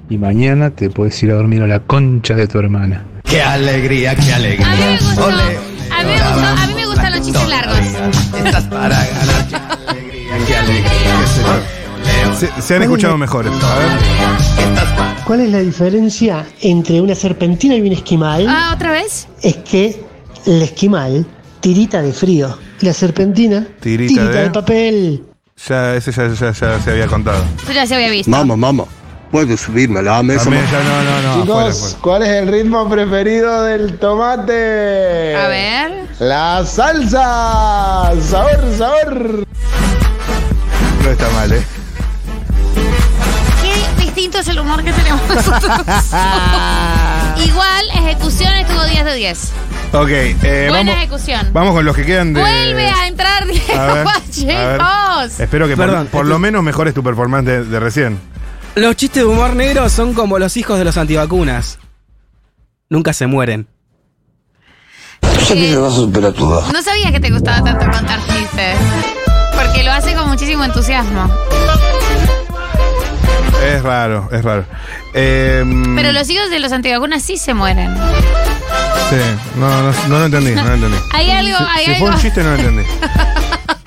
y 0.09 0.17
mañana 0.17 0.71
te 0.71 0.89
puedes 0.89 1.21
ir 1.23 1.31
a 1.31 1.35
dormir 1.35 1.61
a 1.61 1.67
la 1.67 1.79
concha 1.79 2.33
de 2.35 2.47
tu 2.47 2.59
hermana. 2.59 3.03
Qué 3.23 3.41
alegría, 3.41 4.15
qué 4.15 4.33
alegría. 4.33 4.67
A 4.71 4.75
mí 4.75 4.81
me 4.81 4.97
gustó, 4.99 5.25
Ole, 5.25 5.33
a 5.91 6.03
mí 6.03 6.09
me 6.09 6.13
gustó, 6.13 6.45
a 6.45 6.67
mí 6.67 6.73
me 6.75 6.85
gustan 6.85 7.11
los 7.13 7.21
chistes 7.25 7.47
largos. 7.49 7.77
estás 8.45 8.63
para 8.65 8.89
ganar. 8.89 9.47
Qué 9.47 9.95
alegría, 9.95 10.37
qué 10.47 10.55
alegría. 10.55 11.82
Se, 12.37 12.61
se 12.61 12.75
han 12.75 12.83
escuchado 12.83 13.17
ver. 13.17 13.29
¿Cuál 15.25 15.41
es 15.41 15.49
la 15.49 15.59
diferencia 15.59 16.45
entre 16.61 16.99
una 16.99 17.15
serpentina 17.15 17.75
y 17.75 17.81
un 17.81 17.93
esquimal? 17.93 18.45
Ah, 18.49 18.71
¿otra 18.75 18.91
vez? 18.91 19.27
Es 19.41 19.57
que 19.57 20.03
el 20.45 20.61
esquimal 20.61 21.25
tirita 21.61 22.01
de 22.01 22.11
frío 22.11 22.57
y 22.81 22.85
la 22.85 22.93
serpentina 22.93 23.65
Tirita 23.79 24.13
tirita, 24.21 24.25
de- 24.29 24.43
de 24.43 24.49
papel. 24.49 25.23
Ya, 25.67 25.95
ese 25.95 26.11
ya, 26.11 26.27
ya- 26.27 26.51
ya 26.51 26.79
se 26.81 26.91
había 26.91 27.07
contado. 27.07 27.41
Eso 27.63 27.71
ya 27.71 27.85
se 27.87 27.95
había 27.95 28.09
visto. 28.09 28.29
Mamá, 28.29 28.57
mamá, 28.57 28.83
¿puedo 29.31 29.55
subirme 29.55 29.99
a 29.99 30.03
la 30.03 30.23
mesa? 30.23 30.43
También 30.43 30.65
mamá? 30.65 30.77
ya 30.77 30.83
no, 30.83 31.03
no, 31.03 31.35
no. 31.37 31.41
Chicos. 31.43 31.97
¿cuál 32.01 32.23
es 32.23 32.29
el 32.29 32.47
ritmo 32.49 32.89
preferido 32.89 33.63
del 33.63 33.97
tomate? 33.99 35.35
A 35.35 35.47
ver. 35.47 36.07
La 36.19 36.65
salsa. 36.65 38.11
Sabor, 38.29 38.59
sabor. 38.77 39.45
No 41.03 41.09
está 41.09 41.29
mal, 41.31 41.51
¿eh? 41.53 41.63
Distinto 44.33 44.39
es 44.39 44.47
el 44.47 44.59
humor 44.59 44.83
que 44.83 44.91
tenemos 44.91 45.21
nosotros. 45.29 45.63
Igual, 47.45 47.89
ejecución 47.93 48.51
estuvo 48.55 48.83
10 48.83 49.05
de 49.05 49.13
10. 49.13 49.51
Ok, 49.93 50.09
eh, 50.09 50.65
Buena 50.69 50.77
vamos, 50.77 50.95
ejecución. 50.95 51.49
vamos 51.53 51.73
con 51.73 51.85
los 51.85 51.95
que 51.95 52.03
quedan 52.03 52.33
de. 52.33 52.41
Vuelve 52.41 52.87
a 52.89 53.07
entrar 53.07 53.45
Diego 53.45 53.79
A 53.79 53.93
ver. 53.93 55.31
Espero 55.37 55.67
que 55.67 55.75
por- 55.75 55.85
Perdón, 55.85 56.07
por, 56.07 56.25
lo 56.25 56.39
menos 56.39 56.63
mejores 56.63 56.95
tu 56.95 57.03
performance 57.03 57.45
de, 57.45 57.63
de 57.63 57.79
recién. 57.79 58.19
Los 58.73 58.95
chistes 58.95 59.21
de 59.21 59.29
humor 59.29 59.55
negro 59.55 59.87
son 59.89 60.15
como 60.15 60.39
los 60.39 60.57
hijos 60.57 60.79
de 60.79 60.85
los 60.85 60.97
antivacunas. 60.97 61.77
Nunca 62.89 63.13
se 63.13 63.27
mueren. 63.27 63.67
Eh. 65.51 65.75
No 65.75 66.81
sabía 66.81 67.11
que 67.11 67.19
te 67.19 67.29
gustaba 67.29 67.63
tanto 67.63 67.85
contar 67.85 68.19
chistes. 68.25 68.77
Porque 69.55 69.83
lo 69.83 69.91
hace 69.91 70.15
con 70.15 70.27
muchísimo 70.27 70.63
entusiasmo. 70.65 71.29
Es 73.61 73.81
raro, 73.81 74.29
es 74.31 74.43
raro. 74.43 74.65
Em, 75.13 75.95
Pero 75.95 76.11
los 76.11 76.29
hijos 76.29 76.49
de 76.49 76.59
los 76.59 76.71
antivacunas 76.71 77.21
sí 77.23 77.37
se 77.37 77.53
mueren. 77.53 77.93
Sí, 79.09 79.17
no, 79.57 79.69
no, 79.83 79.93
no 80.07 80.19
lo 80.19 80.25
entendí, 80.25 80.51
no 80.51 80.63
lo 80.63 80.73
entendí. 80.73 80.97
Hay 81.13 81.29
algo, 81.31 81.57
Si- 81.57 81.63
hay 81.75 81.85
si 81.85 81.91
algo. 81.93 82.05
fue 82.05 82.15
un 82.15 82.21
chiste, 82.21 82.43
no 82.43 82.49
lo 82.51 82.55
entendí. 82.57 82.83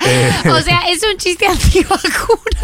Eh, 0.09 0.31
O 0.51 0.61
sea, 0.61 0.79
es 0.87 1.01
un 1.03 1.17
chiste 1.17 1.45
antivacunas. 1.45 2.61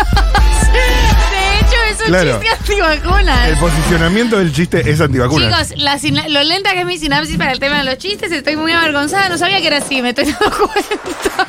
De 0.72 1.60
hecho, 1.60 1.76
es 1.92 2.00
un 2.00 2.06
Claro. 2.06 2.40
chiste 2.40 2.56
antivacunas. 2.58 3.48
el 3.50 3.58
posicionamiento 3.58 4.38
del 4.38 4.54
chiste 4.54 4.90
es 4.90 5.02
antivacuna. 5.02 5.50
Chicos, 5.50 5.74
la 5.78 6.00
sina- 6.00 6.30
lo 6.30 6.42
lenta 6.44 6.72
que 6.72 6.80
es 6.82 6.86
mi 6.86 6.98
sinapsis 6.98 7.36
para 7.36 7.52
el 7.52 7.60
tema 7.60 7.80
de 7.80 7.84
los 7.84 7.98
chistes, 7.98 8.32
estoy 8.32 8.56
muy 8.56 8.72
avergonzada. 8.72 9.28
No 9.28 9.38
sabía 9.38 9.60
que 9.60 9.68
era 9.68 9.78
así, 9.80 10.02
me 10.02 10.10
estoy 10.12 10.24
dando 10.26 10.40
cuenta. 10.58 11.48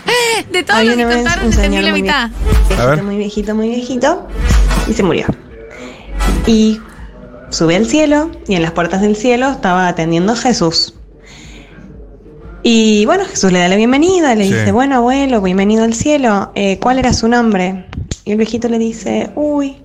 De 0.51 0.63
todo 0.65 0.77
Había 0.79 0.91
lo 0.91 0.97
que 0.97 1.05
una 1.05 1.15
vez 1.15 1.23
contaron, 1.23 1.47
un 1.47 1.53
entendí 1.53 1.69
señor 1.77 1.85
la 1.85 1.91
muy 1.91 2.03
mitad. 2.03 2.31
A 2.81 2.87
ver. 2.87 3.03
muy 3.05 3.17
viejito, 3.17 3.55
muy 3.55 3.69
viejito, 3.69 4.29
y 4.89 4.95
se 4.95 5.03
murió. 5.05 5.27
Y 6.47 6.81
sube 7.51 7.77
al 7.77 7.87
cielo, 7.87 8.31
y 8.49 8.55
en 8.55 8.63
las 8.63 8.73
puertas 8.73 9.01
del 9.01 9.17
cielo 9.17 9.49
estaba 9.51 9.89
atendiendo 9.89 10.33
a 10.33 10.37
Jesús. 10.37 10.95
Y 12.63 13.05
bueno, 13.07 13.25
Jesús 13.27 13.53
le 13.53 13.59
da 13.59 13.69
la 13.69 13.77
bienvenida, 13.77 14.35
le 14.35 14.45
Sí. 14.47 14.55
dice, 14.55 14.73
bueno 14.73 14.97
abuelo, 14.97 15.41
bienvenido 15.43 15.85
al 15.85 15.95
cielo, 15.95 16.51
eh, 16.55 16.79
¿cuál 16.81 16.99
era 16.99 17.13
su 17.13 17.29
nombre? 17.29 17.87
Y 18.25 18.33
el 18.33 18.39
viejito 18.39 18.69
le 18.69 18.79
dice, 18.79 19.31
uy, 19.35 19.77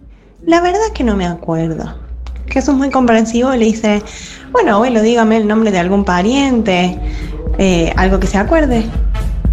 la 0.46 0.62
verdad 0.62 0.80
que 0.94 1.04
no 1.04 1.16
me 1.18 1.26
acuerdo. 1.26 1.94
Jesús 2.48 2.74
muy 2.76 2.90
comprensivo 2.90 3.52
le 3.52 3.66
dice, 3.66 4.02
bueno 4.52 4.76
abuelo, 4.76 5.02
dígame 5.02 5.38
el 5.38 5.48
nombre 5.48 5.72
de 5.72 5.80
algún 5.80 6.04
pariente, 6.06 6.98
eh, 7.58 7.94
algo 7.98 8.20
que 8.20 8.28
se 8.28 8.38
acuerde. 8.38 8.86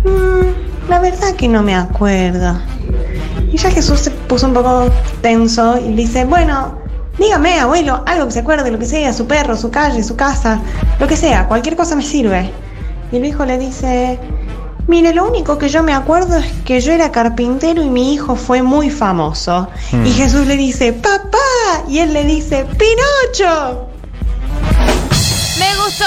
"Mm, 0.04 0.88
la 0.88 1.00
verdad 1.00 1.34
que 1.36 1.48
no 1.48 1.62
me 1.64 1.74
acuerdo. 1.74 2.58
Y 3.52 3.56
ya 3.58 3.70
Jesús 3.70 4.00
se 4.00 4.10
puso 4.12 4.46
un 4.46 4.54
poco 4.54 4.88
tenso 5.20 5.78
y 5.78 5.90
le 5.90 5.96
dice, 6.02 6.24
bueno, 6.24 6.78
dígame, 7.18 7.58
abuelo, 7.58 8.02
algo 8.06 8.26
que 8.26 8.32
se 8.32 8.40
acuerde, 8.40 8.70
lo 8.70 8.78
que 8.78 8.86
sea, 8.86 9.12
su 9.12 9.26
perro, 9.26 9.56
su 9.56 9.70
calle, 9.70 10.02
su 10.02 10.16
casa, 10.16 10.60
lo 10.98 11.06
que 11.06 11.16
sea, 11.16 11.46
cualquier 11.48 11.76
cosa 11.76 11.96
me 11.96 12.02
sirve. 12.02 12.50
Y 13.12 13.16
el 13.16 13.24
hijo 13.24 13.44
le 13.44 13.58
dice, 13.58 14.18
mire, 14.88 15.14
lo 15.14 15.26
único 15.26 15.58
que 15.58 15.68
yo 15.68 15.82
me 15.82 15.94
acuerdo 15.94 16.38
es 16.38 16.46
que 16.64 16.80
yo 16.80 16.92
era 16.92 17.12
carpintero 17.12 17.82
y 17.82 17.88
mi 17.88 18.14
hijo 18.14 18.36
fue 18.36 18.62
muy 18.62 18.90
famoso. 18.90 19.68
Hmm. 19.92 20.06
Y 20.06 20.12
Jesús 20.12 20.46
le 20.46 20.56
dice, 20.56 20.92
papá, 20.92 21.38
y 21.88 21.98
él 21.98 22.12
le 22.12 22.24
dice, 22.24 22.66
Pinocho. 22.76 23.88
Me 25.58 25.74
gustó, 25.76 26.04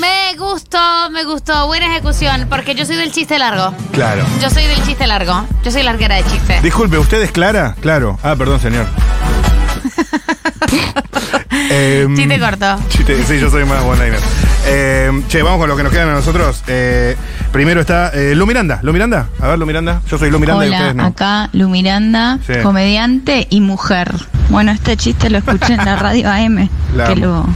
me 0.00 0.36
gustó, 0.36 1.10
me 1.10 1.24
gustó. 1.24 1.66
Buena 1.66 1.86
ejecución, 1.86 2.46
porque 2.50 2.74
yo 2.74 2.84
soy 2.84 2.96
del 2.96 3.12
chiste 3.12 3.38
largo. 3.38 3.74
Claro. 3.92 4.24
Yo 4.40 4.50
soy 4.50 4.64
del 4.64 4.82
chiste 4.84 5.06
largo. 5.06 5.46
Yo 5.62 5.70
soy 5.70 5.82
larguera 5.82 6.16
de 6.16 6.24
chiste. 6.24 6.60
Disculpe, 6.60 6.98
¿usted 6.98 7.22
es 7.22 7.30
Clara? 7.30 7.76
Claro. 7.80 8.18
Ah, 8.22 8.34
perdón, 8.36 8.60
señor. 8.60 8.86
Em, 11.70 12.14
Chiste 12.16 12.38
corto. 12.40 12.78
chiste- 12.88 13.24
sí, 13.26 13.38
yo 13.38 13.50
soy 13.50 13.64
más 13.64 13.82
one-liner. 13.84 14.18
Eh, 14.66 15.22
che, 15.28 15.42
vamos 15.42 15.58
con 15.58 15.68
lo 15.68 15.76
que 15.76 15.82
nos 15.82 15.92
quedan 15.92 16.08
a 16.10 16.14
nosotros. 16.14 16.62
Eh, 16.66 17.16
primero 17.52 17.80
está 17.80 18.08
eh, 18.10 18.34
Lu 18.34 18.46
Miranda. 18.46 18.78
Lu 18.82 18.92
Miranda. 18.92 19.28
A 19.40 19.48
ver, 19.48 19.58
Lu 19.58 19.66
Miranda. 19.66 20.00
Yo 20.10 20.18
soy 20.18 20.30
Lu 20.30 20.38
Miranda 20.38 20.64
y 20.64 20.68
Hola, 20.68 20.76
ustedes 20.78 20.94
no. 20.94 21.04
acá 21.06 21.48
Lu 21.52 21.68
Miranda, 21.68 22.38
Sí. 22.46 22.54
comediante 22.62 23.46
y 23.50 23.60
mujer. 23.60 24.12
Bueno, 24.50 24.72
este 24.72 24.96
chiste 24.96 25.30
lo 25.30 25.38
escuché 25.38 25.74
en 25.74 25.84
la 25.84 25.96
radio 25.96 26.30
AM, 26.30 26.68
La 26.96 27.06
que 27.08 27.16
lo 27.16 27.46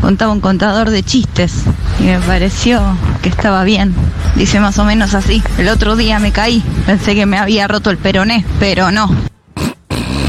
contaba 0.00 0.32
un 0.32 0.40
contador 0.40 0.90
de 0.90 1.02
chistes 1.02 1.52
y 1.98 2.04
me 2.04 2.18
pareció 2.20 2.82
que 3.22 3.28
estaba 3.28 3.62
bien. 3.64 3.94
Dice 4.36 4.58
más 4.60 4.78
o 4.78 4.84
menos 4.84 5.14
así. 5.14 5.42
El 5.58 5.68
otro 5.68 5.96
día 5.96 6.18
me 6.18 6.32
caí, 6.32 6.62
pensé 6.86 7.14
que 7.14 7.26
me 7.26 7.38
había 7.38 7.68
roto 7.68 7.90
el 7.90 7.98
peroné, 7.98 8.44
pero 8.58 8.90
no. 8.90 9.10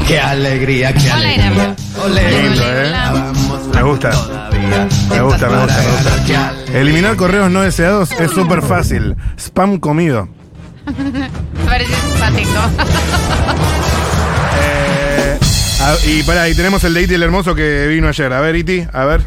Qué 0.06 0.20
alegría, 0.20 0.92
qué 0.92 1.10
alegría. 1.10 1.50
Lindo, 1.50 2.62
¿eh? 2.66 2.92
Me 3.74 3.82
gusta. 3.82 4.10
Me 4.10 5.20
gusta, 5.22 5.48
me 5.48 5.60
gusta, 5.60 5.80
me 5.80 5.92
gusta. 5.92 6.54
Eliminar 6.74 7.16
correos 7.16 7.50
no 7.50 7.62
deseados 7.62 8.12
es 8.12 8.30
súper 8.30 8.62
fácil. 8.62 9.16
Spam 9.38 9.78
comido. 9.78 10.28
Me 10.86 11.64
parece 11.66 11.94
simpático. 11.94 12.50
Eh, 14.58 15.38
ah, 15.80 15.94
y 16.06 16.22
pará, 16.24 16.48
y 16.48 16.54
tenemos 16.54 16.82
el 16.84 16.94
de 16.94 17.02
Iti 17.02 17.14
el 17.14 17.22
hermoso 17.22 17.54
que 17.54 17.86
vino 17.88 18.08
ayer. 18.08 18.32
A 18.32 18.40
ver, 18.40 18.56
Iti, 18.56 18.84
a 18.92 19.04
ver. 19.04 19.22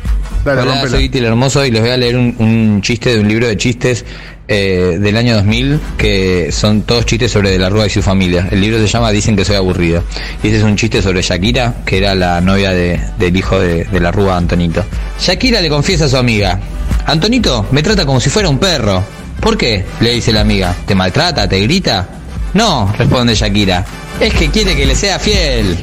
Dale, 0.45 0.61
Hola, 0.61 0.87
soy 0.87 1.05
Iti 1.05 1.17
el 1.17 1.25
Hermoso 1.25 1.65
y 1.65 1.71
les 1.71 1.81
voy 1.81 1.89
a 1.89 1.97
leer 1.97 2.15
un, 2.17 2.35
un 2.39 2.81
chiste 2.81 3.13
de 3.15 3.19
un 3.19 3.27
libro 3.27 3.47
de 3.47 3.57
chistes 3.57 4.05
eh, 4.47 4.97
del 5.01 5.17
año 5.17 5.33
2000 5.37 5.79
que 5.97 6.51
son 6.51 6.83
todos 6.83 7.05
chistes 7.05 7.31
sobre 7.31 7.49
De 7.49 7.57
la 7.57 7.69
Rúa 7.69 7.87
y 7.87 7.89
su 7.89 8.01
familia. 8.03 8.47
El 8.51 8.61
libro 8.61 8.77
se 8.79 8.85
llama 8.87 9.09
Dicen 9.11 9.35
que 9.35 9.43
soy 9.43 9.55
aburrido. 9.55 10.03
Y 10.43 10.49
ese 10.49 10.57
es 10.57 10.63
un 10.63 10.75
chiste 10.75 11.01
sobre 11.01 11.21
Shakira, 11.23 11.73
que 11.85 11.97
era 11.97 12.13
la 12.13 12.41
novia 12.41 12.71
de- 12.71 12.99
del 13.17 13.35
hijo 13.35 13.59
de, 13.59 13.85
de 13.85 13.99
la 13.99 14.11
Rúa, 14.11 14.37
Antonito. 14.37 14.85
Shakira 15.19 15.61
le 15.61 15.69
confiesa 15.69 16.05
a 16.05 16.09
su 16.09 16.17
amiga, 16.17 16.59
Antonito 17.07 17.65
me 17.71 17.81
trata 17.81 18.05
como 18.05 18.19
si 18.19 18.29
fuera 18.29 18.47
un 18.47 18.59
perro. 18.59 19.03
¿Por 19.39 19.57
qué? 19.57 19.83
le 19.99 20.11
dice 20.13 20.31
la 20.31 20.41
amiga. 20.41 20.75
¿Te 20.85 20.93
maltrata? 20.95 21.47
¿Te 21.49 21.59
grita? 21.61 22.07
No, 22.53 22.93
responde 22.97 23.33
Shakira. 23.35 23.83
Es 24.19 24.33
que 24.33 24.49
quiere 24.49 24.75
que 24.75 24.85
le 24.85 24.95
sea 24.95 25.17
fiel. 25.19 25.75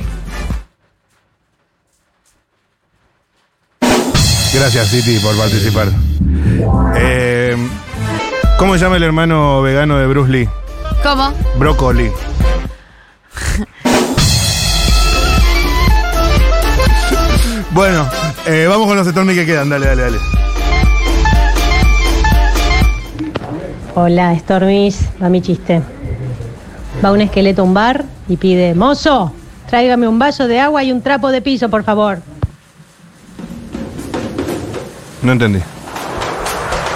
Gracias, 4.54 4.92
Iti, 4.92 5.18
por 5.18 5.36
participar. 5.36 5.88
Eh, 6.96 7.56
¿Cómo 8.58 8.74
se 8.74 8.80
llama 8.80 8.96
el 8.96 9.02
hermano 9.02 9.62
vegano 9.62 9.96
de 9.98 10.06
Bruce 10.06 10.30
Lee? 10.30 10.48
¿Cómo? 11.02 11.32
Brócoli. 11.58 12.10
bueno, 17.72 18.06
eh, 18.46 18.66
vamos 18.68 18.86
con 18.86 18.96
los 18.96 19.08
Stormy 19.08 19.34
que 19.34 19.46
quedan. 19.46 19.70
Dale, 19.70 19.86
dale, 19.86 20.02
dale. 20.02 20.18
Hola, 23.94 24.38
Stormis, 24.38 25.08
va 25.22 25.28
mi 25.28 25.40
chiste. 25.40 25.82
Va 27.04 27.10
un 27.10 27.22
esqueleto 27.22 27.62
a 27.62 27.64
un 27.64 27.74
bar 27.74 28.04
y 28.28 28.36
pide, 28.36 28.74
mozo, 28.74 29.32
tráigame 29.68 30.06
un 30.06 30.18
vaso 30.18 30.46
de 30.46 30.60
agua 30.60 30.84
y 30.84 30.92
un 30.92 31.00
trapo 31.02 31.30
de 31.30 31.40
piso, 31.42 31.68
por 31.70 31.84
favor. 31.84 32.20
No 35.22 35.32
entendí. 35.32 35.60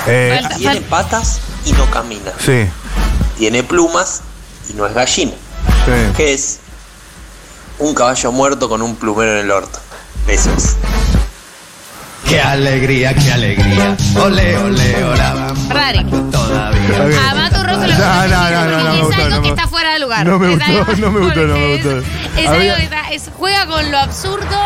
Eh, 0.08 0.40
Tiene 0.56 0.80
patas 0.82 1.40
y 1.64 1.72
no 1.72 1.84
camina. 1.90 2.32
sí, 2.44 2.66
Tiene 3.38 3.62
plumas 3.62 4.22
y 4.68 4.74
no 4.74 4.86
es 4.86 4.94
gallina. 4.94 5.32
sí. 5.84 5.92
¿Qué 6.16 6.34
es? 6.34 6.58
Un 7.78 7.94
caballo 7.94 8.32
muerto 8.32 8.68
con 8.68 8.80
un 8.82 8.96
plumero 8.96 9.32
en 9.32 9.38
el 9.44 9.50
orto. 9.50 9.78
Besos. 10.26 10.76
Qué 12.28 12.40
alegría, 12.40 13.14
qué 13.14 13.32
alegría. 13.32 13.96
Ole, 14.16 14.56
ole, 14.58 15.02
vamos 15.04 15.68
Rari. 15.68 16.04
todavía. 16.32 17.55
A 18.02 18.08
Mato 18.08 18.28
Rosso 18.28 18.28
lo 18.28 18.36
No, 18.36 18.50
no, 18.50 18.50
no, 18.50 18.66
no, 18.66 18.84
no 18.84 18.90
me 18.92 18.98
es 18.98 19.04
gustó, 19.06 19.22
algo 19.22 19.36
no 19.36 19.42
que 19.42 19.48
está 19.48 19.68
fuera 19.68 19.92
de 19.92 19.98
lugar. 20.00 20.26
No 20.26 20.38
me 20.38 20.46
Es 20.46 20.52
gustó, 20.58 20.72
algo- 20.72 20.96
no 20.98 21.10
me 21.10 21.20
gustó, 21.20 21.40
no 21.46 21.54
me 21.54 21.72
gustó. 21.76 21.98
Es, 21.98 22.04
es 22.38 22.48
algo 22.48 22.74
que 22.76 22.82
está- 22.84 23.08
es- 23.10 23.30
juega 23.36 23.66
con 23.66 23.90
lo 23.90 23.98
absurdo 23.98 24.56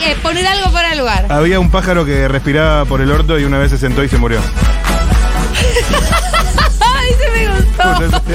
y 0.00 0.04
eh, 0.04 0.16
poner 0.22 0.46
algo 0.46 0.70
fuera 0.70 0.90
de 0.90 0.96
lugar. 0.96 1.26
Había 1.30 1.60
un 1.60 1.70
pájaro 1.70 2.04
que 2.04 2.28
respiraba 2.28 2.84
por 2.84 3.00
el 3.00 3.10
orto 3.10 3.38
y 3.38 3.44
una 3.44 3.58
vez 3.58 3.70
se 3.70 3.78
sentó 3.78 4.02
y 4.04 4.08
se 4.08 4.16
murió. 4.18 4.40
¡Ay, 6.80 7.10
se 7.18 7.30
me 7.30 7.48
gustó! 7.54 8.28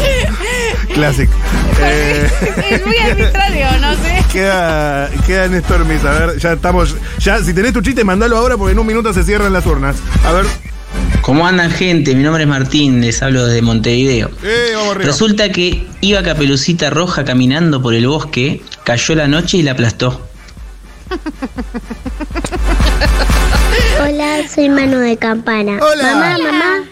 Classic. 0.94 1.30
Eh, 1.82 2.30
es 2.72 2.86
muy 2.86 2.98
arbitrario, 3.12 3.68
no 3.82 3.94
sé. 3.96 4.24
queda, 4.32 5.10
quedan 5.26 5.62
Stormies. 5.64 6.04
A 6.06 6.12
ver, 6.12 6.38
ya 6.40 6.54
estamos. 6.54 6.96
Ya, 7.20 7.40
si 7.40 7.54
tenés 7.54 7.74
tu 7.74 7.82
chiste, 7.82 8.04
mandalo 8.04 8.38
ahora 8.38 8.58
porque 8.58 8.74
en 8.74 8.80
un 8.80 8.88
minuto 8.88 9.14
se 9.14 9.24
cierran 9.24 9.52
las 9.54 9.66
urnas. 9.66 9.96
A 10.26 10.32
ver. 10.32 10.46
¿Cómo 11.24 11.48
andan 11.48 11.72
gente? 11.72 12.16
Mi 12.16 12.24
nombre 12.24 12.44
es 12.44 12.50
Martín, 12.50 13.00
les 13.02 13.24
hablo 13.24 13.46
desde 13.46 13.62
Montevideo. 13.62 14.30
Eh, 14.44 14.72
vamos 14.76 14.92
arriba. 14.96 15.06
Resulta 15.06 15.50
que 15.52 15.88
iba 16.02 16.22
Capelucita 16.22 16.90
Roja 16.90 17.24
caminando 17.24 17.82
por 17.82 17.94
el 17.94 18.08
bosque, 18.08 18.62
cayó 18.84 19.16
la 19.16 19.28
noche 19.28 19.58
y 19.58 19.64
la 19.64 19.72
aplastó. 19.72 20.22
Hola, 24.02 24.42
soy 24.54 24.68
Manu 24.70 24.98
de 25.00 25.16
Campana. 25.18 25.80
Hola. 25.82 26.04
Mamá, 26.14 26.38
mamá, 26.40 26.84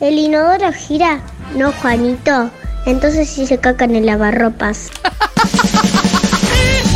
¿el 0.00 0.18
inodoro 0.18 0.70
gira? 0.72 1.20
No, 1.56 1.72
Juanito. 1.72 2.50
Entonces 2.84 3.28
sí 3.28 3.46
se 3.46 3.58
caca 3.58 3.86
en 3.86 3.96
el 3.96 4.06
lavarropas. 4.06 4.90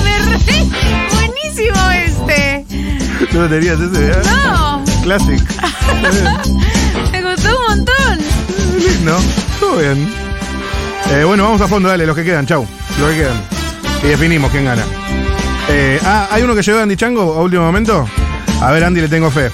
Me 0.04 0.18
re- 0.36 0.66
Buenísimo 1.14 1.90
este. 1.90 2.66
¿No 3.32 3.42
lo 3.42 3.48
tenías 3.48 3.80
ese? 3.80 4.10
eh? 4.10 4.16
No. 4.24 4.84
Classic. 5.02 5.40
Me 7.12 7.22
gustó 7.22 7.48
un 7.58 7.76
montón. 7.76 8.18
¿No? 9.04 9.16
Todo 9.58 9.78
bien. 9.78 10.08
Eh, 11.10 11.24
bueno, 11.24 11.42
vamos 11.44 11.60
a 11.60 11.68
fondo, 11.68 11.88
dale, 11.88 12.06
los 12.06 12.16
que 12.16 12.24
quedan, 12.24 12.46
chau. 12.46 12.66
Los 12.98 13.10
que 13.10 13.16
quedan. 13.16 13.40
Y 14.02 14.06
definimos 14.06 14.50
quién 14.50 14.64
gana. 14.64 14.84
Eh, 15.68 15.98
ah, 16.04 16.28
¿hay 16.30 16.42
uno 16.42 16.54
que 16.54 16.62
llegó 16.62 16.78
de 16.78 16.84
Andy 16.84 16.96
Chango 16.96 17.34
a 17.34 17.42
último 17.42 17.64
momento? 17.64 18.06
A 18.60 18.70
ver, 18.70 18.84
Andy, 18.84 19.00
le 19.00 19.08
tengo 19.08 19.30
fe. 19.30 19.50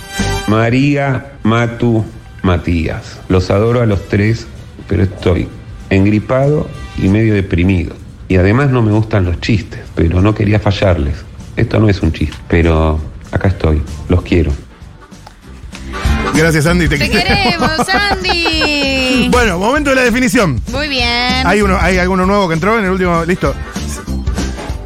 María, 0.47 1.33
Matu, 1.43 2.05
Matías. 2.43 3.19
Los 3.29 3.51
adoro 3.51 3.81
a 3.81 3.87
los 3.87 4.07
tres, 4.09 4.47
pero 4.87 5.03
estoy 5.03 5.49
engripado 5.91 6.69
y 6.99 7.09
medio 7.09 7.35
deprimido. 7.35 7.95
Y 8.29 8.37
además 8.37 8.71
no 8.71 8.83
me 8.83 8.93
gustan 8.93 9.25
los 9.25 9.41
chistes, 9.41 9.81
pero 9.95 10.21
no 10.21 10.35
quería 10.35 10.61
fallarles. 10.61 11.25
Esto 11.57 11.81
no 11.81 11.89
es 11.89 12.03
un 12.03 12.13
chiste, 12.13 12.37
pero 12.49 13.01
acá 13.33 13.49
estoy. 13.49 13.83
Los 14.09 14.23
quiero. 14.23 14.53
Gracias, 16.39 16.67
Andy. 16.67 16.89
Te 16.89 16.99
queremos, 16.99 17.89
Andy. 17.89 19.29
Bueno, 19.31 19.59
momento 19.59 19.91
de 19.91 19.97
la 19.97 20.03
definición. 20.03 20.61
Muy 20.73 20.89
bien. 20.89 21.07
¿Hay, 21.47 21.61
uno, 21.61 21.77
¿Hay 21.81 21.99
alguno 21.99 22.25
nuevo 22.27 22.49
que 22.49 22.55
entró 22.55 22.79
en 22.79 22.85
el 22.87 22.91
último? 22.93 23.25
Listo. 23.25 23.55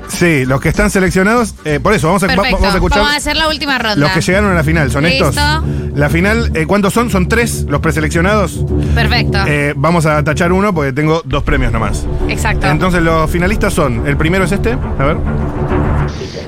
Sí, 0.09 0.45
los 0.45 0.61
que 0.61 0.69
están 0.69 0.91
seleccionados. 0.91 1.55
eh, 1.65 1.81
por 1.83 1.93
eso, 1.95 2.07
vamos 2.09 2.23
a, 2.23 2.27
va- 2.27 2.35
Perfecto. 2.35 2.57
vamos 2.59 2.73
a 2.73 2.77
escuchar. 2.77 2.99
Vamos 2.99 3.15
a 3.15 3.17
hacer 3.17 3.37
la 3.37 3.49
última 3.49 3.79
ronda. 3.79 3.97
Los 3.97 4.11
que 4.11 4.21
llegaron 4.21 4.51
a 4.53 4.55
la 4.55 4.65
final, 4.65 4.91
¿son 4.91 5.05
Listo. 5.05 5.29
estos? 5.31 5.63
La 5.95 6.09
final, 6.11 6.51
eh, 6.55 6.67
¿cuántos 6.67 6.93
son? 6.93 7.11
¿Son 7.11 7.29
tres 7.29 7.65
los 7.69 7.81
preseleccionados? 7.81 8.65
Perfecto. 8.95 9.39
Eh, 9.47 9.75
vamos 9.77 10.07
a 10.07 10.23
tachar 10.25 10.53
uno 10.53 10.73
porque 10.75 10.93
tengo 10.93 11.23
dos 11.25 11.43
premios 11.43 11.73
nomás. 11.73 12.05
Exacto. 12.29 12.69
Entonces 12.69 13.03
los 13.03 13.31
finalistas 13.31 13.73
son, 13.75 14.07
el 14.07 14.17
primero 14.17 14.45
es 14.45 14.53
este, 14.53 14.73
a 14.73 15.05
ver. 15.05 15.17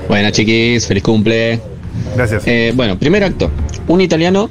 Buenas 0.07 0.31
chiquis, 0.31 0.87
feliz 0.87 1.03
cumple. 1.03 1.59
Gracias. 2.15 2.43
bueno, 2.75 2.97
primer 2.97 3.23
acto. 3.23 3.51
Un 3.87 4.01
italiano 4.01 4.49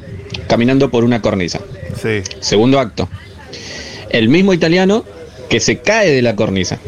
caminando 0.49 0.91
por 0.91 1.05
una 1.05 1.21
cornisa. 1.23 1.61
Sí. 2.01 2.23
Segundo 2.41 2.79
acto. 2.81 3.09
El 4.11 4.29
mismo 4.29 4.53
italiano 4.53 5.05
que 5.49 5.61
se 5.61 5.79
cae 5.79 6.11
de 6.11 6.23
la 6.23 6.37
cornisa. 6.37 6.79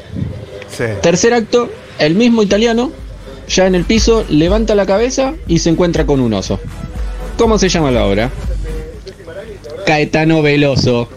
Sí. 0.76 0.84
Tercer 1.02 1.34
acto. 1.34 1.70
El 1.98 2.14
mismo 2.14 2.42
italiano, 2.42 2.92
ya 3.48 3.66
en 3.66 3.74
el 3.74 3.84
piso, 3.84 4.24
levanta 4.28 4.74
la 4.74 4.84
cabeza 4.84 5.32
y 5.46 5.58
se 5.60 5.70
encuentra 5.70 6.04
con 6.04 6.20
un 6.20 6.34
oso. 6.34 6.60
¿Cómo 7.38 7.58
se 7.58 7.68
llama 7.70 7.90
la 7.90 8.04
obra? 8.04 8.30
Caetano 9.86 10.42
Veloso. 10.42 11.08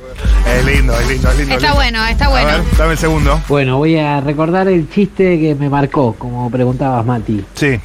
Es 0.58 0.66
lindo, 0.66 0.98
es 1.00 1.08
lindo, 1.08 1.30
es 1.32 1.38
lindo. 1.38 1.54
Está 1.56 1.68
lindo. 1.68 1.76
bueno, 1.76 2.08
está 2.08 2.26
A 2.26 2.30
bueno. 2.30 2.48
ver, 2.48 2.78
dame 2.78 2.92
el 2.94 2.98
segundo. 2.98 3.42
Bueno, 3.48 3.78
voy 3.78 3.98
a 3.98 4.22
recordar 4.22 4.68
el 4.68 4.90
chiste 4.90 5.40
que 5.40 5.56
me 5.56 5.70
marcó, 5.70 6.14
como 6.18 6.50
preguntabas, 6.50 7.06
Mati. 7.06 7.44
Sí. 7.56 7.80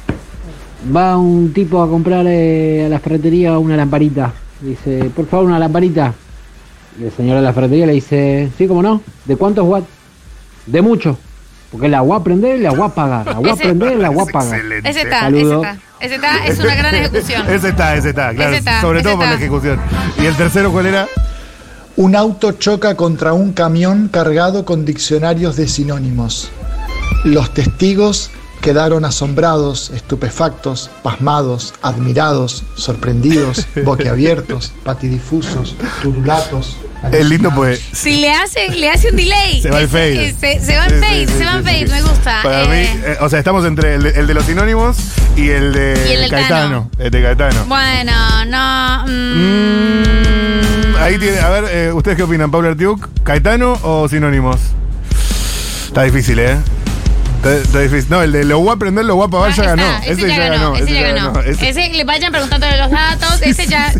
Va 0.93 1.17
un 1.17 1.51
tipo 1.53 1.81
a 1.81 1.89
comprar 1.89 2.25
eh, 2.27 2.85
a 2.85 2.89
la 2.89 2.99
ferretería 2.99 3.57
una 3.57 3.75
lamparita. 3.75 4.33
Dice, 4.61 5.09
por 5.15 5.27
favor, 5.27 5.45
una 5.47 5.59
lamparita. 5.59 6.13
Y 6.99 7.05
el 7.05 7.11
señor 7.11 7.37
de 7.37 7.41
la 7.41 7.53
ferretería 7.53 7.85
le 7.85 7.93
dice, 7.93 8.49
sí, 8.57 8.67
cómo 8.67 8.81
no. 8.81 9.01
¿De 9.25 9.35
cuántos 9.35 9.65
watts? 9.67 9.87
De 10.65 10.81
mucho. 10.81 11.17
Porque 11.71 11.87
la 11.89 11.97
agua 11.97 12.17
a 12.17 12.23
prender 12.23 12.57
y 12.57 12.61
la 12.61 12.69
agua 12.69 12.85
a 12.85 12.89
apagar. 12.89 13.25
La 13.25 13.31
agua 13.33 13.53
a 13.53 13.55
prender 13.57 13.97
y 13.97 14.01
la 14.01 14.07
agua 14.07 14.23
a 14.23 14.29
apagar. 14.29 14.61
Ese 14.83 15.01
está, 15.01 15.19
Saludo. 15.21 15.41
ese 15.41 15.55
está. 15.55 15.85
Ese 15.99 16.15
está, 16.15 16.45
es 16.45 16.59
una 16.59 16.75
gran 16.75 16.95
ejecución. 16.95 17.43
Ese 17.49 17.69
está, 17.69 17.95
ese 17.95 18.09
está, 18.09 18.33
claro. 18.33 18.51
Ese 18.51 18.59
está, 18.59 18.81
sobre 18.81 18.99
ese 18.99 19.07
todo 19.07 19.17
por 19.17 19.27
la 19.27 19.33
ejecución. 19.35 19.79
¿Y 20.21 20.25
el 20.25 20.35
tercero 20.35 20.71
cuál 20.71 20.87
era? 20.87 21.07
Un 21.95 22.15
auto 22.15 22.51
choca 22.51 22.95
contra 22.95 23.33
un 23.33 23.53
camión 23.53 24.09
cargado 24.09 24.65
con 24.65 24.83
diccionarios 24.83 25.55
de 25.55 25.67
sinónimos. 25.67 26.51
Los 27.23 27.53
testigos 27.53 28.29
quedaron 28.65 29.05
asombrados, 29.05 29.91
estupefactos, 29.91 30.89
pasmados, 31.03 31.73
admirados, 31.83 32.63
sorprendidos, 32.75 33.67
boquiabiertos, 33.85 34.73
patidifusos, 34.83 35.75
turulatos. 36.01 36.75
Es 37.11 37.25
lindo 37.29 37.51
pues. 37.53 37.79
Si 37.93 38.17
le 38.17 38.31
hace, 38.31 38.69
le 38.69 38.89
hace 38.89 39.11
un 39.11 39.15
delay. 39.17 39.61
Se 39.61 39.69
va 39.69 39.79
el 39.81 39.87
fade. 39.87 40.33
Se, 40.39 40.59
se 40.59 40.75
va 40.75 40.85
el 40.87 40.93
fade, 40.99 41.27
sí, 41.27 41.31
sí, 41.33 41.37
se 41.37 41.45
va 41.45 41.51
el 41.57 41.63
sí, 41.63 41.69
fade, 41.69 41.87
sí. 41.87 41.93
me 41.93 42.01
gusta. 42.01 42.39
Para 42.41 42.63
Eh, 42.63 42.67
mí, 42.67 43.01
eh, 43.05 43.17
o 43.21 43.29
sea, 43.29 43.37
estamos 43.37 43.63
entre 43.65 43.95
el, 43.95 44.03
de- 44.03 44.19
el 44.19 44.25
de 44.25 44.33
los 44.33 44.45
sinónimos 44.45 44.97
y 45.35 45.49
el 45.49 45.71
de 45.71 46.05
Y 46.09 46.11
el 46.13 46.21
del 46.21 46.29
Caetano. 46.31 46.89
El 46.97 47.11
de 47.11 47.21
Caetano. 47.21 47.65
Bueno, 47.65 48.11
no. 48.47 49.05
mm, 49.05 50.15
Mm, 50.89 50.95
ahí 50.99 51.19
tiene, 51.19 51.39
a 51.39 51.49
ver, 51.49 51.65
eh, 51.69 51.91
¿ustedes 51.93 52.17
qué 52.17 52.23
opinan? 52.23 52.49
¿Paula 52.49 52.69
Artiuk, 52.69 53.07
Caetano 53.23 53.77
o 53.83 54.07
sinónimos? 54.09 54.57
Está 55.87 56.01
difícil, 56.03 56.39
¿eh? 56.39 56.57
Está, 57.45 57.79
difícil. 57.79 58.07
No, 58.09 58.21
el 58.21 58.31
de 58.31 58.43
lo 58.43 58.59
voy 58.59 58.69
a 58.69 58.73
aprender, 58.73 59.05
lo 59.05 59.15
voy 59.15 59.27
a 59.27 59.29
pagar, 59.29 59.53
ya 59.55 59.63
ganó. 59.63 59.83
ese, 60.05 60.27
ya 60.27 60.37
ganó, 60.49 60.75
ese 60.75 60.93
ya 60.93 61.01
ganó. 61.13 61.39
Ese- 61.41 61.69
Ese 61.69 61.89
le 61.93 62.03
vayan 62.03 62.31
preguntándole 62.31 62.77
los 62.77 62.89
datos, 62.91 63.41
ese 63.41 63.67
ya. 63.67 63.93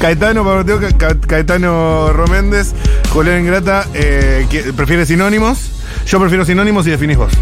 Caetano, 0.00 0.44
Pablo 0.44 0.60
Artiuk, 0.60 0.96
Ca- 0.96 1.18
Caetano 1.26 2.12
Roméndez, 2.12 2.72
Julián 3.12 3.40
Ingrata, 3.40 3.86
eh, 3.94 4.46
¿qui- 4.50 4.72
¿prefiere 4.74 5.04
sinónimos? 5.06 5.58
Yo 6.06 6.18
prefiero 6.18 6.44
sinónimos 6.44 6.86
y 6.86 6.90
definís 6.90 7.16
vos. 7.18 7.32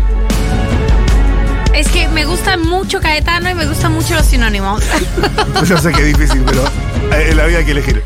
Es 1.72 1.88
que 1.88 2.08
me 2.08 2.24
gusta 2.24 2.56
mucho 2.56 3.00
Caetano 3.00 3.48
y 3.48 3.54
me 3.54 3.64
gustan 3.66 3.92
mucho 3.92 4.14
los 4.14 4.26
sinónimos. 4.26 4.82
Yo 5.66 5.78
sé 5.78 5.92
que 5.92 6.10
es 6.10 6.18
difícil, 6.18 6.42
pero 6.44 6.64
eh, 7.12 7.28
en 7.30 7.36
la 7.36 7.46
vida 7.46 7.58
hay 7.58 7.64
que 7.64 7.70
elegir. 7.70 8.02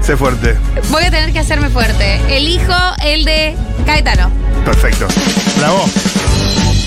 Sé 0.00 0.16
fuerte. 0.16 0.56
Voy 0.90 1.04
a 1.04 1.10
tener 1.10 1.32
que 1.32 1.40
hacerme 1.40 1.68
fuerte. 1.68 2.20
Elijo 2.34 2.72
el 3.04 3.24
de 3.24 3.56
Caetano. 3.84 4.30
Perfecto. 4.64 5.06
Bravo. 5.58 5.84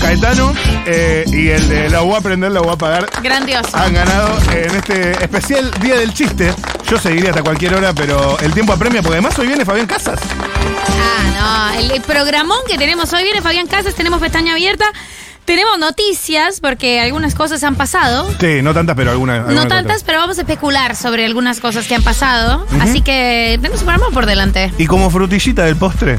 Caetano 0.00 0.52
eh, 0.86 1.24
y 1.28 1.48
el 1.48 1.68
de 1.68 1.88
la 1.88 2.00
voy 2.00 2.14
a 2.14 2.18
aprender, 2.18 2.52
la 2.52 2.60
voy 2.60 2.72
a 2.72 2.76
pagar. 2.76 3.06
Grandioso. 3.22 3.70
Han 3.74 3.94
ganado 3.94 4.36
en 4.52 4.74
este 4.76 5.12
especial 5.12 5.70
Día 5.80 5.96
del 5.96 6.12
Chiste. 6.12 6.52
Yo 6.90 6.98
seguiría 6.98 7.30
hasta 7.30 7.42
cualquier 7.42 7.74
hora, 7.74 7.94
pero 7.94 8.38
el 8.40 8.52
tiempo 8.52 8.72
apremia, 8.74 9.00
porque 9.00 9.14
además 9.16 9.38
hoy 9.38 9.46
viene 9.46 9.64
Fabián 9.64 9.86
Casas. 9.86 10.20
Ah, 10.28 11.72
no. 11.72 11.80
El, 11.80 11.90
el 11.92 12.02
programón 12.02 12.58
que 12.68 12.76
tenemos 12.76 13.12
hoy 13.12 13.22
viene 13.22 13.40
Fabián 13.40 13.66
Casas, 13.66 13.94
tenemos 13.94 14.20
pestaña 14.20 14.52
abierta. 14.52 14.84
Tenemos 15.46 15.78
noticias, 15.78 16.60
porque 16.60 17.00
algunas 17.00 17.34
cosas 17.34 17.62
han 17.64 17.74
pasado. 17.74 18.30
Sí, 18.40 18.62
no 18.62 18.72
tantas, 18.72 18.96
pero 18.96 19.10
algunas. 19.10 19.46
No 19.48 19.66
tantas, 19.68 20.02
pero 20.02 20.18
vamos 20.18 20.38
a 20.38 20.40
especular 20.40 20.96
sobre 20.96 21.26
algunas 21.26 21.60
cosas 21.60 21.86
que 21.86 21.94
han 21.94 22.02
pasado. 22.02 22.66
Así 22.80 23.02
que 23.02 23.58
tenemos 23.60 23.80
un 23.80 23.86
programa 23.86 24.10
por 24.12 24.24
delante. 24.24 24.72
Y 24.78 24.86
como 24.86 25.10
frutillita 25.10 25.64
del 25.64 25.76
postre, 25.76 26.18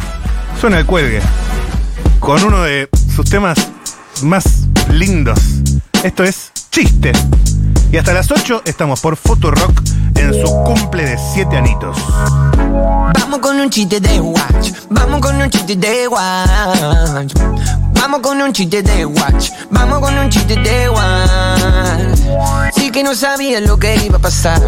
suena 0.62 0.78
el 0.78 0.86
cuelgue. 0.86 1.22
Con 2.26 2.44
uno 2.44 2.64
de 2.64 2.90
sus 3.16 3.30
temas 3.30 3.56
más 4.24 4.66
lindos. 4.90 5.38
Esto 6.02 6.24
es 6.24 6.52
Chiste. 6.72 7.12
Y 7.92 7.98
hasta 7.98 8.14
las 8.14 8.32
8 8.32 8.64
estamos 8.66 9.00
por 9.00 9.16
Rock 9.16 9.82
en 10.16 10.34
su 10.34 10.52
cumple 10.64 11.04
de 11.06 11.20
7 11.36 11.56
anitos. 11.56 11.96
Vamos 13.20 13.40
con 13.42 13.60
un 13.60 13.70
chiste 13.70 14.00
de 14.00 14.20
watch. 14.20 14.72
Vamos 14.90 15.22
con 15.22 15.40
un 15.40 15.52
chiste 15.52 15.76
de 15.76 16.08
watch. 16.08 17.32
Vamos 17.96 18.20
con 18.22 18.42
un 18.42 18.54
chiste 18.54 18.84
de 18.84 19.06
watch. 19.06 19.52
Vamos 19.72 20.00
con 20.00 20.18
un 20.18 20.30
chiste 20.30 20.56
de 20.56 20.90
watch. 20.90 22.72
Sí 22.76 22.92
que 22.92 23.04
no 23.04 23.16
sabía 23.16 23.60
lo 23.62 23.78
que 23.78 23.96
iba 24.06 24.18
a 24.18 24.22
pasar. 24.22 24.62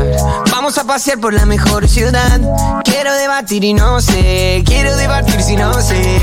Vamos 0.51 0.77
a 0.77 0.83
pasear 0.83 1.19
por 1.19 1.33
la 1.33 1.45
mejor 1.45 1.87
ciudad. 1.87 2.39
Quiero 2.83 3.13
debatir 3.13 3.63
y 3.63 3.73
no 3.73 4.01
sé. 4.01 4.63
Quiero 4.65 4.95
debatir 4.95 5.41
si 5.41 5.55
no 5.55 5.73
sé. 5.81 6.19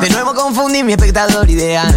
De 0.00 0.10
nuevo 0.10 0.34
confundí 0.34 0.82
mi 0.82 0.92
espectador 0.92 1.48
ideal. 1.48 1.94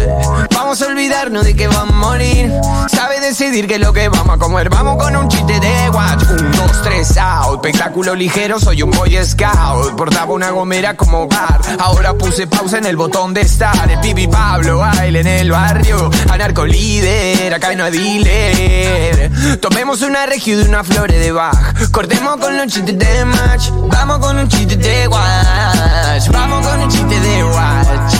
Vamos 0.54 0.80
a 0.82 0.86
olvidarnos 0.86 1.44
de 1.44 1.54
que 1.54 1.68
vamos 1.68 1.94
a 1.94 1.98
morir. 1.98 2.52
Sabe 2.88 3.20
decidir 3.20 3.66
que 3.66 3.74
es 3.74 3.80
lo 3.80 3.92
que 3.92 4.08
vamos 4.08 4.36
a 4.36 4.38
comer. 4.38 4.68
Vamos 4.68 5.02
con 5.02 5.16
un 5.16 5.28
chiste 5.28 5.58
de 5.58 5.90
watch. 5.90 6.22
Un, 6.30 6.52
dos, 6.52 6.82
tres, 6.82 7.16
out. 7.18 7.64
Espectáculo 7.64 8.14
ligero, 8.14 8.60
soy 8.60 8.82
un 8.82 8.90
boy 8.90 9.18
scout. 9.24 9.96
Portaba 9.96 10.32
una 10.32 10.50
gomera 10.50 10.96
como 10.96 11.26
bar. 11.26 11.60
Ahora 11.78 12.14
puse 12.14 12.46
pausa 12.46 12.78
en 12.78 12.86
el 12.86 12.96
botón 12.96 13.34
de 13.34 13.42
estar. 13.62 13.90
El 13.90 13.98
pipi 14.00 14.26
Pablo 14.26 14.78
baila 14.78 15.20
en 15.20 15.26
el 15.26 15.50
barrio. 15.50 16.10
Anarco 16.30 16.66
líder, 16.66 17.54
acá 17.54 17.74
no 17.74 17.84
hay 17.84 17.92
dealer. 17.92 19.58
Tomemos 19.60 20.02
una 20.02 20.26
regio 20.26 20.58
de 20.58 20.68
una 20.68 20.82
flores 20.84 21.18
de 21.18 21.32
Bach. 21.32 21.90
Cortemos 21.90 22.36
con 22.38 22.56
los 22.56 22.66
chistes 22.66 22.98
de 22.98 23.24
match. 23.24 23.70
Vamos 23.88 24.18
con 24.18 24.38
un 24.38 24.48
chiste 24.48 24.76
de 24.76 25.08
watch. 25.08 26.28
Vamos 26.32 26.66
con 26.66 26.80
un 26.80 26.88
chiste 26.88 27.20
de 27.20 27.44
watch. 27.44 28.14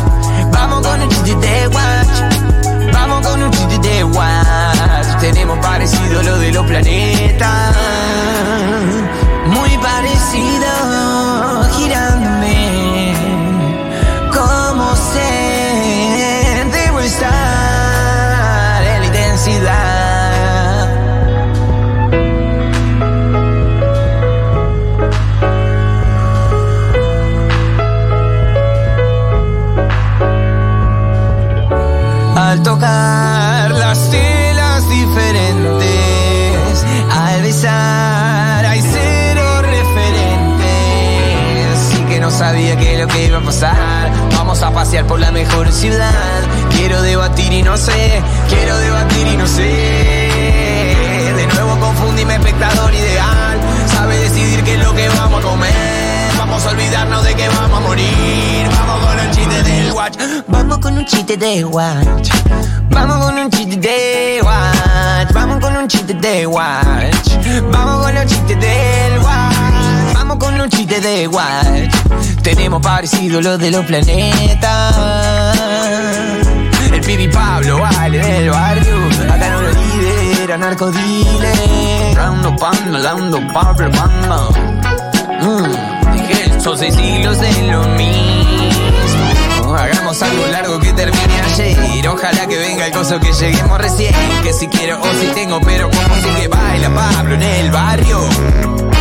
Vamos 0.52 0.86
con 0.86 1.02
un 1.02 1.10
chiste 1.10 1.36
de 1.36 1.68
watch. 1.68 2.92
Vamos 2.92 3.26
con 3.26 3.42
un 3.42 3.50
chiste 3.50 3.78
de 3.78 4.04
watch. 4.04 5.20
Tenemos 5.20 5.58
parecido 5.58 6.22
lo 6.22 6.38
de 6.38 6.52
los 6.52 6.66
planetas. 6.66 7.76
Un 61.02 61.08
chiste 61.08 61.36
de 61.36 61.64
watch. 61.64 62.30
Vamos 62.90 63.24
con 63.24 63.36
un 63.36 63.50
chiste 63.50 63.76
de 63.76 64.40
watch. 64.40 65.32
Vamos 65.34 65.58
con 65.58 65.76
un 65.76 65.88
chiste 65.88 66.14
de 66.14 66.46
watch. 66.46 67.28
Vamos 67.72 68.04
con 68.04 68.14
los 68.14 68.26
chistes 68.26 68.60
del 68.60 69.18
watch. 69.18 70.14
Vamos 70.14 70.36
con 70.38 70.60
un 70.60 70.68
chiste 70.70 71.00
de 71.00 71.26
watch. 71.26 71.92
Tenemos 72.42 72.80
parecido 72.80 73.40
lo 73.40 73.58
de 73.58 73.72
los 73.72 73.84
planetas. 73.84 74.96
El 76.92 77.00
pibi 77.00 77.26
Pablo 77.28 77.80
vale 77.80 78.18
del 78.18 78.50
barrio. 78.50 78.96
Acá 79.28 79.50
no 79.50 79.62
lo 79.62 79.72
lidera, 79.72 80.56
narcodile. 80.56 81.52
Dando 82.14 82.54
panda, 82.54 83.00
dando 83.00 83.40
Pablo 83.52 83.90
panda. 83.90 84.38
Mm, 85.40 86.60
son 86.60 86.78
seis 86.78 86.94
siglos 86.94 87.40
de 87.40 87.62
lo 87.72 87.88
mismo. 87.88 89.21
Hagamos 89.76 90.20
algo 90.22 90.46
largo 90.48 90.78
que 90.78 90.92
termine 90.92 91.40
ayer. 91.40 92.08
Ojalá 92.08 92.46
que 92.46 92.58
venga 92.58 92.86
el 92.86 92.92
coso 92.92 93.18
que 93.18 93.32
lleguemos 93.32 93.78
recién. 93.78 94.14
Que 94.42 94.52
si 94.52 94.68
quiero 94.68 95.00
o 95.00 95.14
si 95.20 95.26
tengo, 95.28 95.60
pero 95.60 95.90
como 95.90 96.14
si 96.16 96.40
que 96.40 96.48
baila 96.48 96.90
Pablo 96.90 97.34
en 97.34 97.42
el 97.42 97.70
barrio. 97.70 98.91